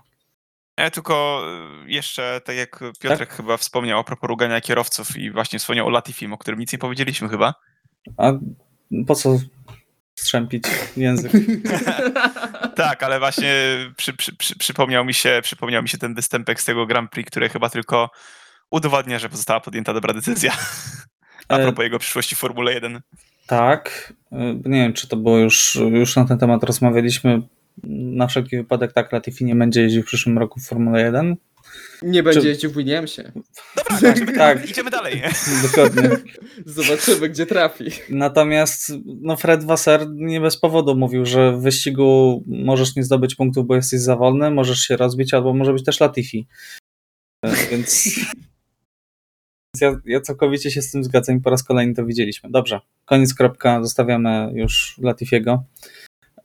Ja 0.78 0.89
tylko 0.89 1.43
y, 1.86 1.91
jeszcze, 1.91 2.41
tak 2.45 2.55
jak 2.55 2.84
Piotrek 2.99 3.30
chyba 3.30 3.57
wspomniał 3.57 3.99
a 3.99 4.03
propos 4.03 4.28
rugania 4.28 4.61
kierowców 4.61 5.18
i 5.18 5.32
właśnie 5.32 5.59
wspomniał 5.59 5.88
o 5.88 5.89
Latifim, 5.89 6.34
o 6.34 6.38
którym 6.38 6.59
nic 6.59 6.74
nie 6.74 6.80
powiedzieliśmy 6.80 7.30
chyba. 7.30 7.53
A 8.18 8.32
po 9.07 9.16
co 9.16 9.39
strzępić 10.16 10.63
język? 10.97 11.32
Tak, 12.76 13.03
ale 13.03 13.20
właśnie 13.20 13.53
przy, 13.97 14.13
przy, 14.13 14.36
przy, 14.36 14.55
przypomniał, 14.55 15.05
mi 15.05 15.13
się, 15.13 15.39
przypomniał 15.43 15.84
mi 15.84 15.89
się 15.89 15.97
ten 15.97 16.13
występek 16.13 16.61
z 16.61 16.66
tego 16.66 16.86
Grand 16.86 17.11
Prix, 17.11 17.32
który 17.32 17.49
chyba 17.49 17.70
tylko 17.70 18.09
udowadnia, 18.72 19.20
że 19.20 19.30
została 19.32 19.59
podjęta 19.59 19.93
dobra 19.93 20.13
decyzja. 20.13 20.51
A 21.47 21.57
E, 21.57 21.63
propos 21.63 21.83
jego 21.83 21.99
przyszłości 21.99 22.35
w 22.35 22.39
Formule 22.39 22.73
1. 22.73 23.01
Tak. 23.47 24.13
y, 24.33 24.35
Nie 24.69 24.79
wiem, 24.83 24.93
czy 24.93 25.07
to 25.07 25.17
było 25.17 25.37
już, 25.37 25.75
już 25.91 26.15
na 26.15 26.25
ten 26.25 26.37
temat 26.37 26.63
rozmawialiśmy. 26.63 27.41
Na 27.83 28.27
wszelki 28.27 28.57
wypadek 28.57 28.93
tak, 28.93 29.11
Latifi 29.11 29.45
nie 29.45 29.55
będzie 29.55 29.81
jeździł 29.81 30.03
w 30.03 30.05
przyszłym 30.05 30.37
roku 30.37 30.59
w 30.59 30.63
Formule 30.67 31.01
1. 31.01 31.35
Nie 32.01 32.23
będzie 32.23 32.41
Czy- 32.41 32.47
jeździł 32.47 32.71
w 32.71 32.77
Williamsie. 32.77 33.23
Dobra, 33.75 34.13
tak, 34.13 34.35
Tak. 34.37 34.69
idziemy 34.69 34.89
dalej. 34.89 35.21
Dokładnie. 35.67 36.09
Zobaczymy, 36.65 37.29
gdzie 37.29 37.45
trafi. 37.45 37.83
Natomiast 38.09 38.93
no 39.21 39.35
Fred 39.37 39.63
Wasser 39.63 40.07
nie 40.11 40.41
bez 40.41 40.57
powodu 40.57 40.95
mówił, 40.95 41.25
że 41.25 41.57
w 41.57 41.61
wyścigu 41.61 42.43
możesz 42.47 42.95
nie 42.95 43.03
zdobyć 43.03 43.35
punktów, 43.35 43.67
bo 43.67 43.75
jesteś 43.75 43.99
za 43.99 44.15
wolny, 44.15 44.51
możesz 44.51 44.79
się 44.79 44.97
rozbić, 44.97 45.33
albo 45.33 45.53
może 45.53 45.73
być 45.73 45.83
też 45.83 45.99
Latifi. 45.99 46.47
E, 47.45 47.51
więc 47.71 48.05
ja, 49.82 49.99
ja 50.05 50.21
całkowicie 50.21 50.71
się 50.71 50.82
z 50.82 50.91
tym 50.91 51.03
zgadzam 51.03 51.38
i 51.38 51.41
po 51.41 51.49
raz 51.49 51.63
kolejny 51.63 51.93
to 51.93 52.05
widzieliśmy. 52.05 52.49
Dobrze, 52.51 52.80
koniec, 53.05 53.34
kropka, 53.34 53.84
zostawiamy 53.84 54.51
już 54.53 54.97
Latifiego. 55.01 55.63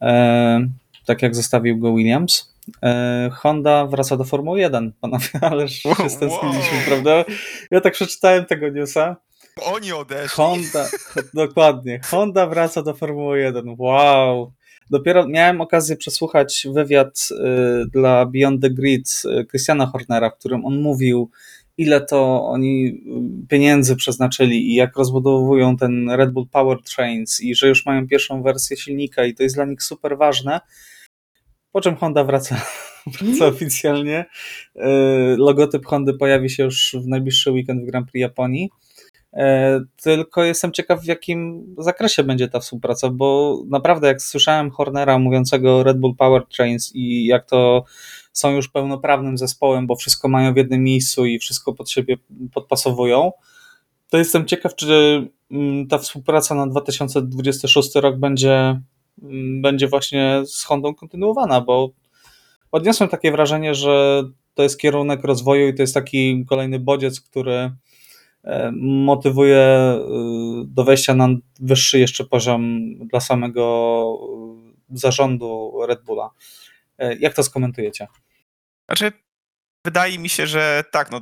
E, 0.02 0.68
tak 1.06 1.22
jak 1.22 1.34
zostawił 1.34 1.78
go 1.78 1.94
Williams. 1.94 2.54
E, 2.82 3.30
Honda 3.32 3.86
wraca 3.86 4.16
do 4.16 4.24
Formuły 4.24 4.60
1, 4.60 4.92
panowie, 5.00 5.28
ależ 5.50 5.72
się 5.72 5.88
Wow. 5.88 6.10
stęskniliśmy, 6.10 6.78
prawda? 6.86 7.24
Ja 7.70 7.80
tak 7.80 7.92
przeczytałem 7.92 8.44
tego 8.46 8.68
newsa. 8.68 9.16
Oni 9.62 9.92
odeszli. 9.92 10.28
Honda, 10.28 10.88
dokładnie. 11.34 12.00
Honda 12.04 12.46
wraca 12.46 12.82
do 12.82 12.94
Formuły 12.94 13.38
1. 13.38 13.74
Wow. 13.78 14.52
Dopiero 14.90 15.28
miałem 15.28 15.60
okazję 15.60 15.96
przesłuchać 15.96 16.66
wywiad 16.74 17.28
y, 17.30 17.86
dla 17.90 18.26
Beyond 18.26 18.62
the 18.62 18.70
Grid 18.70 19.22
y, 19.24 19.46
Christiana 19.46 19.86
Hornera, 19.86 20.30
w 20.30 20.38
którym 20.38 20.64
on 20.64 20.80
mówił, 20.80 21.30
ile 21.80 22.00
to 22.00 22.44
oni 22.44 22.86
y, 22.86 23.46
pieniędzy 23.48 23.96
przeznaczyli 23.96 24.70
i 24.70 24.74
jak 24.74 24.96
rozbudowują 24.96 25.76
ten 25.76 26.10
Red 26.10 26.32
Bull 26.32 26.48
Powertrains 26.48 27.40
i 27.40 27.54
że 27.54 27.68
już 27.68 27.86
mają 27.86 28.08
pierwszą 28.08 28.42
wersję 28.42 28.76
silnika 28.76 29.24
i 29.24 29.34
to 29.34 29.42
jest 29.42 29.54
dla 29.54 29.64
nich 29.64 29.82
super 29.82 30.18
ważne. 30.18 30.60
Po 31.72 31.80
czym 31.80 31.96
Honda 31.96 32.24
wraca, 32.24 32.66
wraca 33.20 33.46
oficjalnie. 33.46 34.24
Y, 34.76 34.80
Logotyp 35.36 35.86
Hondy 35.86 36.14
pojawi 36.14 36.50
się 36.50 36.62
już 36.62 36.96
w 37.04 37.06
najbliższy 37.06 37.50
weekend 37.50 37.82
w 37.82 37.86
Grand 37.86 38.10
Prix 38.10 38.20
Japonii. 38.20 38.70
E, 39.32 39.80
Tylko 40.02 40.44
jestem 40.44 40.72
ciekaw, 40.72 41.00
w 41.00 41.06
jakim 41.06 41.66
zakresie 41.78 42.24
będzie 42.24 42.48
ta 42.48 42.60
współpraca, 42.60 43.10
bo 43.10 43.58
naprawdę, 43.68 44.06
jak 44.06 44.22
słyszałem 44.22 44.70
Hornera 44.70 45.18
mówiącego 45.18 45.82
Red 45.82 45.98
Bull 45.98 46.16
Powertrains 46.16 46.90
i 46.94 47.26
jak 47.26 47.46
to 47.46 47.84
są 48.32 48.50
już 48.50 48.68
pełnoprawnym 48.68 49.38
zespołem, 49.38 49.86
bo 49.86 49.96
wszystko 49.96 50.28
mają 50.28 50.54
w 50.54 50.56
jednym 50.56 50.84
miejscu 50.84 51.26
i 51.26 51.38
wszystko 51.38 51.74
pod 51.74 51.90
siebie 51.90 52.16
podpasowują, 52.54 53.32
to 54.10 54.18
jestem 54.18 54.46
ciekaw, 54.46 54.74
czy 54.74 55.28
mm, 55.50 55.86
ta 55.86 55.98
współpraca 55.98 56.54
na 56.54 56.66
2026 56.66 57.94
rok 57.94 58.16
będzie, 58.16 58.80
mm, 59.22 59.62
będzie 59.62 59.88
właśnie 59.88 60.42
z 60.46 60.64
Hondą 60.64 60.94
kontynuowana, 60.94 61.60
bo 61.60 61.90
odniosłem 62.72 63.08
takie 63.10 63.32
wrażenie, 63.32 63.74
że 63.74 64.24
to 64.54 64.62
jest 64.62 64.78
kierunek 64.80 65.24
rozwoju 65.24 65.68
i 65.68 65.74
to 65.74 65.82
jest 65.82 65.94
taki 65.94 66.44
kolejny 66.48 66.78
bodziec, 66.78 67.20
który 67.20 67.70
motywuje 68.82 69.58
e, 69.58 70.00
do 70.66 70.84
wejścia 70.84 71.14
na 71.14 71.28
wyższy 71.60 71.98
jeszcze 71.98 72.24
poziom 72.24 72.80
dla 72.98 73.20
samego 73.20 74.18
e, 74.90 74.98
zarządu 74.98 75.72
Red 75.88 76.04
Bulla. 76.04 76.30
E, 76.98 77.16
Jak 77.16 77.34
to 77.34 77.42
skomentujecie? 77.42 78.06
Znaczy, 78.88 79.12
wydaje 79.86 80.18
mi 80.18 80.28
się, 80.28 80.46
że 80.46 80.84
tak, 80.92 81.10
no 81.10 81.20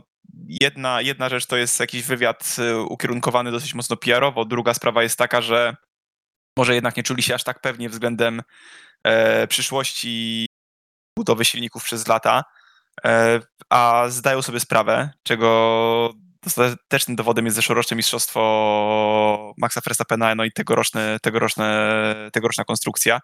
jedna, 0.61 1.01
jedna 1.01 1.29
rzecz 1.29 1.47
to 1.47 1.57
jest 1.57 1.81
jakiś 1.81 2.03
wywiad 2.03 2.57
ukierunkowany 2.89 3.51
dosyć 3.51 3.75
mocno 3.75 3.97
PR-owo, 3.97 4.45
druga 4.45 4.75
sprawa 4.75 5.03
jest 5.03 5.19
taka, 5.19 5.41
że 5.41 5.77
może 6.59 6.75
jednak 6.75 6.97
nie 6.97 7.03
czuli 7.03 7.23
się 7.23 7.35
aż 7.35 7.45
tak 7.45 7.61
pewnie 7.61 7.89
względem 7.89 8.43
e, 9.05 9.47
przyszłości 9.47 10.47
budowy 11.19 11.45
silników 11.45 11.85
przez 11.85 12.09
lata, 12.09 12.45
e, 13.05 13.41
a 13.71 14.05
zdają 14.09 14.43
sobie 14.43 14.61
sprawę, 14.61 15.11
czego 15.23 16.15
ostatecznym 16.49 17.17
dowodem 17.17 17.45
jest 17.45 17.57
zeszłoroczne 17.57 17.97
mistrzostwo 17.97 19.55
Maxa 19.59 19.81
Verstappena, 19.85 20.35
no 20.35 20.45
i 20.45 20.53
tegoroczne, 20.53 21.19
tegoroczne, 21.23 22.15
tegoroczna 22.33 22.65
konstrukcja, 22.65 23.21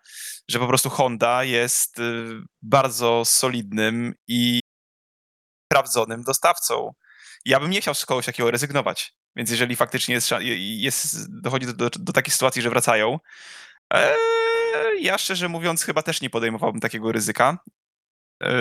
że 0.48 0.58
po 0.58 0.66
prostu 0.66 0.90
Honda 0.90 1.44
jest 1.44 1.98
y, 1.98 2.02
bardzo 2.62 3.22
solidnym 3.24 4.14
i 4.28 4.60
sprawdzonym 5.68 6.22
dostawcą. 6.22 6.92
Ja 7.44 7.60
bym 7.60 7.70
nie 7.70 7.80
chciał 7.80 7.94
z 7.94 8.06
kogoś 8.06 8.26
takiego 8.26 8.50
rezygnować. 8.50 9.14
Więc 9.36 9.50
jeżeli 9.50 9.76
faktycznie 9.76 10.14
jest, 10.14 10.30
jest, 10.58 11.40
dochodzi 11.40 11.66
do, 11.66 11.72
do, 11.72 11.90
do 11.90 12.12
takiej 12.12 12.32
sytuacji, 12.32 12.62
że 12.62 12.70
wracają, 12.70 13.18
e, 13.94 14.16
ja 15.00 15.18
szczerze 15.18 15.48
mówiąc 15.48 15.82
chyba 15.82 16.02
też 16.02 16.20
nie 16.20 16.30
podejmowałbym 16.30 16.80
takiego 16.80 17.12
ryzyka. 17.12 17.58
E, 18.42 18.52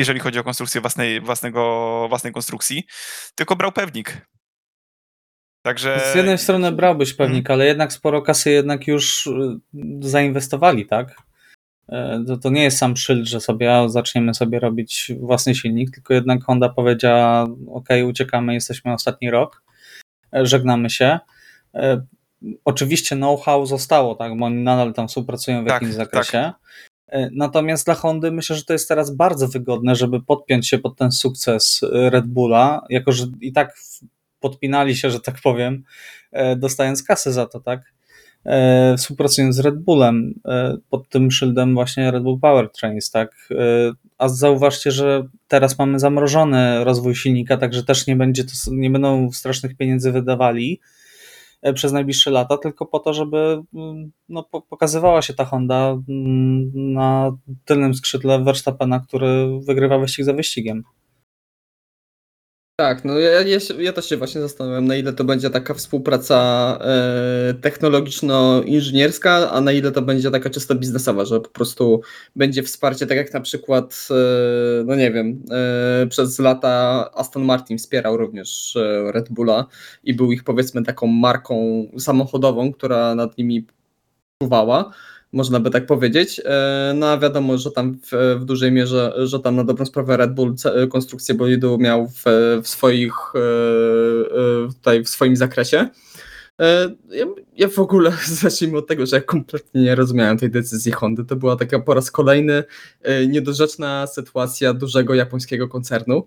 jeżeli 0.00 0.20
chodzi 0.20 0.38
o 0.38 0.44
konstrukcję 0.44 0.80
własnej, 0.80 1.20
własnego, 1.20 2.06
własnej 2.08 2.32
konstrukcji, 2.32 2.86
tylko 3.34 3.56
brał 3.56 3.72
pewnik. 3.72 4.26
Także. 5.62 6.00
Z 6.12 6.14
jednej 6.14 6.38
strony 6.38 6.72
brałbyś 6.72 7.14
pewnik, 7.14 7.50
ale 7.50 7.66
jednak 7.66 7.92
sporo 7.92 8.22
kasy 8.22 8.50
jednak 8.50 8.86
już 8.86 9.26
y, 9.26 9.60
zainwestowali, 10.00 10.86
tak? 10.86 11.16
E, 11.88 12.24
To, 12.26 12.36
to 12.36 12.50
nie 12.50 12.62
jest 12.62 12.78
sam 12.78 12.96
szyld, 12.96 13.26
że 13.26 13.40
sobie 13.40 13.76
a, 13.76 13.88
zaczniemy 13.88 14.34
sobie 14.34 14.58
robić 14.58 15.12
własny 15.20 15.54
silnik, 15.54 15.90
tylko 15.90 16.14
jednak 16.14 16.44
Honda 16.44 16.68
powiedziała, 16.68 17.46
ok, 17.72 17.88
uciekamy, 18.06 18.54
jesteśmy 18.54 18.92
ostatni 18.92 19.30
rok, 19.30 19.62
e, 20.34 20.46
żegnamy 20.46 20.90
się. 20.90 21.18
E, 21.74 22.06
Oczywiście 22.64 23.16
know-how 23.16 23.66
zostało, 23.66 24.14
tak, 24.14 24.38
bo 24.38 24.46
oni 24.46 24.62
nadal 24.62 24.94
tam 24.94 25.08
współpracują 25.08 25.64
w 25.64 25.66
Tak, 25.66 25.74
jakimś 25.74 25.94
zakresie. 25.94 26.38
E, 26.38 26.52
Natomiast 27.32 27.86
dla 27.86 27.94
Hondy 27.94 28.32
myślę, 28.32 28.56
że 28.56 28.64
to 28.64 28.72
jest 28.72 28.88
teraz 28.88 29.16
bardzo 29.16 29.48
wygodne, 29.48 29.94
żeby 29.96 30.22
podpiąć 30.22 30.68
się 30.68 30.78
pod 30.78 30.96
ten 30.96 31.12
sukces 31.12 31.80
e, 31.82 32.10
Red 32.10 32.26
Bulla, 32.26 32.84
jako 32.90 33.12
że 33.12 33.26
i 33.40 33.52
tak 33.52 33.76
podpinali 34.40 34.96
się, 34.96 35.10
że 35.10 35.20
tak 35.20 35.36
powiem, 35.42 35.84
e, 36.32 36.56
dostając 36.56 37.02
kasę 37.02 37.32
za 37.32 37.46
to, 37.46 37.60
tak? 37.60 37.80
E, 38.44 38.94
Współpracując 38.98 39.56
z 39.56 39.58
Red 39.60 39.78
Bullem 39.78 40.34
e, 40.44 40.76
pod 40.90 41.08
tym 41.08 41.30
szyldem 41.30 41.74
właśnie 41.74 42.10
Red 42.10 42.22
Bull 42.22 42.40
Powertrains, 42.40 43.10
tak? 43.10 43.48
E, 43.50 43.56
A 44.18 44.28
zauważcie, 44.28 44.90
że 44.90 45.26
teraz 45.48 45.78
mamy 45.78 45.98
zamrożony 45.98 46.84
rozwój 46.84 47.14
silnika, 47.14 47.56
także 47.56 47.84
też 47.84 48.06
nie 48.06 48.16
będzie 48.16 48.44
to, 48.44 48.50
nie 48.72 48.90
będą 48.90 49.32
strasznych 49.32 49.76
pieniędzy 49.76 50.12
wydawali. 50.12 50.80
E, 51.62 51.72
przez 51.72 51.92
najbliższe 51.92 52.30
lata, 52.30 52.58
tylko 52.58 52.86
po 52.86 52.98
to, 52.98 53.14
żeby 53.14 53.62
mm, 53.74 54.12
no, 54.28 54.42
pokazywała 54.42 55.22
się 55.22 55.34
ta 55.34 55.44
Honda 55.44 55.96
mm, 56.08 56.70
na 56.92 57.32
tylnym 57.64 57.94
skrzydle 57.94 58.44
Verstappena, 58.44 59.00
który 59.00 59.60
wygrywa 59.66 59.98
wyścig 59.98 60.24
za 60.24 60.32
wyścigiem. 60.32 60.82
Tak, 62.78 63.04
no 63.04 63.18
ja, 63.18 63.42
ja, 63.42 63.58
ja, 63.78 63.92
też 63.92 64.08
się 64.08 64.16
właśnie 64.16 64.40
zastanawiam, 64.40 64.86
na 64.86 64.96
ile 64.96 65.12
to 65.12 65.24
będzie 65.24 65.50
taka 65.50 65.74
współpraca 65.74 66.78
e, 66.80 67.54
technologiczno-inżynierska, 67.54 69.50
a 69.50 69.60
na 69.60 69.72
ile 69.72 69.92
to 69.92 70.02
będzie 70.02 70.30
taka 70.30 70.50
czysto 70.50 70.74
biznesowa, 70.74 71.24
że 71.24 71.40
po 71.40 71.48
prostu 71.48 72.00
będzie 72.36 72.62
wsparcie, 72.62 73.06
tak 73.06 73.16
jak 73.16 73.32
na 73.32 73.40
przykład, 73.40 74.08
e, 74.10 74.84
no 74.84 74.94
nie 74.94 75.12
wiem, 75.12 75.42
e, 75.50 76.06
przez 76.06 76.38
lata 76.38 77.10
Aston 77.14 77.44
Martin 77.44 77.78
wspierał 77.78 78.16
również 78.16 78.78
Red 79.12 79.30
Bulla 79.30 79.66
i 80.04 80.14
był 80.14 80.32
ich 80.32 80.44
powiedzmy 80.44 80.82
taką 80.82 81.06
marką 81.06 81.86
samochodową, 81.98 82.72
która 82.72 83.14
nad 83.14 83.38
nimi 83.38 83.66
czuwała 84.42 84.92
można 85.36 85.60
by 85.60 85.70
tak 85.70 85.86
powiedzieć. 85.86 86.40
E, 86.44 86.92
no 86.96 87.08
a 87.08 87.18
wiadomo, 87.18 87.58
że 87.58 87.70
tam 87.70 87.98
w, 88.02 88.36
w, 88.40 88.44
dużej 88.44 88.72
mierze, 88.72 89.12
że 89.24 89.40
tam 89.40 89.56
na 89.56 89.64
dobrą 89.64 89.86
sprawę 89.86 90.16
Red 90.16 90.34
Bull 90.34 90.54
konstrukcję 90.90 91.34
bolidu 91.34 91.78
miał 91.78 92.08
w, 92.08 92.22
w 92.62 92.68
swoich 92.68 93.14
e, 93.34 93.38
e, 93.38 94.68
tutaj 94.68 95.04
w 95.04 95.08
swoim 95.08 95.36
zakresie. 95.36 95.88
Ja, 97.10 97.26
ja, 97.56 97.68
w 97.68 97.78
ogóle 97.78 98.12
zacznijmy 98.42 98.78
od 98.78 98.86
tego, 98.86 99.06
że 99.06 99.16
ja 99.16 99.22
kompletnie 99.22 99.82
nie 99.82 99.94
rozumiałem 99.94 100.38
tej 100.38 100.50
decyzji 100.50 100.92
Hondy. 100.92 101.24
To 101.24 101.36
była 101.36 101.56
taka 101.56 101.78
po 101.78 101.94
raz 101.94 102.10
kolejny 102.10 102.64
niedorzeczna 103.28 104.06
sytuacja 104.06 104.74
dużego 104.74 105.14
japońskiego 105.14 105.68
koncernu. 105.68 106.26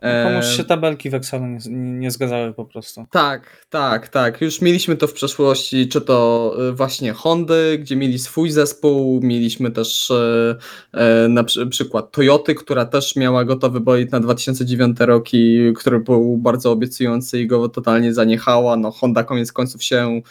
Komuś 0.00 0.46
się 0.56 0.64
tabelki 0.64 1.10
w 1.10 1.14
Excelu 1.14 1.46
nie, 1.46 1.58
nie, 1.70 2.10
zgadzały 2.10 2.54
po 2.54 2.64
prostu. 2.64 3.06
Tak, 3.10 3.66
tak, 3.70 4.08
tak. 4.08 4.40
Już 4.40 4.60
mieliśmy 4.60 4.96
to 4.96 5.06
w 5.06 5.12
przeszłości, 5.12 5.88
czy 5.88 6.00
to 6.00 6.52
y, 6.68 6.72
właśnie 6.72 7.12
Hondy, 7.12 7.78
gdzie 7.78 7.96
mieli 7.96 8.18
swój 8.18 8.50
zespół, 8.50 9.20
mieliśmy 9.22 9.70
też 9.70 10.10
e, 10.10 10.56
e, 10.92 11.28
na 11.28 11.44
przykład 11.70 12.12
Toyoty, 12.12 12.54
która 12.54 12.84
też 12.84 13.16
miała 13.16 13.44
gotowy 13.44 13.80
bolid 13.80 14.12
na 14.12 14.20
2009 14.20 14.96
rok 15.00 15.34
i 15.34 15.72
który 15.76 16.00
był 16.00 16.36
bardzo 16.36 16.72
obiecujący 16.72 17.40
i 17.40 17.46
go 17.46 17.68
totalnie 17.68 18.14
zaniechała. 18.14 18.76
No 18.76 18.90
Honda 18.90 19.24
koniec 19.24 19.52
końców 19.52 19.82
się 19.82 19.96
E, 20.06 20.22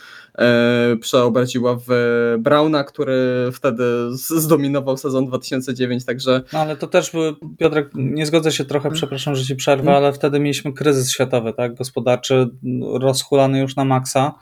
przeobraziła 1.01 1.77
w 1.87 1.89
Brauna, 2.39 2.83
który 2.83 3.49
wtedy 3.53 3.83
zdominował 4.11 4.97
sezon 4.97 5.27
2009, 5.27 6.05
także... 6.05 6.41
No 6.53 6.59
ale 6.59 6.75
to 6.75 6.87
też 6.87 7.11
były, 7.11 7.35
Piotrek, 7.57 7.89
nie 7.93 8.25
zgodzę 8.25 8.51
się 8.51 8.65
trochę, 8.65 8.83
hmm. 8.83 8.95
przepraszam, 8.95 9.35
że 9.35 9.45
ci 9.45 9.55
przerwę, 9.55 9.83
hmm. 9.83 10.03
ale 10.03 10.13
wtedy 10.13 10.39
mieliśmy 10.39 10.73
kryzys 10.73 11.11
światowy, 11.11 11.53
tak, 11.53 11.73
gospodarczy, 11.75 12.47
rozchulany 12.93 13.59
już 13.59 13.75
na 13.75 13.85
maksa 13.85 14.33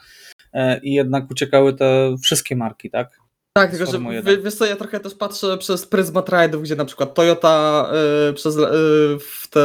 e, 0.53 0.79
i 0.79 0.93
jednak 0.93 1.31
uciekały 1.31 1.73
te 1.73 2.15
wszystkie 2.21 2.55
marki, 2.55 2.89
tak? 2.89 3.22
Tak, 3.57 3.71
tylko 3.71 3.91
że 3.91 3.99
wiesz 4.43 4.55
co, 4.55 4.65
ja 4.65 4.75
trochę 4.75 4.99
też 4.99 5.15
patrzę 5.15 5.57
przez 5.57 5.85
pryzmat 5.85 6.29
rajdów, 6.29 6.61
gdzie 6.61 6.75
na 6.75 6.85
przykład 6.85 7.13
Toyota 7.13 7.89
y, 8.29 8.33
przez 8.33 8.55
y, 8.55 8.59
w 9.19 9.47
te 9.49 9.59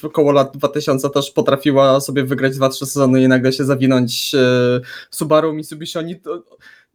w 0.00 0.04
około 0.04 0.32
lat 0.32 0.56
2000 0.56 1.10
też 1.10 1.30
potrafiła 1.30 2.00
sobie 2.00 2.24
wygrać 2.24 2.52
2-3 2.52 2.70
sezony 2.72 3.22
i 3.22 3.28
nagle 3.28 3.52
się 3.52 3.64
zawinąć 3.64 4.34
y, 4.34 4.80
Subaru, 5.10 5.52
Mitsubishi, 5.52 5.98
oni 5.98 6.20
to, 6.20 6.42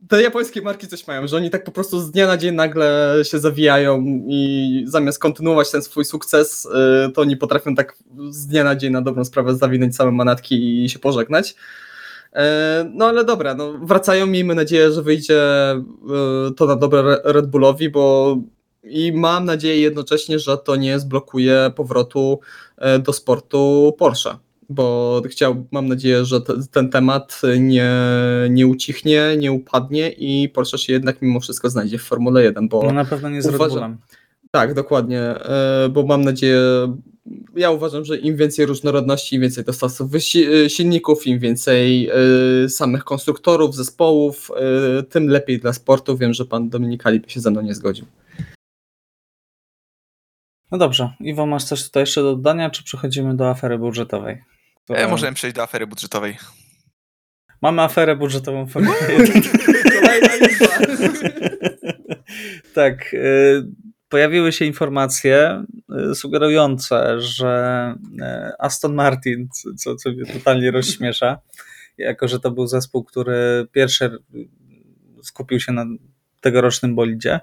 te 0.10 0.22
japońskie 0.22 0.62
marki 0.62 0.88
coś 0.88 1.08
mają, 1.08 1.28
że 1.28 1.38
oni 1.38 1.50
tak 1.50 1.64
po 1.64 1.72
prostu 1.72 2.00
z 2.00 2.12
dnia 2.12 2.28
na 2.28 2.38
dzień 2.38 2.56
nagle 2.56 3.16
się 3.24 3.40
zawijają 3.40 4.04
i 4.28 4.84
zamiast 4.88 5.20
kontynuować 5.20 5.72
ten 5.72 5.82
swój 5.82 6.06
sukces, 6.06 6.66
y, 6.66 7.12
to 7.12 7.22
oni 7.22 7.38
potrafią 7.38 7.76
tak 7.76 7.96
z 8.30 8.48
dnia 8.48 8.64
na 8.64 8.76
dzień 8.76 8.92
na 8.92 9.02
dobrą 9.02 9.26
sprawę 9.26 9.56
zawinąć 9.56 9.96
same 9.96 10.12
manatki 10.12 10.84
i 10.84 10.90
się 10.90 11.00
pożegnać. 11.00 11.56
E, 12.38 12.86
no 12.94 13.06
ale 13.06 13.26
dobra, 13.26 13.56
no 13.56 13.74
wracają, 13.74 14.28
miejmy 14.28 14.56
nadzieję, 14.56 14.92
że 14.92 15.04
wyjdzie 15.04 15.42
e, 15.72 15.82
to 16.58 16.66
na 16.66 16.76
dobre 16.76 17.18
Red 17.24 17.48
Bullowi, 17.48 17.90
bo 17.90 18.38
i 18.84 19.12
mam 19.12 19.46
nadzieję 19.46 19.82
jednocześnie, 19.82 20.40
że 20.40 20.58
to 20.58 20.76
nie 20.76 21.00
zblokuje 21.00 21.72
powrotu 21.76 22.40
e, 22.78 23.00
do 23.00 23.14
sportu 23.14 23.94
Porsche, 23.98 24.38
bo 24.70 25.22
chciał, 25.30 25.66
mam 25.72 25.88
nadzieję, 25.88 26.26
że 26.26 26.42
te, 26.42 26.54
ten 26.72 26.90
temat 26.90 27.42
nie, 27.60 27.92
nie 28.50 28.68
ucichnie, 28.68 29.36
nie 29.38 29.52
upadnie 29.52 30.10
i 30.10 30.50
Porsche 30.50 30.78
się 30.78 30.94
jednak 30.94 31.22
mimo 31.22 31.40
wszystko 31.40 31.70
znajdzie 31.70 31.98
w 31.98 32.04
Formule 32.04 32.44
1, 32.44 32.70
bo 32.70 32.84
no 32.84 32.92
na 32.92 33.06
pewno 33.06 33.30
nie 33.30 33.42
z 33.42 33.46
Red 33.46 33.58
Bullem. 33.58 33.98
Tak, 34.52 34.74
dokładnie, 34.74 35.36
bo 35.90 36.04
mam 36.04 36.22
nadzieję, 36.24 36.62
ja 37.56 37.72
uważam, 37.72 38.06
że 38.06 38.18
im 38.18 38.38
więcej 38.38 38.66
różnorodności, 38.66 39.36
im 39.36 39.42
więcej 39.42 39.64
dostawców 39.64 40.16
y, 40.36 40.70
silników, 40.70 41.28
im 41.28 41.40
więcej 41.40 42.10
y, 42.66 42.70
samych 42.70 43.04
konstruktorów, 43.04 43.76
zespołów, 43.76 44.52
y, 45.00 45.04
tym 45.04 45.28
lepiej 45.28 45.60
dla 45.60 45.74
sportu. 45.74 46.18
Wiem, 46.18 46.34
że 46.34 46.46
pan 46.46 46.70
Dominikali 46.70 47.20
by 47.20 47.30
się 47.30 47.40
ze 47.40 47.52
mną 47.52 47.62
nie 47.62 47.76
zgodził. 47.76 48.06
No 50.72 50.78
dobrze. 50.78 51.14
Iwo, 51.20 51.46
masz 51.46 51.64
coś 51.64 51.84
tutaj 51.84 52.04
jeszcze 52.04 52.22
do 52.22 52.36
dodania, 52.36 52.70
czy 52.70 52.84
przechodzimy 52.84 53.36
do 53.36 53.50
afery 53.50 53.78
budżetowej? 53.78 54.44
Która... 54.84 55.00
E, 55.00 55.08
możemy 55.08 55.34
przejść 55.34 55.56
do 55.56 55.64
afery 55.64 55.88
budżetowej. 55.88 56.38
Mamy 57.62 57.82
aferę 57.82 58.16
budżetową 58.16 58.66
w 58.66 58.74
tak. 62.74 63.16
Pojawiły 64.10 64.52
się 64.52 64.66
informacje 64.66 65.64
Y, 66.12 66.16
sugerujące, 66.16 67.22
że 67.22 67.96
y, 68.02 68.52
Aston 68.60 68.94
Martin, 68.94 69.50
co, 69.78 69.96
co 69.96 70.12
mnie 70.12 70.26
totalnie 70.34 70.72
rozśmiesza, 70.72 71.40
jako 71.98 72.28
że 72.28 72.40
to 72.40 72.52
był 72.52 72.68
zespół, 72.68 73.04
który 73.04 73.68
pierwszy 73.72 74.18
skupił 75.24 75.60
się 75.60 75.72
na 75.72 75.86
tegorocznym 76.42 76.96
bolidzie 76.96 77.40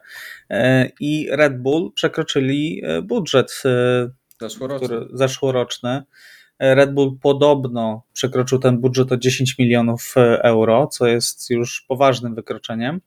y, 0.51 0.57
i 1.01 1.29
Red 1.33 1.63
Bull 1.63 1.93
przekroczyli 1.95 2.83
budżet 3.03 3.63
zeszłoroczny. 4.41 4.87
Który, 4.87 5.07
zeszłoroczny. 5.13 6.03
Red 6.61 6.95
Bull 6.95 7.19
podobno 7.23 8.03
przekroczył 8.13 8.59
ten 8.59 8.79
budżet 8.79 9.13
o 9.13 9.17
10 9.17 9.59
milionów 9.59 10.15
euro, 10.43 10.87
co 10.87 11.07
jest 11.07 11.51
już 11.51 11.85
poważnym 11.89 12.35
wykroczeniem. 12.35 13.01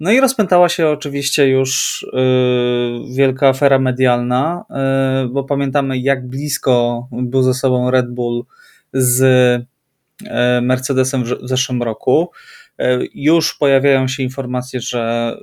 No 0.00 0.12
i 0.12 0.20
rozpętała 0.20 0.68
się 0.68 0.88
oczywiście 0.88 1.48
już 1.48 2.06
yy, 2.12 3.14
wielka 3.16 3.48
afera 3.48 3.78
medialna, 3.78 4.64
yy, 4.70 5.28
bo 5.28 5.44
pamiętamy, 5.44 5.98
jak 5.98 6.28
blisko 6.28 7.08
był 7.12 7.42
ze 7.42 7.54
sobą 7.54 7.90
Red 7.90 8.10
Bull 8.10 8.44
z 8.92 9.20
yy, 10.22 10.60
Mercedesem 10.62 11.24
w, 11.24 11.28
w 11.28 11.48
zeszłym 11.48 11.82
roku. 11.82 12.30
Y, 12.82 13.08
już 13.14 13.54
pojawiają 13.54 14.08
się 14.08 14.22
informacje, 14.22 14.80
że 14.80 15.34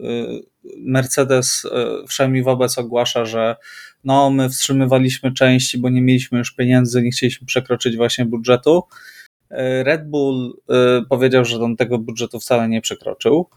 y, 0.64 0.70
Mercedes 0.78 1.66
y, 1.66 2.08
wszemi 2.08 2.44
wobec 2.44 2.78
ogłasza, 2.78 3.26
że 3.26 3.56
no, 4.04 4.30
my 4.30 4.50
wstrzymywaliśmy 4.50 5.34
części, 5.34 5.78
bo 5.78 5.90
nie 5.90 6.02
mieliśmy 6.02 6.38
już 6.38 6.52
pieniędzy, 6.52 7.02
nie 7.02 7.12
chcieliśmy 7.12 7.48
przekroczyć 7.48 7.98
właśnie 7.98 8.26
budżetu. 8.26 8.84
Red 9.84 10.10
Bull 10.10 10.62
powiedział, 11.10 11.46
że 11.46 11.64
on 11.64 11.76
tego 11.76 11.98
budżetu 11.98 12.40
wcale 12.40 12.70
nie 12.70 12.82
przekroczył. 12.82 13.50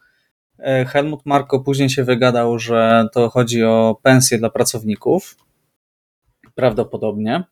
E, 0.59 0.85
Helmut 0.85 1.27
Marko 1.27 1.61
później 1.61 1.91
się 1.91 2.05
wygadał, 2.05 2.59
że 2.59 3.09
to 3.13 3.31
chodzi 3.31 3.65
o 3.65 4.01
pensje 4.03 4.39
dla 4.39 4.51
pracowników. 4.51 5.37
Prawdopodobnie. 6.55 7.45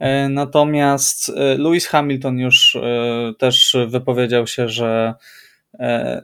E, 0.00 0.28
natomiast 0.28 1.28
e, 1.28 1.58
Lewis 1.58 1.86
Hamilton 1.86 2.38
już 2.38 2.78
też 3.38 3.76
wypowiedział 3.88 4.46
się, 4.46 4.68
że 4.68 5.14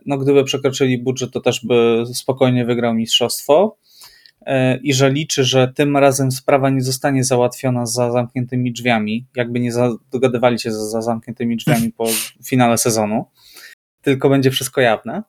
no, 0.06 0.18
gdyby 0.18 0.44
przekroczyli 0.44 0.98
budżet, 0.98 1.32
to 1.32 1.40
też 1.40 1.64
by 1.64 2.04
spokojnie 2.14 2.64
wygrał 2.64 2.94
mistrzostwo 2.94 3.76
i 4.82 4.94
że 4.94 5.10
liczy, 5.10 5.44
że 5.44 5.72
tym 5.74 5.96
razem 5.96 6.32
sprawa 6.32 6.70
nie 6.70 6.82
zostanie 6.82 7.24
załatwiona 7.24 7.86
za 7.86 8.12
zamkniętymi 8.12 8.72
drzwiami, 8.72 9.26
jakby 9.36 9.60
nie 9.60 9.72
dogadywali 10.12 10.58
się 10.58 10.72
za 10.72 11.02
zamkniętymi 11.02 11.56
drzwiami 11.56 11.92
po 11.92 12.06
finale 12.48 12.78
sezonu, 12.78 13.24
tylko 14.02 14.28
będzie 14.28 14.50
wszystko 14.50 14.80
jawne. 14.80 15.22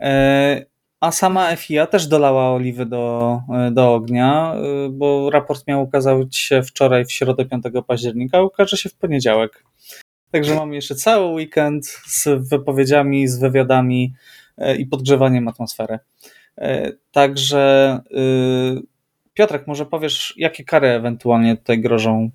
E, 0.00 0.64
a 1.00 1.12
sama 1.12 1.56
FIA 1.56 1.86
też 1.86 2.06
dolała 2.06 2.52
oliwy 2.52 2.86
do, 2.86 3.40
e, 3.54 3.70
do 3.70 3.94
ognia, 3.94 4.54
e, 4.54 4.88
bo 4.90 5.30
raport 5.30 5.66
miał 5.66 5.82
ukazać 5.82 6.36
się 6.36 6.62
wczoraj 6.62 7.04
w 7.04 7.12
środę 7.12 7.44
5 7.44 7.64
października, 7.86 8.38
a 8.38 8.42
ukaże 8.42 8.76
się 8.76 8.88
w 8.88 8.94
poniedziałek. 8.94 9.64
Także 10.30 10.54
mamy 10.54 10.74
jeszcze 10.74 10.94
cały 10.94 11.26
weekend 11.26 11.86
z 12.06 12.28
wypowiedziami, 12.48 13.28
z 13.28 13.38
wywiadami 13.38 14.14
i 14.78 14.86
podgrzewaniem 14.86 15.48
atmosfery. 15.48 15.98
Także 17.10 18.00
Piotrek, 19.34 19.66
może 19.66 19.86
powiesz, 19.86 20.34
jakie 20.36 20.64
kary 20.64 20.88
ewentualnie 20.88 21.56
tutaj 21.56 21.80
grożą 21.80 22.30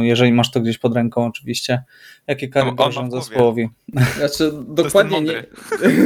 jeżeli 0.00 0.32
masz 0.32 0.50
to 0.50 0.60
gdzieś 0.60 0.78
pod 0.78 0.94
ręką 0.94 1.26
oczywiście, 1.26 1.82
jakie 2.26 2.48
kary 2.48 2.72
grożą 2.72 3.10
zespołowi. 3.10 3.68
Znaczy, 4.18 4.52
dokładnie 4.68 5.20
nie, 5.20 5.44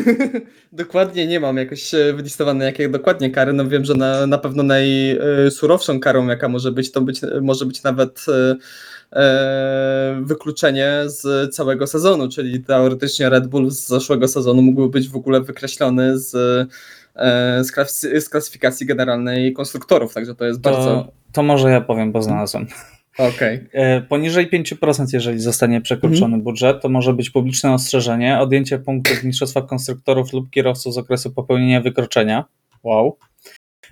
dokładnie 0.72 1.26
nie 1.26 1.40
mam 1.40 1.56
jakoś 1.56 1.94
e, 1.94 2.12
wylistowane, 2.12 2.64
jakie 2.64 2.88
dokładnie 2.88 3.30
kary. 3.30 3.52
No 3.52 3.68
wiem, 3.68 3.84
że 3.84 3.94
na, 3.94 4.26
na 4.26 4.38
pewno 4.38 4.62
najsurowszą 4.62 6.00
karą, 6.00 6.26
jaka 6.26 6.48
może 6.48 6.72
być, 6.72 6.92
to 6.92 7.00
być, 7.00 7.20
może 7.42 7.66
być 7.66 7.82
nawet 7.82 8.26
e, 8.28 8.56
e, 9.20 10.20
wykluczenie 10.22 11.02
z 11.06 11.54
całego 11.54 11.86
sezonu, 11.86 12.28
czyli 12.28 12.64
teoretycznie 12.64 13.30
Red 13.30 13.46
Bull 13.46 13.70
z 13.70 13.86
zeszłego 13.86 14.28
sezonu 14.28 14.62
mógłby 14.62 14.88
być 14.88 15.08
w 15.08 15.16
ogóle 15.16 15.40
wykreślony 15.40 16.18
z, 16.18 16.34
e, 17.16 17.64
z, 17.64 17.72
klasy, 17.72 18.20
z 18.20 18.28
klasyfikacji 18.28 18.86
generalnej 18.86 19.52
konstruktorów, 19.52 20.14
także 20.14 20.34
to 20.34 20.44
jest 20.44 20.60
bardzo... 20.60 20.84
To, 20.84 21.12
to 21.32 21.42
może 21.42 21.70
ja 21.70 21.80
powiem, 21.80 22.12
bo 22.12 22.22
znalazłem. 22.22 22.66
Okej. 23.18 23.68
E, 23.72 24.00
Poniżej 24.00 24.50
5%, 24.50 25.04
jeżeli 25.12 25.40
zostanie 25.40 25.80
przekroczony 25.80 26.24
Mhm. 26.24 26.42
budżet, 26.42 26.82
to 26.82 26.88
może 26.88 27.12
być 27.12 27.30
publiczne 27.30 27.72
ostrzeżenie, 27.74 28.38
odjęcie 28.38 28.78
punktów 28.78 29.16
w 29.18 29.24
mistrzostwach 29.24 29.66
konstruktorów 29.66 30.32
lub 30.32 30.50
kierowców 30.50 30.94
z 30.94 30.98
okresu 30.98 31.32
popełnienia 31.32 31.80
wykroczenia. 31.80 32.44
Wow. 32.82 33.18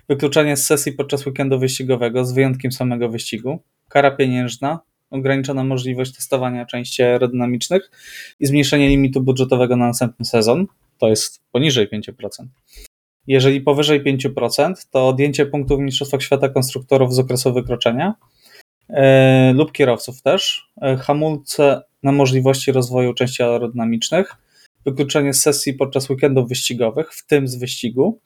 Wykluczenie 0.09 0.57
z 0.57 0.65
sesji 0.65 0.91
podczas 0.91 1.25
weekendu 1.25 1.59
wyścigowego 1.59 2.25
z 2.25 2.33
wyjątkiem 2.33 2.71
samego 2.71 3.09
wyścigu. 3.09 3.59
Kara 3.89 4.11
pieniężna, 4.11 4.79
ograniczona 5.09 5.63
możliwość 5.63 6.15
testowania 6.15 6.65
części 6.65 7.03
aerodynamicznych 7.03 7.91
i 8.39 8.45
zmniejszenie 8.45 8.89
limitu 8.89 9.21
budżetowego 9.21 9.75
na 9.75 9.87
następny 9.87 10.25
sezon. 10.25 10.65
To 10.97 11.09
jest 11.09 11.41
poniżej 11.51 11.89
5%. 11.89 12.11
Jeżeli 13.27 13.61
powyżej 13.61 14.03
5%, 14.03 14.73
to 14.91 15.07
odjęcie 15.07 15.45
punktów 15.45 15.79
w 15.79 15.81
mistrzostwach 15.81 16.23
świata 16.23 16.49
konstruktorów 16.49 17.13
z 17.13 17.19
okresu 17.19 17.53
wykroczenia 17.53 18.13
lub 19.53 19.71
kierowców 19.71 20.21
też, 20.21 20.71
e, 20.81 20.97
hamulce 20.97 21.81
na 22.03 22.11
możliwości 22.11 22.71
rozwoju 22.71 23.13
części 23.13 23.43
aerodynamicznych, 23.43 24.35
wykluczenie 24.85 25.33
z 25.33 25.41
sesji 25.41 25.73
podczas 25.73 26.09
weekendów 26.09 26.49
wyścigowych, 26.49 27.13
w 27.13 27.25
tym 27.25 27.47
z 27.47 27.55
wyścigu, 27.55 28.19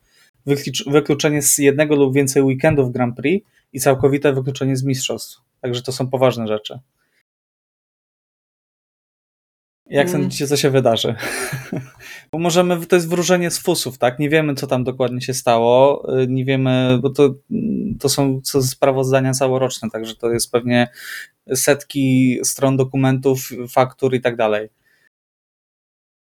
wyklucz- 0.47 0.91
wykluczenie 0.91 1.41
z 1.41 1.57
jednego 1.57 1.95
lub 1.95 2.13
więcej 2.13 2.43
weekendów 2.43 2.91
Grand 2.91 3.15
Prix 3.15 3.47
i 3.73 3.79
całkowite 3.79 4.33
wykluczenie 4.33 4.75
z 4.75 4.83
mistrzostw. 4.83 5.41
Także 5.61 5.81
to 5.81 5.91
są 5.91 6.09
poważne 6.09 6.47
rzeczy. 6.47 6.79
Jak 9.89 10.07
Mm. 10.07 10.21
sądzicie, 10.21 10.47
co 10.47 10.57
się 10.57 10.69
wydarzy? 10.69 11.15
Bo 12.31 12.39
możemy, 12.39 12.85
to 12.85 12.95
jest 12.95 13.09
wróżenie 13.09 13.51
z 13.51 13.59
fusów, 13.59 13.97
tak? 13.97 14.19
Nie 14.19 14.29
wiemy, 14.29 14.55
co 14.55 14.67
tam 14.67 14.83
dokładnie 14.83 15.21
się 15.21 15.33
stało, 15.33 16.03
y, 16.21 16.27
nie 16.27 16.45
wiemy, 16.45 16.99
bo 17.01 17.09
to, 17.09 17.35
mm, 17.51 17.97
to 17.99 18.09
są 18.09 18.41
co 18.43 18.63
sprawozdania 18.63 19.33
całoroczne, 19.33 19.89
także 19.89 20.15
to 20.15 20.31
jest 20.31 20.51
pewnie 20.51 20.87
setki 21.55 22.39
stron 22.43 22.77
dokumentów, 22.77 23.49
faktur 23.69 24.13
i 24.15 24.21
tak 24.21 24.35
dalej. 24.35 24.69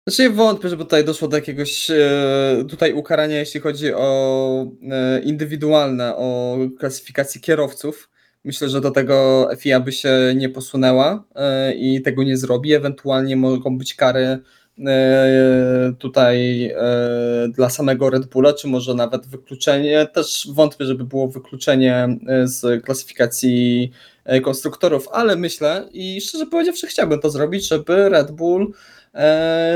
Znaczy 0.08 0.22
nie 0.22 0.30
wątpię, 0.30 0.68
żeby 0.68 0.84
tutaj 0.84 1.04
doszło 1.04 1.28
do 1.28 1.36
jakiegoś 1.36 1.90
e, 1.90 2.64
tutaj 2.68 2.92
ukarania, 2.92 3.38
jeśli 3.38 3.60
chodzi 3.60 3.94
o 3.94 4.66
e, 4.90 5.20
indywidualne, 5.20 6.16
o 6.16 6.56
klasyfikację 6.78 7.40
kierowców. 7.40 8.10
Myślę, 8.44 8.68
że 8.68 8.80
do 8.80 8.90
tego 8.90 9.48
FIA 9.58 9.80
by 9.80 9.92
się 9.92 10.32
nie 10.36 10.48
posunęła 10.48 11.24
e, 11.34 11.74
i 11.74 12.02
tego 12.02 12.22
nie 12.22 12.36
zrobi. 12.36 12.72
Ewentualnie 12.72 13.36
mogą 13.36 13.78
być 13.78 13.94
kary 13.94 14.38
e, 14.86 15.92
tutaj 15.98 16.64
e, 16.66 17.48
dla 17.48 17.70
samego 17.70 18.10
Red 18.10 18.26
Bulla, 18.26 18.52
czy 18.52 18.68
może 18.68 18.94
nawet 18.94 19.26
wykluczenie. 19.26 20.06
Też 20.06 20.48
wątpię, 20.52 20.84
żeby 20.84 21.04
było 21.04 21.28
wykluczenie 21.28 22.18
z 22.44 22.84
klasyfikacji 22.84 23.90
konstruktorów, 24.42 25.08
ale 25.12 25.36
myślę 25.36 25.88
i 25.92 26.20
szczerze 26.20 26.46
powiedziawszy 26.46 26.86
chciałbym 26.86 27.20
to 27.20 27.30
zrobić, 27.30 27.68
żeby 27.68 28.08
Red 28.08 28.30
Bull 28.30 28.72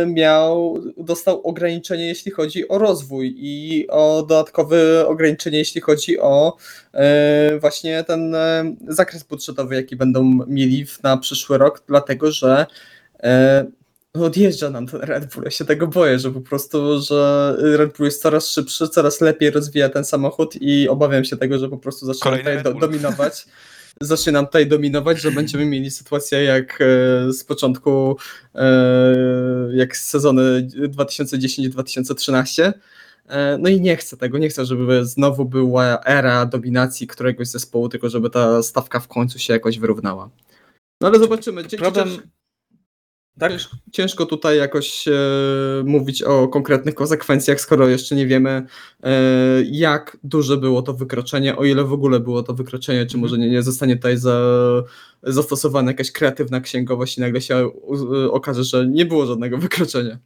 miał, 0.07 0.81
dostał 0.97 1.43
ograniczenie, 1.43 2.07
jeśli 2.07 2.33
chodzi 2.33 2.69
o 2.69 2.79
rozwój 2.79 3.35
i 3.39 3.87
o 3.89 4.25
dodatkowe 4.29 5.07
ograniczenie, 5.07 5.59
jeśli 5.59 5.81
chodzi 5.81 6.21
o 6.21 6.57
e, 6.93 7.59
właśnie 7.59 8.05
ten 8.05 8.35
e, 8.35 8.75
zakres 8.89 9.23
budżetowy, 9.23 9.75
jaki 9.75 9.97
będą 9.97 10.23
mieli 10.47 10.87
na 11.03 11.17
przyszły 11.17 11.59
rok, 11.59 11.83
dlatego 11.89 12.33
że 12.33 12.67
e, 13.23 13.65
no 14.15 14.25
odjeżdża 14.25 14.71
nam 14.71 14.87
ten 14.87 15.01
Red 15.01 15.35
Bull. 15.35 15.45
Ja 15.45 15.51
się 15.51 15.65
tego 15.65 15.87
boję, 15.87 16.19
że 16.19 16.31
po 16.31 16.41
prostu, 16.41 17.01
że 17.03 17.55
Red 17.59 17.97
Bull 17.97 18.07
jest 18.07 18.23
coraz 18.23 18.49
szybszy, 18.49 18.89
coraz 18.89 19.21
lepiej 19.21 19.51
rozwija 19.51 19.89
ten 19.89 20.05
samochód 20.05 20.55
i 20.61 20.89
obawiam 20.89 21.25
się 21.25 21.37
tego, 21.37 21.59
że 21.59 21.69
po 21.69 21.79
prostu 21.79 22.07
Kolejny 22.21 22.57
tutaj 22.57 22.63
do, 22.75 22.81
dominować. 22.81 23.45
Zacznie 24.01 24.33
nam 24.33 24.47
tutaj 24.47 24.67
dominować, 24.67 25.21
że 25.21 25.31
będziemy 25.31 25.67
mieli 25.67 25.91
sytuację 25.91 26.43
jak 26.43 26.81
e, 26.81 26.85
z 27.33 27.45
początku, 27.45 28.17
e, 28.55 28.67
jak 29.75 29.97
z 29.97 30.07
sezony 30.09 30.69
2010-2013. 30.89 32.73
E, 33.29 33.59
No 33.59 33.69
i 33.69 33.81
nie 33.81 33.97
chcę 33.97 34.17
tego, 34.17 34.39
nie 34.39 34.49
chcę, 34.49 34.65
żeby 34.65 35.05
znowu 35.07 35.45
była 35.45 36.01
era 36.05 36.47
dominacji 36.47 37.07
któregoś 37.07 37.49
zespołu, 37.49 37.89
tylko 37.89 38.09
żeby 38.09 38.31
ta 38.31 38.63
stawka 38.63 39.01
w 39.01 39.09
końcu 39.09 39.39
się 39.39 39.53
jakoś 39.53 39.79
wyrównała. 39.79 40.31
No 41.01 41.09
ale 41.09 41.19
zobaczymy. 41.19 41.65
Problem- 41.65 42.09
chociaż- 42.09 42.27
Tak? 43.39 43.53
Cięż- 43.53 43.69
Ciężko 43.93 44.27
tutaj 44.27 44.59
jakoś 44.59 45.09
e, 45.09 45.13
mówić 45.85 46.23
o 46.23 46.49
konkretnych 46.49 46.95
konsekwencjach, 46.95 47.61
skoro 47.61 47.89
jeszcze 47.89 48.15
nie 48.15 48.27
wiemy, 48.27 48.67
e, 49.03 49.11
jak 49.71 50.17
duże 50.25 50.57
było 50.57 50.83
to 50.83 50.95
wykroczenie, 50.95 51.57
o 51.57 51.65
ile 51.65 51.85
w 51.85 51.93
ogóle 51.93 52.21
było 52.21 52.43
to 52.43 52.55
wykroczenie, 52.55 53.07
czy 53.07 53.19
może 53.19 53.39
nie, 53.39 53.51
nie 53.51 53.63
zostanie 53.63 53.97
tutaj 53.97 54.17
za, 54.17 54.41
zastosowana 55.23 55.91
jakaś 55.91 56.13
kreatywna 56.13 56.61
księgowość 56.61 57.19
i 57.19 57.21
nagle 57.21 57.41
się 57.41 57.69
u, 57.69 57.97
okaże, 58.33 58.65
że 58.65 58.87
nie 58.87 59.07
było 59.07 59.27
żadnego 59.27 59.59
wykroczenia. 59.59 60.19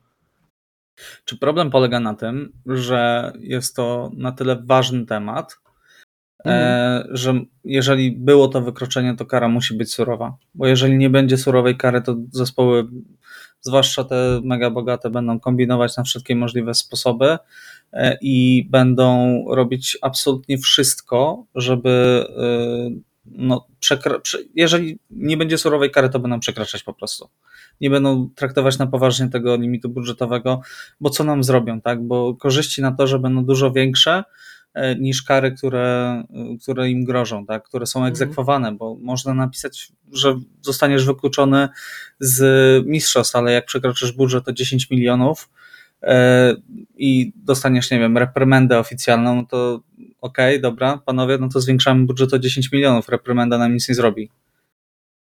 Czy 1.25 1.39
problem 1.39 1.71
polega 1.71 2.01
na 2.01 2.15
tym, 2.15 2.53
że 2.67 3.33
jest 3.41 3.77
to 3.77 4.11
na 4.17 4.33
tyle 4.33 4.63
ważny 4.67 5.07
temat, 5.07 5.59
e, 6.47 7.05
że 7.11 7.41
jeżeli 7.65 8.13
było 8.13 8.49
to 8.49 8.61
wykroczenie, 8.61 9.17
to 9.17 9.27
kara 9.27 9.49
musi 9.49 9.75
być 9.75 9.95
surowa. 9.95 10.37
Bo 10.55 10.67
jeżeli 10.67 10.97
nie 10.97 11.11
będzie 11.11 11.39
surowej 11.39 11.77
kary, 11.77 12.03
to 12.03 12.17
zespoły, 12.33 12.87
zwłaszcza 13.61 14.05
te 14.05 14.41
mega 14.45 14.71
bogate, 14.71 15.11
będą 15.11 15.41
kombinować 15.41 15.97
na 15.97 16.03
wszystkie 16.03 16.37
możliwe 16.37 16.75
sposoby 16.75 17.39
e, 17.93 18.19
i 18.21 18.67
będą 18.71 19.45
robić 19.51 19.99
absolutnie 20.03 20.59
wszystko, 20.59 21.45
żeby 21.55 22.25
e, 22.39 23.17
no, 23.27 23.67
jeżeli 24.55 24.99
nie 25.11 25.37
będzie 25.37 25.59
surowej 25.59 25.91
kary, 25.91 26.09
to 26.09 26.19
będą 26.19 26.41
przekraczać 26.41 26.83
po 26.83 26.95
prostu. 26.95 27.29
Nie 27.81 27.91
będą 27.91 28.31
traktować 28.35 28.79
na 28.79 28.87
poważnie 28.87 29.29
tego 29.29 29.57
limitu 29.57 29.89
budżetowego, 29.89 30.61
bo 31.01 31.11
co 31.11 31.25
nam 31.25 31.45
zrobią, 31.45 31.81
tak? 31.81 32.03
Bo 32.03 32.35
korzyści 32.35 32.83
na 32.83 32.93
to, 32.93 33.07
że 33.07 33.19
będą 33.19 33.45
dużo 33.45 33.73
większe 33.73 34.25
niż 34.99 35.23
kary, 35.23 35.53
które, 35.53 36.23
e, 36.31 36.57
które 36.63 36.91
im 36.91 37.05
grożą, 37.05 37.47
tak? 37.47 37.65
które 37.65 37.87
są 37.87 37.99
Mhm. 37.99 38.13
egzekwowane, 38.13 38.73
bo 38.73 38.97
można 39.01 39.35
napisać, 39.35 39.93
że 40.13 40.41
zostaniesz 40.63 41.07
wykluczony 41.07 41.69
z 42.21 42.87
mistrzostw, 42.87 43.37
ale 43.37 43.53
jak 43.53 43.67
przekroczysz 43.67 44.13
budżet 44.13 44.49
o 44.49 44.53
10 44.53 44.91
milionów 44.91 45.49
e, 46.03 46.55
i 46.97 47.33
dostaniesz, 47.37 47.91
nie 47.91 47.99
wiem, 47.99 48.19
reprymendę 48.19 48.79
oficjalną, 48.79 49.47
to 49.47 49.81
okej, 50.21 50.61
dobra, 50.61 51.03
panowie, 51.07 51.39
no 51.39 51.49
to 51.49 51.61
zwiększamy 51.61 52.07
budżet 52.07 52.35
o 52.35 52.39
10 52.39 52.73
milionów, 52.73 53.09
reprymenda 53.09 53.59
nam 53.59 53.75
nic 53.75 53.89
nie 53.89 53.95
zrobi. 53.95 54.31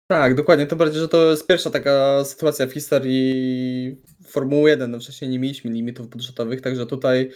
Tak, 0.07 0.35
dokładnie. 0.35 0.67
To 0.67 0.75
bardziej, 0.75 1.01
że 1.01 1.07
to 1.07 1.31
jest 1.31 1.47
pierwsza 1.47 1.69
taka 1.69 2.25
sytuacja 2.25 2.67
w 2.67 2.71
historii 2.71 3.95
Formuły 4.27 4.69
1. 4.69 4.91
No 4.91 4.99
wcześniej 4.99 5.31
nie 5.31 5.39
mieliśmy 5.39 5.71
limitów 5.71 6.09
budżetowych, 6.09 6.61
także 6.61 6.85
tutaj 6.85 7.31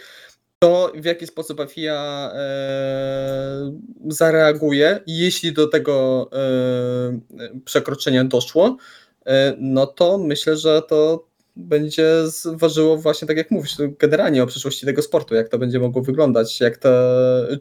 to, 0.60 0.92
w 0.96 1.06
jaki 1.06 1.28
sposób 1.28 1.62
FIA 1.70 2.32
e, 2.34 3.72
zareaguje, 4.08 5.00
jeśli 5.08 5.54
do 5.54 5.68
tego 5.68 6.30
e, 6.34 7.60
przekroczenia 7.66 8.24
doszło, 8.24 8.78
e, 9.26 9.56
no 9.60 9.88
to 9.88 10.18
myślę, 10.18 10.58
że 10.58 10.82
to 10.82 11.28
będzie 11.56 12.24
ważyło 12.46 12.98
właśnie 12.98 13.28
tak 13.28 13.38
jak 13.38 13.52
mówisz, 13.52 13.78
generalnie 14.00 14.44
o 14.44 14.48
przyszłości 14.48 14.86
tego 14.86 15.02
sportu, 15.02 15.36
jak 15.36 15.50
to 15.50 15.58
będzie 15.58 15.80
mogło 15.80 16.02
wyglądać, 16.02 16.60
jak 16.60 16.78
te, 16.78 16.92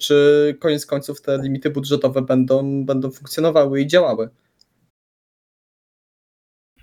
czy 0.01 0.57
koniec 0.61 0.86
końców 0.86 1.22
te 1.22 1.38
limity 1.42 1.70
budżetowe 1.70 2.22
będą, 2.22 2.84
będą 2.84 3.11
funkcjonowały 3.11 3.80
i 3.80 3.86
działały. 3.86 4.28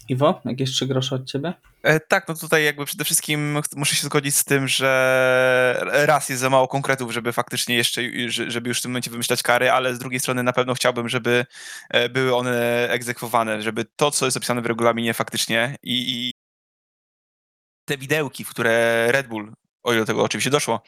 Iwo, 0.10 0.42
jakieś 0.46 0.72
trzy 0.72 0.88
grosze 0.88 1.16
od 1.16 1.26
ciebie? 1.26 1.54
E, 1.84 2.00
Tak, 2.00 2.28
no 2.28 2.36
tutaj 2.36 2.66
jakby 2.66 2.86
przede 2.86 3.04
wszystkim 3.04 3.58
muszę 3.76 3.96
się 3.96 4.06
zgodzić 4.08 4.36
z 4.36 4.44
tym, 4.44 4.68
że 4.68 5.80
raz 5.86 6.30
jest 6.30 6.42
za 6.42 6.50
mało 6.50 6.68
konkretów, 6.68 7.12
żeby 7.14 7.34
faktycznie 7.34 7.76
jeszcze, 7.76 8.02
że- 8.28 8.52
żeby 8.52 8.70
już 8.70 8.80
w 8.80 8.82
tym 8.82 8.92
momencie 8.92 9.12
wymyślać 9.12 9.44
kary, 9.44 9.72
ale 9.72 9.96
z 9.96 10.00
drugiej 10.00 10.20
strony 10.20 10.44
na 10.44 10.54
pewno 10.54 10.74
chciałbym, 10.74 11.10
żeby 11.10 11.46
e, 11.90 12.10
były 12.10 12.36
one 12.36 12.88
egzekwowane, 12.90 13.62
żeby 13.62 13.86
to, 13.96 14.12
co 14.12 14.26
jest 14.26 14.38
opisane 14.38 14.62
w 14.62 14.66
regulaminie 14.66 15.14
faktycznie 15.14 15.76
i, 15.84 16.28
i 16.28 16.32
te 17.86 17.98
widełki, 17.98 18.46
w 18.46 18.50
które 18.50 19.06
Red 19.12 19.28
Bull 19.28 19.54
o 19.84 19.92
ile 19.92 20.02
do 20.02 20.06
tego 20.06 20.24
oczywiście 20.24 20.50
doszło, 20.50 20.82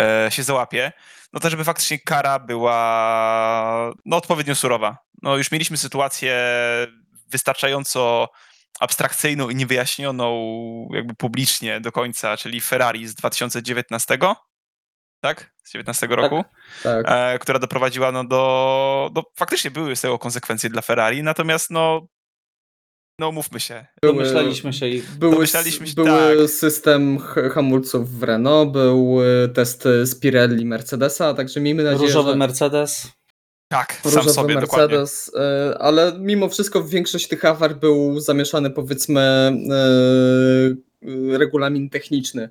e, 0.00 0.26
się 0.30 0.42
załapie, 0.42 0.92
no 1.32 1.40
to 1.40 1.50
żeby 1.50 1.64
faktycznie 1.64 1.98
kara 1.98 2.38
była 2.38 3.92
no, 4.04 4.16
odpowiednio 4.16 4.54
surowa. 4.54 4.98
No 5.22 5.36
już 5.36 5.50
mieliśmy 5.52 5.76
sytuację 5.76 6.38
wystarczająco 7.28 8.28
abstrakcyjną 8.80 9.48
i 9.48 9.54
niewyjaśnioną 9.54 10.88
jakby 10.92 11.14
publicznie 11.14 11.80
do 11.80 11.92
końca, 11.92 12.36
czyli 12.36 12.60
Ferrari 12.60 13.08
z 13.08 13.14
2019, 13.14 14.18
tak? 15.20 15.54
Z 15.64 15.72
19 15.72 16.06
roku, 16.06 16.44
Tak. 16.82 17.06
e, 17.08 17.38
która 17.38 17.58
doprowadziła 17.58 18.12
no, 18.12 18.24
do, 18.24 19.10
do... 19.12 19.22
Faktycznie 19.36 19.70
były 19.70 19.96
z 19.96 20.00
tego 20.00 20.18
konsekwencje 20.18 20.70
dla 20.70 20.82
Ferrari, 20.82 21.22
natomiast 21.22 21.70
no 21.70 22.06
no 23.20 23.32
mówmy 23.32 23.60
się. 23.60 23.86
Były- 24.02 24.14
Domyślaliśmy 24.14 24.72
się 24.72 24.88
i 24.88 25.02
Były, 25.02 25.34
Domyślaliśmy 25.34 25.86
się, 25.86 25.94
były 25.94 26.36
tak. 26.38 26.50
system 26.50 27.18
hamulców 27.54 28.18
w 28.18 28.22
Renault, 28.22 28.72
był 28.72 29.22
y, 29.44 29.48
test 29.48 29.88
Spirelli 30.06 30.64
Mercedesa, 30.64 31.34
także 31.34 31.60
miejmy 31.60 31.82
nadzieję, 31.84 32.06
różowy 32.06 32.30
że... 32.30 32.36
Mercedes. 32.36 33.08
Tak, 33.68 33.92
sam 33.92 34.00
różowy 34.04 34.30
sobie, 34.30 34.60
dokładnie. 34.60 34.98
Mercedes, 34.98 35.28
y, 35.28 35.78
ale 35.78 36.12
mimo 36.18 36.48
wszystko 36.48 36.84
większość 36.84 37.28
tych 37.28 37.44
awar 37.44 37.76
był 37.76 38.20
zamieszany 38.20 38.70
powiedzmy 38.70 39.52
y, 41.04 41.08
y, 41.08 41.38
regulamin 41.38 41.90
techniczny, 41.90 42.48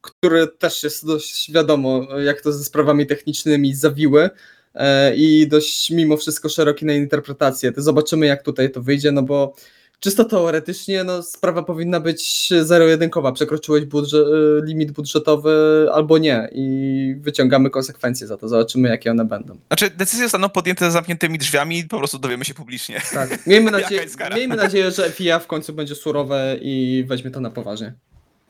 który 0.00 0.46
też 0.46 0.82
jest 0.82 1.06
dość 1.06 1.52
wiadomo, 1.52 2.18
jak 2.18 2.40
to 2.40 2.52
ze 2.52 2.64
sprawami 2.64 3.06
technicznymi 3.06 3.74
zawiły 3.74 4.24
y, 4.24 4.80
i 5.16 5.48
dość 5.48 5.90
mimo 5.90 6.16
wszystko 6.16 6.48
szeroki 6.48 6.86
na 6.86 6.92
interpretację. 6.92 7.72
To 7.72 7.82
zobaczymy 7.82 8.26
jak 8.26 8.42
tutaj 8.42 8.70
to 8.70 8.82
wyjdzie, 8.82 9.12
no 9.12 9.22
bo 9.22 9.54
czysto 10.00 10.24
teoretycznie 10.24 11.04
no, 11.04 11.22
sprawa 11.22 11.62
powinna 11.62 12.00
być 12.00 12.52
zero-jedynkowa. 12.62 13.32
Przekroczyłeś 13.32 13.84
budżet, 13.84 14.26
y, 14.26 14.66
limit 14.66 14.90
budżetowy 14.90 15.86
albo 15.92 16.18
nie 16.18 16.48
i 16.52 17.14
wyciągamy 17.20 17.70
konsekwencje 17.70 18.26
za 18.26 18.36
to. 18.36 18.48
Zobaczymy 18.48 18.88
jakie 18.88 19.10
one 19.10 19.24
będą. 19.24 19.58
Znaczy, 19.66 19.90
decyzje 19.90 20.24
zostaną 20.24 20.48
podjęte 20.48 20.84
za 20.84 20.90
zamkniętymi 20.90 21.38
drzwiami 21.38 21.78
i 21.78 21.84
po 21.84 21.98
prostu 21.98 22.18
dowiemy 22.18 22.44
się 22.44 22.54
publicznie. 22.54 23.00
Tak. 23.14 23.46
Miejmy, 23.46 23.70
Jaka 23.70 23.82
nadzie- 23.84 23.96
jest 24.02 24.16
kara? 24.16 24.36
miejmy 24.36 24.56
nadzieję, 24.56 24.90
że 24.90 25.10
FIA 25.10 25.38
w 25.38 25.46
końcu 25.46 25.72
będzie 25.72 25.94
surowe 25.94 26.56
i 26.62 27.04
weźmie 27.08 27.30
to 27.30 27.40
na 27.40 27.50
poważnie. 27.50 27.94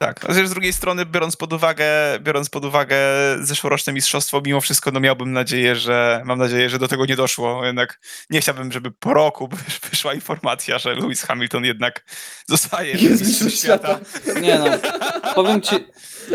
Tak. 0.02 0.26
Chociaż 0.26 0.48
z 0.48 0.50
drugiej 0.50 0.72
strony, 0.72 1.06
biorąc 1.06 1.36
pod 1.36 1.52
uwagę, 1.52 1.86
biorąc 2.20 2.50
pod 2.50 2.64
uwagę 2.64 2.96
zeszłoroczne 3.40 3.92
mistrzostwo, 3.92 4.40
mimo 4.46 4.60
wszystko 4.60 4.90
no 4.90 5.00
miałbym 5.00 5.32
nadzieję, 5.32 5.76
że 5.76 6.22
mam 6.24 6.38
nadzieję, 6.38 6.70
że 6.70 6.78
do 6.78 6.88
tego 6.88 7.06
nie 7.06 7.16
doszło. 7.16 7.64
Jednak 7.64 8.00
nie 8.30 8.40
chciałbym, 8.40 8.72
żeby 8.72 8.90
po 8.90 9.14
roku 9.14 9.48
wyszła 9.90 10.14
informacja, 10.14 10.78
że 10.78 10.94
Lewis 10.94 11.22
Hamilton 11.22 11.64
jednak 11.64 12.04
zostaje 12.46 12.92
Jest 12.92 13.02
mistrzem 13.02 13.26
mistrzem 13.28 13.50
świata. 13.50 14.00
Nie 14.40 14.58
no, 14.58 14.66
powiem 15.34 15.60
ci, 15.60 15.76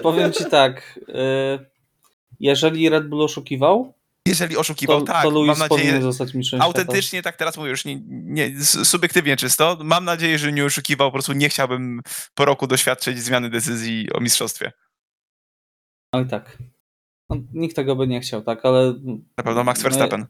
powiem 0.04 0.34
ci 0.34 0.46
tak. 0.46 1.00
y, 1.10 1.14
Jeżeli 2.40 2.90
Red 2.90 3.08
Bull 3.08 3.22
oszukiwał, 3.22 3.94
Jeżeli 4.28 4.58
oszukiwał, 4.58 5.00
to, 5.00 5.06
tak, 5.06 5.24
to 5.24 5.44
mam 5.44 5.60
nadzieję, 5.60 6.02
zostać 6.02 6.34
mistrzem 6.34 6.62
autentycznie, 6.62 7.22
tak 7.22 7.38
teraz 7.38 7.58
mówię 7.58 7.70
już 7.70 7.86
nie, 7.86 8.02
nie, 8.08 8.64
subiektywnie 8.64 9.38
czysto, 9.38 9.78
mam 9.84 10.06
nadzieję, 10.06 10.40
że 10.40 10.54
nie 10.54 10.66
oszukiwał, 10.66 11.08
po 11.08 11.12
prostu 11.12 11.34
nie 11.34 11.50
chciałbym 11.50 12.02
po 12.36 12.46
roku 12.46 12.68
doświadczyć 12.68 13.20
zmiany 13.20 13.50
decyzji 13.50 14.14
o 14.14 14.20
mistrzostwie. 14.20 14.72
No 16.14 16.22
i 16.22 16.26
tak. 16.26 16.58
No, 17.30 17.38
nikt 17.54 17.76
tego 17.76 17.96
by 17.96 18.08
nie 18.08 18.22
chciał, 18.22 18.42
tak, 18.42 18.66
ale 18.66 18.94
Na 19.38 19.44
pewno 19.44 19.64
Max 19.64 19.84
No, 19.84 19.90
Verstappen. 19.90 20.26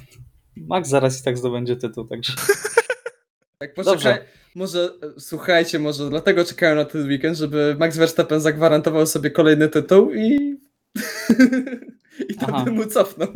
Max 0.56 0.88
zaraz 0.88 1.20
i 1.20 1.24
tak 1.24 1.38
zdobędzie 1.38 1.76
tytuł, 1.76 2.04
także 2.04 2.32
Tak, 3.58 3.74
poczekaj, 3.74 4.18
może, 4.54 4.90
słuchajcie, 5.18 5.78
może 5.78 6.10
dlatego 6.10 6.44
czekają 6.44 6.74
na 6.74 6.84
ten 6.84 7.08
weekend, 7.08 7.38
żeby 7.38 7.76
Max 7.78 7.96
Verstappen 7.96 8.40
zagwarantował 8.40 9.06
sobie 9.06 9.30
kolejny 9.30 9.68
tytuł 9.68 10.12
i... 10.14 10.56
I 12.30 12.34
Aha. 12.48 12.64
to 12.64 12.72
mu 12.72 12.86
cofną. 12.86 13.26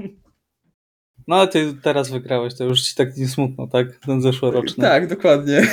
No 1.29 1.37
ale 1.37 1.49
ty 1.49 1.75
teraz 1.83 2.11
wygrałeś, 2.11 2.55
to 2.55 2.65
już 2.65 2.83
ci 2.83 2.95
tak 2.95 3.17
nie 3.17 3.29
smutno, 3.29 3.67
tak? 3.67 3.99
Ten 4.07 4.23
zeszłoroczny. 4.23 4.85
Tak, 4.85 5.09
dokładnie. 5.09 5.63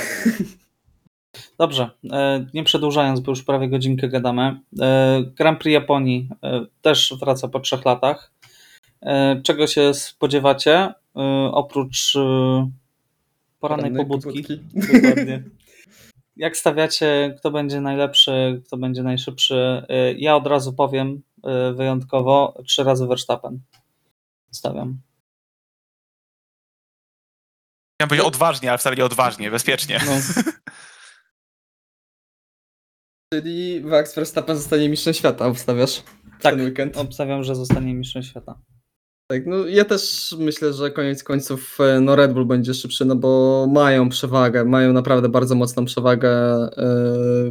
Dobrze, 1.58 1.90
e, 2.12 2.46
nie 2.54 2.64
przedłużając, 2.64 3.20
bo 3.20 3.32
już 3.32 3.44
prawie 3.44 3.70
godzinkę 3.70 4.10
gadamy. 4.10 4.60
E, 4.82 5.24
Grand 5.38 5.60
Prix 5.60 5.74
Japonii 5.74 6.30
e, 6.44 6.66
też 6.82 7.14
wraca 7.20 7.48
po 7.48 7.60
trzech 7.60 7.86
latach. 7.86 8.32
Czego 9.44 9.68
się 9.68 9.94
spodziewacie? 9.94 10.94
Oprócz 11.52 12.14
porannej 12.14 12.72
Porannej 13.60 13.96
pobudki. 13.96 14.44
pobudki. 14.44 14.60
Dokładnie. 14.74 15.44
Jak 16.38 16.58
stawiacie, 16.58 17.36
kto 17.40 17.52
będzie 17.52 17.82
najlepszy, 17.82 18.62
kto 18.68 18.78
będzie 18.78 19.04
najszybszy? 19.04 19.86
E, 19.90 20.14
Ja 20.14 20.36
od 20.36 20.48
razu 20.48 20.74
powiem 20.74 21.22
e, 21.44 21.74
wyjątkowo, 21.74 22.62
trzy 22.68 22.84
razy 22.84 23.08
Verstappen. 23.08 23.60
Stawiam. 24.52 25.02
Miałem 28.02 28.10
powiedzieć 28.10 28.28
odważnie, 28.28 28.70
ale 28.70 28.78
wcale 28.78 28.96
nie 28.96 29.06
odważnie, 29.06 29.52
bezpiecznie. 29.52 30.00
No, 30.06 30.12
Czyli 33.34 33.82
Max 33.84 34.16
Verstappen 34.16 34.58
zostanie 34.58 34.90
mistrzem 34.90 35.14
świata, 35.14 35.46
obstawiasz? 35.48 36.04
tak, 36.42 36.56
Ten 36.56 36.62
weekend. 36.66 36.98
obstawiam, 36.98 37.44
że 37.44 37.56
zostanie 37.56 37.94
mistrzem 37.94 38.24
świata. 38.24 38.60
Tak, 39.30 39.46
no 39.46 39.66
ja 39.66 39.86
też 39.86 40.36
myślę, 40.40 40.74
że 40.74 40.92
koniec 40.92 41.24
końców 41.24 41.78
e, 41.80 42.02
no 42.02 42.16
Red 42.16 42.34
Bull 42.34 42.46
będzie 42.46 42.74
szybszy, 42.74 43.06
no 43.06 43.16
bo 43.16 43.68
mają 43.74 44.10
przewagę, 44.10 44.66
mają 44.66 44.94
naprawdę 44.94 45.30
bardzo 45.30 45.56
mocną 45.56 45.86
przewagę, 45.86 46.30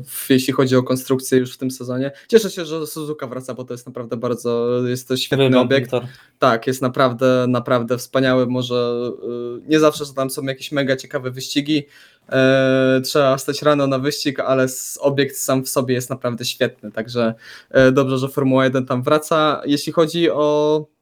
w, 0.06 0.26
jeśli 0.30 0.52
chodzi 0.52 0.76
o 0.76 0.82
konstrukcję 0.82 1.38
już 1.38 1.54
w 1.54 1.58
tym 1.58 1.70
sezonie. 1.70 2.12
Cieszę 2.28 2.50
się, 2.50 2.64
że 2.64 2.86
Suzuka 2.86 3.26
wraca, 3.26 3.54
bo 3.54 3.64
to 3.64 3.74
jest 3.74 3.86
naprawdę 3.86 4.16
bardzo, 4.16 4.80
jest 4.86 5.08
to 5.08 5.16
świetny 5.16 5.44
Wygląd 5.44 5.72
obiekt. 5.72 5.90
Tak, 6.38 6.66
jest 6.66 6.82
naprawdę, 6.82 7.46
naprawdę 7.48 7.98
wspaniały. 7.98 8.46
Może 8.46 9.10
y, 9.58 9.68
nie 9.68 9.80
zawsze 9.80 10.04
że 10.04 10.14
tam 10.14 10.30
są 10.30 10.42
jakieś 10.42 10.72
mega 10.72 10.96
ciekawe 10.96 11.30
wyścigi. 11.30 11.86
E, 12.28 13.00
trzeba 13.04 13.38
stać 13.38 13.62
rano 13.62 13.86
na 13.86 13.98
wyścig, 13.98 14.40
ale 14.40 14.66
obiekt 15.00 15.36
sam 15.36 15.64
w 15.64 15.68
sobie 15.68 15.94
jest 15.94 16.10
naprawdę 16.10 16.44
świetny. 16.44 16.92
Także 16.92 17.34
e, 17.70 17.92
dobrze, 17.92 18.18
że 18.18 18.28
Formuła 18.28 18.64
1 18.64 18.86
tam 18.86 19.02
wraca. 19.02 19.62
Jeśli 19.64 19.92
chodzi 19.92 20.30
o 20.30 20.95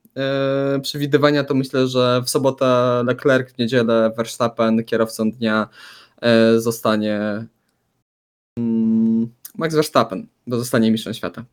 przewidywania, 0.82 1.44
to 1.44 1.54
myślę, 1.54 1.86
że 1.86 2.22
w 2.26 2.30
sobotę 2.30 2.66
Leclerc, 3.06 3.52
w 3.52 3.58
niedzielę 3.58 4.12
Verstappen 4.16 4.84
kierowcą 4.84 5.30
dnia 5.30 5.68
e, 6.22 6.60
zostanie 6.60 7.46
mm, 8.58 9.32
Max 9.54 9.74
Verstappen, 9.74 10.26
bo 10.46 10.58
zostanie 10.58 10.90
mistrzem 10.90 11.14
świata. 11.14 11.44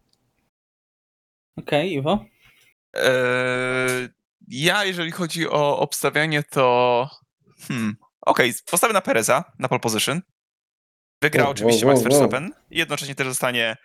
Okej, 1.57 1.93
Iwo? 1.93 2.26
Eee, 2.93 4.09
ja, 4.47 4.86
jeżeli 4.86 5.12
chodzi 5.12 5.49
o 5.49 5.80
obstawianie, 5.80 6.43
to. 6.43 7.09
Hmm, 7.68 7.95
Okej, 8.22 8.53
postawię 8.72 8.93
na 8.93 9.01
Pereza 9.01 9.43
na 9.59 9.68
pole 9.68 9.80
position. 9.80 10.22
Wygra 11.22 11.43
Wow, 11.43 11.51
oczywiście 11.51 11.86
wow, 11.86 11.95
Max 11.95 12.03
wow, 12.03 12.12
wow. 12.12 12.20
Verstappen 12.20 12.53
i 12.72 12.78
jednocześnie 12.78 13.16
też 13.16 13.28
zostanie 13.28 13.78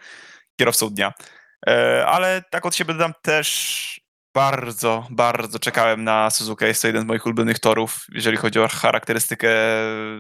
kierowcą 0.57 0.91
dnia. 0.91 1.13
Eee, 1.67 2.03
ale 2.03 2.43
tak 2.51 2.67
od 2.67 2.75
siebie 2.75 2.95
dodam 2.95 3.13
też 3.23 4.06
bardzo, 4.41 5.07
bardzo 5.11 5.59
czekałem 5.59 6.05
na 6.05 6.31
Suzuka. 6.31 6.67
Jest 6.67 6.83
to 6.83 6.89
jeden 6.89 7.03
z 7.03 7.07
moich 7.07 7.27
ulubionych 7.27 7.59
torów, 7.59 8.07
jeżeli 8.13 8.37
chodzi 8.37 8.61
o 8.61 8.69
charakterystykę 8.69 9.49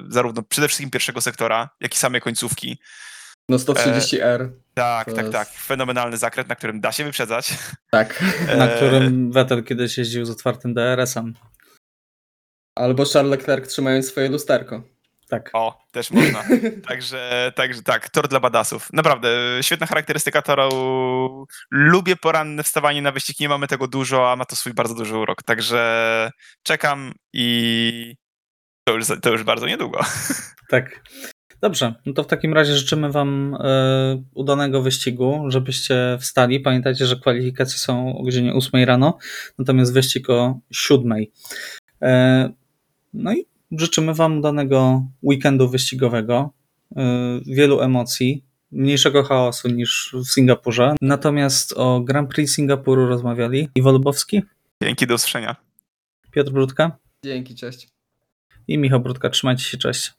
zarówno 0.08 0.42
przede 0.42 0.68
wszystkim 0.68 0.90
pierwszego 0.90 1.20
sektora, 1.20 1.70
jak 1.80 1.94
i 1.94 1.98
samej 1.98 2.20
końcówki. 2.20 2.78
No 3.48 3.56
130R, 3.56 4.48
Tak, 4.74 5.06
To 5.08 5.12
tak, 5.12 5.24
jest- 5.24 5.32
tak. 5.32 5.48
Fenomenalny 5.48 6.16
zakręt, 6.16 6.48
na 6.48 6.56
którym 6.56 6.80
da 6.80 6.92
się 6.92 7.04
wyprzedzać. 7.04 7.54
tak. 7.90 8.24
Na 8.56 8.68
Eee, 8.70 8.76
którym 8.76 9.32
Vettel 9.32 9.64
kiedyś 9.64 9.98
jeździł 9.98 10.24
z 10.24 10.30
otwartym 10.30 10.74
DRS-em. 10.74 11.34
Albo 12.78 13.04
Charles 13.04 13.30
Leclerc 13.30 13.68
trzymając 13.68 14.06
swoje 14.08 14.28
lusterko. 14.28 14.82
Tak. 15.28 15.50
O, 15.52 15.78
też 15.92 16.10
można. 16.10 16.44
Także, 16.88 17.52
także 17.54 17.82
tak, 17.82 18.10
tor 18.10 18.28
dla 18.28 18.40
badasów. 18.40 18.88
Naprawdę, 18.92 19.28
świetna 19.62 19.86
charakterystyka 19.86 20.42
toru. 20.42 21.46
Lubię 21.70 22.16
poranne 22.16 22.62
wstawanie 22.62 23.02
na 23.02 23.12
wyścig, 23.12 23.40
nie 23.40 23.48
mamy 23.48 23.66
tego 23.66 23.88
dużo, 23.88 24.32
a 24.32 24.36
ma 24.36 24.44
to 24.44 24.56
swój 24.56 24.74
bardzo 24.74 24.94
duży 24.94 25.18
urok. 25.18 25.42
Także 25.42 26.30
czekam 26.62 27.12
i 27.32 28.14
to 28.84 28.94
już, 28.94 29.06
to 29.22 29.30
już 29.30 29.42
bardzo 29.42 29.66
niedługo. 29.66 30.00
Tak. 30.68 31.00
Dobrze, 31.60 31.94
no 32.06 32.12
to 32.12 32.22
w 32.22 32.26
takim 32.26 32.54
razie 32.54 32.76
życzymy 32.76 33.12
Wam 33.12 33.56
e, 33.60 34.22
udanego 34.34 34.82
wyścigu, 34.82 35.44
żebyście 35.48 36.18
wstali. 36.20 36.60
Pamiętajcie, 36.60 37.06
że 37.06 37.16
kwalifikacje 37.16 37.78
są 37.78 38.16
o 38.18 38.22
godzinie 38.22 38.54
8 38.54 38.84
rano, 38.84 39.18
natomiast 39.58 39.92
wyścig 39.94 40.30
o 40.30 40.58
7. 40.72 41.12
E, 42.02 42.50
no 43.14 43.32
i 43.32 43.46
życzymy 43.72 44.14
Wam 44.14 44.38
udanego 44.38 45.02
weekendu 45.22 45.68
wyścigowego, 45.68 46.50
e, 46.96 47.40
wielu 47.46 47.80
emocji, 47.80 48.44
mniejszego 48.72 49.22
chaosu 49.22 49.68
niż 49.68 50.14
w 50.14 50.28
Singapurze. 50.28 50.94
Natomiast 51.02 51.72
o 51.76 52.00
Grand 52.00 52.30
Prix 52.30 52.54
Singapuru 52.54 53.06
rozmawiali 53.06 53.68
Iwo 53.74 53.92
Lubowski, 53.92 54.42
Dzięki, 54.82 55.06
do 55.06 55.14
usłyszenia. 55.14 55.56
Piotr 56.30 56.50
Brudka 56.50 56.96
Dzięki, 57.24 57.54
cześć. 57.54 57.88
i 58.68 58.78
Michał 58.78 59.00
Brudka. 59.00 59.30
Trzymajcie 59.30 59.62
się, 59.64 59.78
cześć. 59.78 60.12